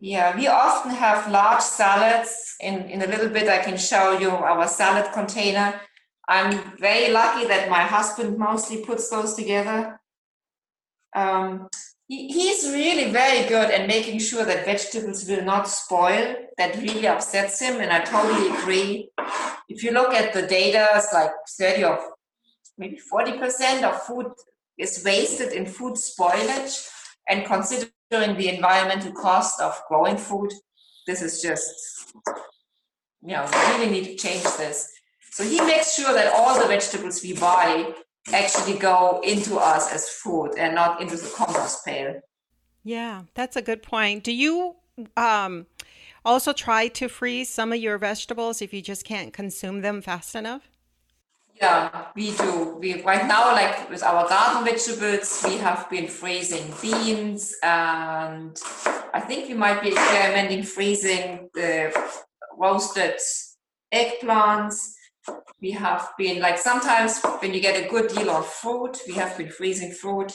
Yeah, 0.00 0.36
we 0.36 0.46
often 0.46 0.92
have 0.92 1.30
large 1.30 1.60
salads. 1.60 2.54
In, 2.60 2.88
in 2.88 3.02
a 3.02 3.06
little 3.06 3.28
bit, 3.28 3.48
I 3.48 3.58
can 3.58 3.76
show 3.76 4.18
you 4.18 4.30
our 4.30 4.68
salad 4.68 5.12
container. 5.12 5.80
I'm 6.28 6.76
very 6.78 7.12
lucky 7.12 7.48
that 7.48 7.68
my 7.68 7.82
husband 7.82 8.38
mostly 8.38 8.84
puts 8.84 9.10
those 9.10 9.34
together. 9.34 9.98
Um, 11.16 11.68
he's 12.08 12.64
really 12.64 13.12
very 13.12 13.46
good 13.48 13.70
at 13.70 13.86
making 13.86 14.18
sure 14.18 14.44
that 14.44 14.64
vegetables 14.64 15.28
will 15.28 15.44
not 15.44 15.68
spoil. 15.68 16.34
That 16.56 16.76
really 16.76 17.06
upsets 17.06 17.60
him, 17.60 17.80
and 17.80 17.92
I 17.92 18.00
totally 18.00 18.48
agree. 18.56 19.10
if 19.68 19.82
you 19.82 19.92
look 19.92 20.14
at 20.14 20.32
the 20.32 20.42
data, 20.46 20.88
it's 20.94 21.12
like 21.12 21.30
30 21.58 21.84
or 21.84 21.98
maybe 22.78 22.98
40% 23.12 23.82
of 23.82 24.02
food 24.02 24.26
is 24.78 25.02
wasted 25.04 25.52
in 25.52 25.66
food 25.66 25.94
spoilage. 25.94 26.88
And 27.28 27.44
considering 27.44 28.36
the 28.38 28.48
environmental 28.48 29.12
cost 29.12 29.60
of 29.60 29.78
growing 29.88 30.16
food, 30.16 30.50
this 31.06 31.20
is 31.20 31.42
just, 31.42 32.14
you 33.22 33.34
know, 33.34 33.46
we 33.52 33.76
really 33.76 33.90
need 33.90 34.04
to 34.06 34.16
change 34.16 34.44
this. 34.56 34.90
So 35.32 35.44
he 35.44 35.60
makes 35.60 35.94
sure 35.94 36.14
that 36.14 36.32
all 36.32 36.58
the 36.58 36.66
vegetables 36.66 37.22
we 37.22 37.34
buy 37.34 37.92
actually 38.32 38.78
go 38.78 39.20
into 39.24 39.56
us 39.56 39.92
as 39.92 40.08
food 40.08 40.52
and 40.58 40.74
not 40.74 41.00
into 41.00 41.16
the 41.16 41.30
compost 41.36 41.84
pail. 41.84 42.20
Yeah, 42.84 43.22
that's 43.34 43.56
a 43.56 43.62
good 43.62 43.82
point. 43.82 44.24
Do 44.24 44.32
you 44.32 44.76
um, 45.16 45.66
also 46.24 46.52
try 46.52 46.88
to 46.88 47.08
freeze 47.08 47.48
some 47.48 47.72
of 47.72 47.78
your 47.78 47.98
vegetables 47.98 48.62
if 48.62 48.72
you 48.72 48.82
just 48.82 49.04
can't 49.04 49.32
consume 49.32 49.82
them 49.82 50.02
fast 50.02 50.34
enough? 50.34 50.68
Yeah, 51.60 52.06
we 52.14 52.36
do. 52.36 52.78
We 52.80 53.02
right 53.02 53.26
now, 53.26 53.52
like 53.52 53.90
with 53.90 54.04
our 54.04 54.28
garden 54.28 54.64
vegetables, 54.64 55.44
we 55.44 55.56
have 55.56 55.90
been 55.90 56.06
freezing 56.06 56.72
beans, 56.80 57.56
and 57.64 58.56
I 59.12 59.20
think 59.20 59.48
we 59.48 59.54
might 59.54 59.82
be 59.82 59.88
experimenting 59.88 60.62
freezing 60.62 61.50
the 61.54 61.92
roasted 62.56 63.16
eggplants. 63.92 64.94
We 65.60 65.72
have 65.72 66.10
been 66.16 66.40
like 66.40 66.58
sometimes 66.58 67.20
when 67.40 67.54
you 67.54 67.60
get 67.60 67.84
a 67.84 67.88
good 67.88 68.08
deal 68.08 68.30
on 68.30 68.42
fruit, 68.42 68.98
we 69.06 69.14
have 69.14 69.36
been 69.36 69.50
freezing 69.50 69.92
fruit. 69.92 70.32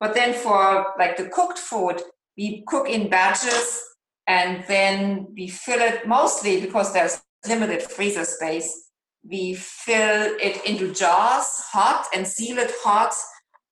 But 0.00 0.14
then 0.14 0.34
for 0.34 0.94
like 0.98 1.16
the 1.16 1.28
cooked 1.28 1.58
food, 1.58 2.02
we 2.36 2.64
cook 2.66 2.88
in 2.88 3.08
batches 3.08 3.80
and 4.26 4.64
then 4.68 5.26
we 5.36 5.48
fill 5.48 5.80
it 5.80 6.06
mostly 6.06 6.60
because 6.60 6.92
there's 6.92 7.22
limited 7.46 7.82
freezer 7.82 8.24
space. 8.24 8.90
We 9.24 9.54
fill 9.54 10.36
it 10.40 10.64
into 10.64 10.92
jars 10.92 11.46
hot 11.72 12.06
and 12.14 12.26
seal 12.26 12.58
it 12.58 12.72
hot, 12.82 13.14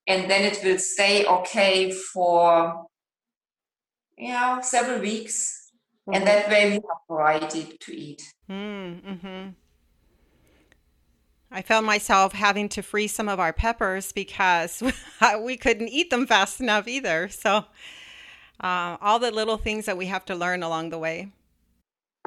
and 0.07 0.31
then 0.31 0.45
it 0.45 0.61
will 0.63 0.79
stay 0.79 1.27
okay 1.27 1.91
for 1.91 2.87
you 4.17 4.29
know 4.29 4.61
several 4.63 5.01
weeks, 5.01 5.73
mm-hmm. 6.09 6.17
and 6.17 6.27
that 6.27 6.49
way 6.49 6.69
we 6.71 6.75
have 6.75 7.03
variety 7.09 7.77
to 7.81 7.97
eat. 7.97 8.23
Mm-hmm. 8.49 9.49
I 11.53 11.63
found 11.63 11.85
myself 11.85 12.33
having 12.33 12.69
to 12.71 12.83
freeze 12.83 13.13
some 13.13 13.29
of 13.29 13.41
our 13.41 13.53
peppers 13.53 14.13
because 14.13 14.83
we 15.41 15.57
couldn't 15.57 15.89
eat 15.89 16.11
them 16.11 16.27
fast 16.27 16.61
enough 16.61 16.87
either. 16.87 17.29
So 17.29 17.65
uh, 18.61 18.97
all 19.01 19.19
the 19.19 19.31
little 19.31 19.57
things 19.57 19.87
that 19.87 19.97
we 19.97 20.07
have 20.07 20.25
to 20.27 20.35
learn 20.35 20.63
along 20.63 20.91
the 20.91 20.99
way. 20.99 21.33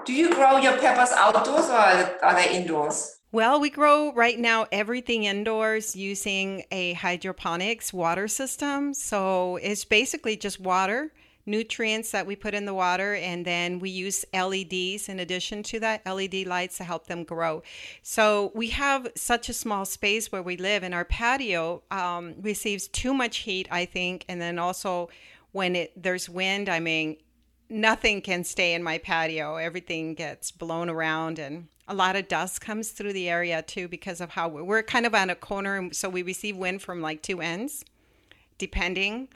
Do 0.06 0.12
you 0.12 0.34
grow 0.34 0.58
your 0.58 0.78
peppers 0.78 1.12
outdoors 1.12 1.70
or 1.70 2.20
are 2.22 2.36
they 2.36 2.54
indoors? 2.54 3.20
Well, 3.32 3.60
we 3.60 3.70
grow 3.70 4.12
right 4.14 4.38
now 4.38 4.68
everything 4.72 5.24
indoors 5.24 5.96
using 5.96 6.66
a 6.70 6.94
hydroponics 6.94 7.94
water 7.94 8.28
system. 8.28 8.94
So 8.94 9.56
it's 9.58 9.86
basically 9.86 10.36
just 10.36 10.60
water, 10.60 11.14
nutrients 11.46 12.12
that 12.12 12.26
we 12.26 12.36
put 12.36 12.54
in 12.54 12.66
the 12.66 12.74
water, 12.74 13.16
and 13.16 13.46
then 13.46 13.80
we 13.80 13.90
use 13.90 14.26
LEDs 14.34 15.10
in 15.10 15.20
addition 15.20 15.64
to 15.64 15.80
that, 15.80 16.06
LED 16.06 16.46
lights 16.46 16.78
to 16.78 16.84
help 16.84 17.08
them 17.08 17.24
grow. 17.24 17.64
So 18.02 18.52
we 18.56 18.70
have 18.70 19.08
such 19.16 19.50
a 19.50 19.54
small 19.54 19.86
space 19.86 20.32
where 20.32 20.44
we 20.44 20.58
live, 20.58 20.84
and 20.84 20.94
our 20.94 21.06
patio 21.06 21.84
um, 21.92 22.36
receives 22.42 22.88
too 22.88 23.14
much 23.14 23.38
heat, 23.38 23.68
I 23.72 23.86
think, 23.86 24.26
and 24.28 24.42
then 24.42 24.60
also 24.60 25.10
when 25.52 25.76
it 25.76 25.92
there's 26.02 26.30
wind, 26.30 26.68
I 26.70 26.80
mean, 26.80 27.18
nothing 27.70 28.22
can 28.22 28.44
stay 28.44 28.74
in 28.74 28.84
my 28.84 28.98
patio. 28.98 29.56
Everything 29.56 30.14
gets 30.14 30.52
blown 30.52 30.90
around 30.90 31.40
and 31.40 31.68
a 31.88 31.94
lot 31.94 32.16
of 32.16 32.28
dust 32.28 32.62
comes 32.62 32.90
through 32.90 33.14
the 33.14 33.30
area 33.30 33.62
too 33.62 33.88
because 33.88 34.22
of 34.22 34.32
how 34.32 34.48
we're, 34.48 34.64
we're 34.64 34.84
kind 34.84 35.06
of 35.06 35.14
on 35.14 35.30
a 35.30 35.36
corner 35.36 35.90
so 35.92 36.10
we 36.10 36.22
receive 36.22 36.56
wind 36.56 36.82
from 36.82 37.02
like 37.02 37.22
two 37.22 37.42
ends 37.42 37.84
depending 38.58 39.28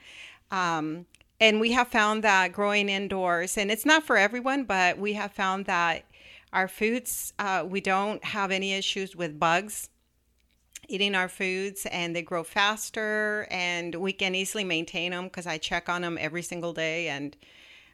um, 0.51 1.05
and 1.39 1.59
we 1.59 1.71
have 1.71 1.87
found 1.87 2.23
that 2.23 2.51
growing 2.51 2.89
indoors 2.89 3.57
and 3.57 3.71
it's 3.71 3.85
not 3.85 4.03
for 4.03 4.17
everyone 4.17 4.63
but 4.63 4.97
we 4.97 5.13
have 5.13 5.31
found 5.31 5.65
that 5.65 6.03
our 6.53 6.67
foods 6.67 7.33
uh, 7.39 7.63
we 7.67 7.81
don't 7.81 8.23
have 8.23 8.51
any 8.51 8.73
issues 8.73 9.15
with 9.15 9.39
bugs 9.39 9.89
eating 10.87 11.15
our 11.15 11.27
foods 11.27 11.85
and 11.91 12.15
they 12.15 12.21
grow 12.21 12.43
faster 12.43 13.47
and 13.51 13.95
we 13.95 14.13
can 14.13 14.35
easily 14.35 14.63
maintain 14.63 15.11
them 15.11 15.25
because 15.25 15.45
I 15.45 15.57
check 15.57 15.89
on 15.89 16.01
them 16.01 16.17
every 16.19 16.41
single 16.41 16.73
day 16.73 17.09
and 17.09 17.35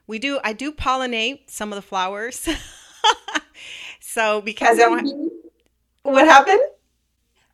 we 0.08 0.20
do 0.20 0.39
I 0.44 0.54
do 0.54 0.72
pollinate 0.72 1.50
some 1.50 1.72
of 1.72 1.76
the 1.76 1.82
flowers. 1.82 2.48
so 4.00 4.41
because 4.41 4.80
I 4.80 4.88
want, 4.88 5.10
what 6.04 6.28
happened? 6.28 6.62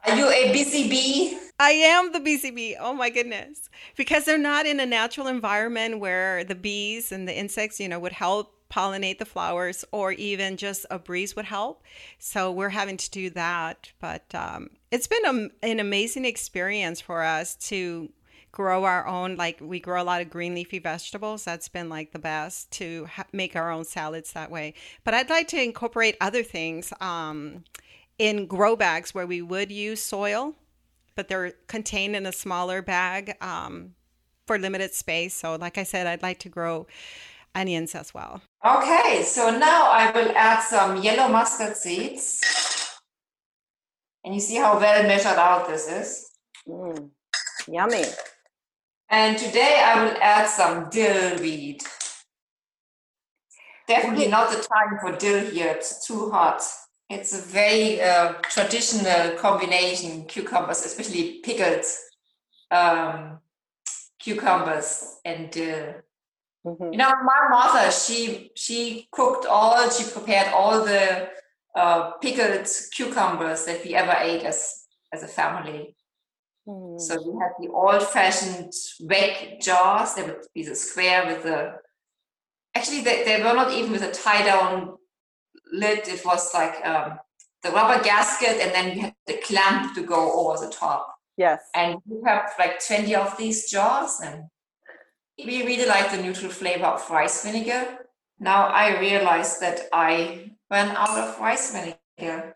Are 0.06 0.16
you 0.16 0.30
a 0.30 0.52
busy 0.52 0.90
bee? 0.90 1.40
I 1.62 1.72
am 1.72 2.14
the 2.14 2.22
BCB. 2.22 2.78
Oh 2.80 2.94
my 2.94 3.10
goodness. 3.10 3.70
Because 3.98 4.24
they're 4.24 4.38
not 4.38 4.66
in 4.66 4.80
a 4.80 4.86
natural 4.86 5.28
environment 5.28 6.00
where 6.00 6.46
the 6.46 6.56
bees 6.56 7.12
and 7.12 7.28
the 7.28 7.38
insects, 7.38 7.82
you 7.82 7.90
know, 7.90 8.00
would 8.00 8.14
help 8.14 8.56
pollinate 8.72 9.18
the 9.18 9.26
flowers 9.26 9.84
or 9.92 10.14
even 10.14 10.56
just 10.56 10.86
a 10.90 10.98
breeze 10.98 11.36
would 11.36 11.46
help. 11.46 11.84
So 12.18 12.50
we're 12.50 12.70
having 12.70 12.96
to 12.98 13.10
do 13.12 13.30
that. 13.32 13.92
But 14.00 14.24
um, 14.34 14.70
it's 14.90 15.08
been 15.08 15.26
a, 15.26 15.66
an 15.66 15.80
amazing 15.82 16.24
experience 16.24 17.02
for 17.02 17.24
us 17.24 17.56
to 17.56 18.10
grow 18.52 18.84
our 18.84 19.06
own 19.06 19.36
like 19.36 19.60
we 19.62 19.80
grow 19.80 20.02
a 20.02 20.04
lot 20.04 20.22
of 20.22 20.30
green 20.30 20.56
leafy 20.56 20.80
vegetables 20.80 21.44
that's 21.44 21.70
been 21.70 21.88
like 21.88 22.14
the 22.14 22.20
best 22.20 22.72
to 22.72 23.06
ha- 23.06 23.24
make 23.32 23.56
our 23.56 23.70
own 23.70 23.86
salads 23.86 24.34
that 24.34 24.50
way 24.50 24.74
but 25.04 25.14
i'd 25.14 25.30
like 25.30 25.48
to 25.48 25.62
incorporate 25.62 26.18
other 26.20 26.42
things 26.42 26.92
um, 27.00 27.64
in 28.18 28.48
grow 28.48 28.76
bags 28.76 29.14
where 29.14 29.28
we 29.28 29.40
would 29.40 29.72
use 29.72 30.02
soil 30.02 30.56
but 31.20 31.28
they're 31.28 31.52
contained 31.68 32.16
in 32.16 32.26
a 32.26 32.32
smaller 32.32 32.82
bag 32.82 33.36
um, 33.42 33.92
for 34.48 34.58
limited 34.58 34.94
space 34.94 35.34
so 35.34 35.56
like 35.56 35.78
i 35.78 35.84
said 35.84 36.08
i'd 36.08 36.24
like 36.24 36.40
to 36.40 36.48
grow 36.48 36.88
onions 37.54 37.94
as 37.94 38.14
well 38.14 38.42
okay 38.66 39.22
so 39.24 39.50
now 39.52 39.90
i 39.92 40.10
will 40.12 40.32
add 40.36 40.62
some 40.62 41.02
yellow 41.02 41.28
mustard 41.28 41.76
seeds 41.76 42.42
and 44.24 44.34
you 44.34 44.42
see 44.42 44.58
how 44.58 44.78
well 44.80 45.04
measured 45.04 45.38
out 45.38 45.68
this 45.68 45.88
is. 45.88 46.32
Mm, 46.68 47.10
yummy. 47.68 48.04
And 49.10 49.38
today 49.38 49.82
I 49.84 50.04
will 50.04 50.18
add 50.22 50.48
some 50.48 50.90
dill 50.90 51.40
weed. 51.40 51.82
Definitely 53.88 54.28
not 54.28 54.52
the 54.52 54.58
time 54.58 55.00
for 55.02 55.18
dill 55.18 55.50
here, 55.50 55.70
it's 55.70 56.06
too 56.06 56.30
hot. 56.30 56.62
It's 57.10 57.34
a 57.34 57.42
very 57.42 58.02
uh, 58.02 58.34
traditional 58.44 59.32
combination, 59.38 60.26
cucumbers, 60.26 60.86
especially 60.86 61.40
pickled 61.40 61.84
um, 62.70 63.40
cucumbers 64.20 65.18
and 65.26 65.50
dill. 65.50 65.96
Mm-hmm. 66.66 66.92
You 66.92 66.98
know, 66.98 67.12
my 67.24 67.48
mother, 67.50 67.90
she 67.90 68.52
she 68.56 69.08
cooked 69.12 69.48
all, 69.48 69.90
she 69.90 70.04
prepared 70.12 70.54
all 70.54 70.86
the 70.86 71.30
uh, 71.76 72.12
pickled 72.22 72.68
cucumbers 72.92 73.66
that 73.66 73.84
we 73.84 73.96
ever 73.96 74.16
ate 74.20 74.44
as 74.44 74.86
as 75.12 75.24
a 75.24 75.28
family. 75.28 75.96
Mm. 76.68 77.00
So 77.00 77.16
we 77.16 77.40
had 77.40 77.54
the 77.60 77.70
old-fashioned 77.70 78.72
Weck 79.02 79.60
jars. 79.62 80.14
They 80.14 80.24
would 80.24 80.46
be 80.54 80.64
the 80.64 80.76
square 80.76 81.26
with 81.26 81.42
the. 81.42 81.80
Actually, 82.76 83.02
they, 83.02 83.24
they 83.24 83.42
were 83.42 83.54
not 83.54 83.74
even 83.74 83.92
with 83.92 84.04
a 84.04 84.12
tie-down 84.12 84.99
lid. 85.72 86.08
It 86.08 86.26
was 86.26 86.54
like 86.54 86.86
um, 86.86 87.20
the 87.64 87.72
rubber 87.72 88.04
gasket, 88.04 88.60
and 88.62 88.72
then 88.72 88.96
we 88.96 89.02
had 89.02 89.16
the 89.28 89.38
clamp 89.44 89.96
to 89.96 90.04
go 90.04 90.32
over 90.40 90.66
the 90.66 90.72
top. 90.72 91.16
Yes. 91.38 91.62
And 91.74 91.98
we 92.06 92.18
have 92.26 92.52
like 92.60 92.86
twenty 92.86 93.16
of 93.16 93.38
these 93.38 93.70
jars, 93.70 94.20
and 94.24 94.46
we 95.38 95.66
really 95.66 95.86
like 95.86 96.12
the 96.12 96.22
neutral 96.22 96.52
flavor 96.52 96.86
of 96.86 97.10
rice 97.10 97.44
vinegar. 97.44 98.00
Now 98.40 98.68
I 98.68 99.00
realize 99.00 99.60
that 99.60 99.88
I 99.94 100.52
ran 100.72 100.96
out 100.96 101.18
of 101.18 101.40
rice 101.40 101.74
vinegar. 101.74 102.56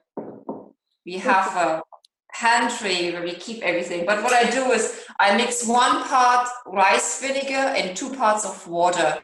We 1.05 1.18
have 1.18 1.55
a 1.55 1.84
pantry 2.34 3.11
where 3.11 3.24
we 3.24 3.34
keep 3.34 3.61
everything. 3.61 4.05
But 4.05 4.24
what 4.24 4.34
I 4.34 4.49
do 4.49 4.72
is 4.72 5.05
I 5.20 5.38
mix 5.38 5.68
one 5.68 6.03
part 6.03 6.47
rice 6.66 7.22
vinegar 7.22 7.74
and 7.78 7.95
two 7.95 8.14
parts 8.16 8.45
of 8.45 8.68
water. 8.68 9.20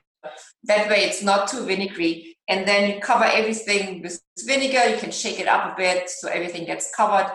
That 0.63 0.89
way 0.89 1.03
it's 1.05 1.23
not 1.23 1.47
too 1.47 1.65
vinegary. 1.65 2.37
And 2.49 2.67
then 2.67 2.89
you 2.89 2.99
cover 2.99 3.25
everything 3.25 4.01
with 4.01 4.21
vinegar. 4.39 4.89
You 4.89 4.97
can 4.97 5.11
shake 5.11 5.39
it 5.39 5.47
up 5.47 5.71
a 5.71 5.75
bit 5.77 6.09
so 6.09 6.27
everything 6.27 6.65
gets 6.65 6.93
covered. 6.93 7.31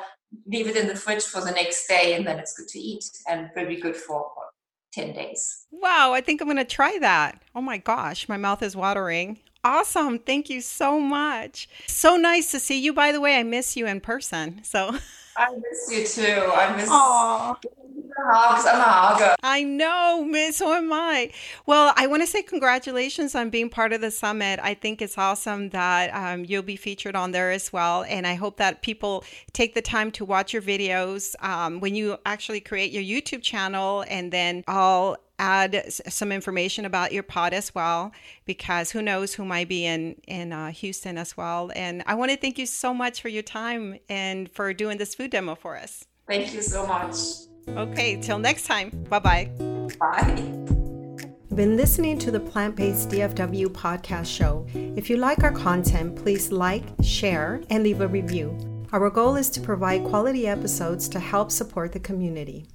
Leave 0.47 0.67
it 0.67 0.77
in 0.77 0.89
the 0.89 0.97
fridge 0.97 1.23
for 1.23 1.41
the 1.41 1.53
next 1.53 1.87
day 1.87 2.15
and 2.15 2.27
then 2.27 2.39
it's 2.39 2.55
good 2.55 2.69
to 2.69 2.79
eat 2.79 3.05
and 3.29 3.49
will 3.55 3.67
be 3.67 3.81
good 3.81 3.97
for 3.97 4.29
10 4.93 5.12
days. 5.12 5.67
Wow, 5.71 6.12
I 6.12 6.21
think 6.21 6.41
I'm 6.41 6.49
going 6.49 6.57
to 6.57 6.65
try 6.65 6.99
that. 7.01 7.41
Oh 7.55 7.61
my 7.61 7.79
gosh, 7.79 8.29
my 8.29 8.37
mouth 8.37 8.62
is 8.62 8.77
watering. 8.77 9.39
Awesome. 9.62 10.19
Thank 10.19 10.51
you 10.51 10.61
so 10.61 11.01
much. 11.01 11.69
So 11.87 12.17
nice 12.17 12.51
to 12.51 12.61
see 12.61 12.79
you. 12.79 12.93
By 12.93 13.12
the 13.12 13.21
way, 13.21 13.39
I 13.39 13.45
miss 13.45 13.77
you 13.77 13.87
in 13.87 14.01
person. 14.01 14.62
So 14.62 14.99
I 15.37 15.55
miss 15.57 15.91
you 15.91 16.07
too. 16.07 16.51
I 16.53 16.76
miss 16.76 16.89
Aww. 16.89 17.57
I'm 18.16 18.80
a 18.80 18.85
hogger. 18.85 19.35
I 19.43 19.62
know, 19.62 20.24
Miss. 20.24 20.59
So 20.59 20.72
am 20.72 20.93
I. 20.93 21.30
Well, 21.66 21.93
I 21.97 22.07
want 22.07 22.22
to 22.22 22.26
say 22.26 22.43
congratulations 22.43 23.35
on 23.35 23.51
being 23.51 23.68
part 23.68 23.93
of 23.93 24.01
the 24.01 24.11
summit. 24.11 24.61
I 24.62 24.74
think 24.74 25.03
it's 25.03 25.18
awesome 25.18 25.70
that 25.70 26.14
um, 26.14 26.45
you'll 26.45 26.62
be 26.62 26.76
featured 26.76 27.16
on 27.16 27.32
there 27.32 27.51
as 27.51 27.72
well. 27.72 28.05
And 28.05 28.26
I 28.26 28.35
hope 28.35 28.57
that 28.59 28.82
people 28.82 29.24
take 29.53 29.74
the 29.74 29.82
time 29.82 30.11
to 30.12 30.24
watch 30.24 30.53
your 30.53 30.62
videos 30.62 31.35
um, 31.45 31.80
when 31.80 31.95
you 31.95 32.16
actually 32.24 32.61
create 32.61 32.93
your 32.93 33.03
YouTube 33.03 33.43
channel. 33.43 34.05
And 34.09 34.32
then 34.32 34.62
I'll 34.68 35.16
add 35.39 35.93
some 35.93 36.30
information 36.30 36.85
about 36.85 37.12
your 37.12 37.22
pod 37.22 37.53
as 37.53 37.74
well 37.74 38.12
because 38.45 38.93
who 38.93 39.03
knows 39.03 39.35
who 39.35 39.45
might 39.45 39.68
be 39.68 39.85
in 39.85 40.14
in 40.28 40.53
uh, 40.53 40.70
Houston 40.70 41.18
as 41.18 41.37
well 41.37 41.72
and 41.74 42.05
I 42.07 42.14
want 42.14 42.30
to 42.30 42.37
thank 42.37 42.57
you 42.57 42.66
so 42.66 42.95
much 42.95 43.20
for 43.20 43.28
your 43.28 43.43
time 43.43 43.99
and 44.09 44.49
for 44.53 44.72
doing 44.72 44.99
this 44.99 45.14
food 45.14 45.24
demo 45.29 45.55
for 45.55 45.77
us 45.77 46.05
thank 46.29 46.55
you 46.55 46.62
so 46.62 46.87
much 46.87 47.16
okay 47.77 48.20
till 48.20 48.39
next 48.39 48.66
time 48.66 48.91
bye-bye 49.09 49.51
bye 49.99 50.64
been 51.55 51.77
listening 51.77 52.18
to 52.18 52.33
the 52.33 52.41
Plant 52.41 52.75
Based 52.75 53.09
DFW 53.11 53.68
podcast 53.68 54.27
show. 54.27 54.66
If 54.75 55.09
you 55.09 55.18
like 55.18 55.45
our 55.45 55.53
content, 55.53 56.16
please 56.16 56.51
like, 56.51 56.83
share, 57.01 57.62
and 57.70 57.85
leave 57.85 58.01
a 58.01 58.09
review. 58.09 58.59
Our 58.93 59.09
goal 59.09 59.37
is 59.37 59.51
to 59.51 59.61
provide 59.61 60.03
quality 60.03 60.49
episodes 60.49 61.09
to 61.11 61.20
help 61.20 61.53
support 61.53 61.93
the 61.93 62.01
community. 62.01 62.66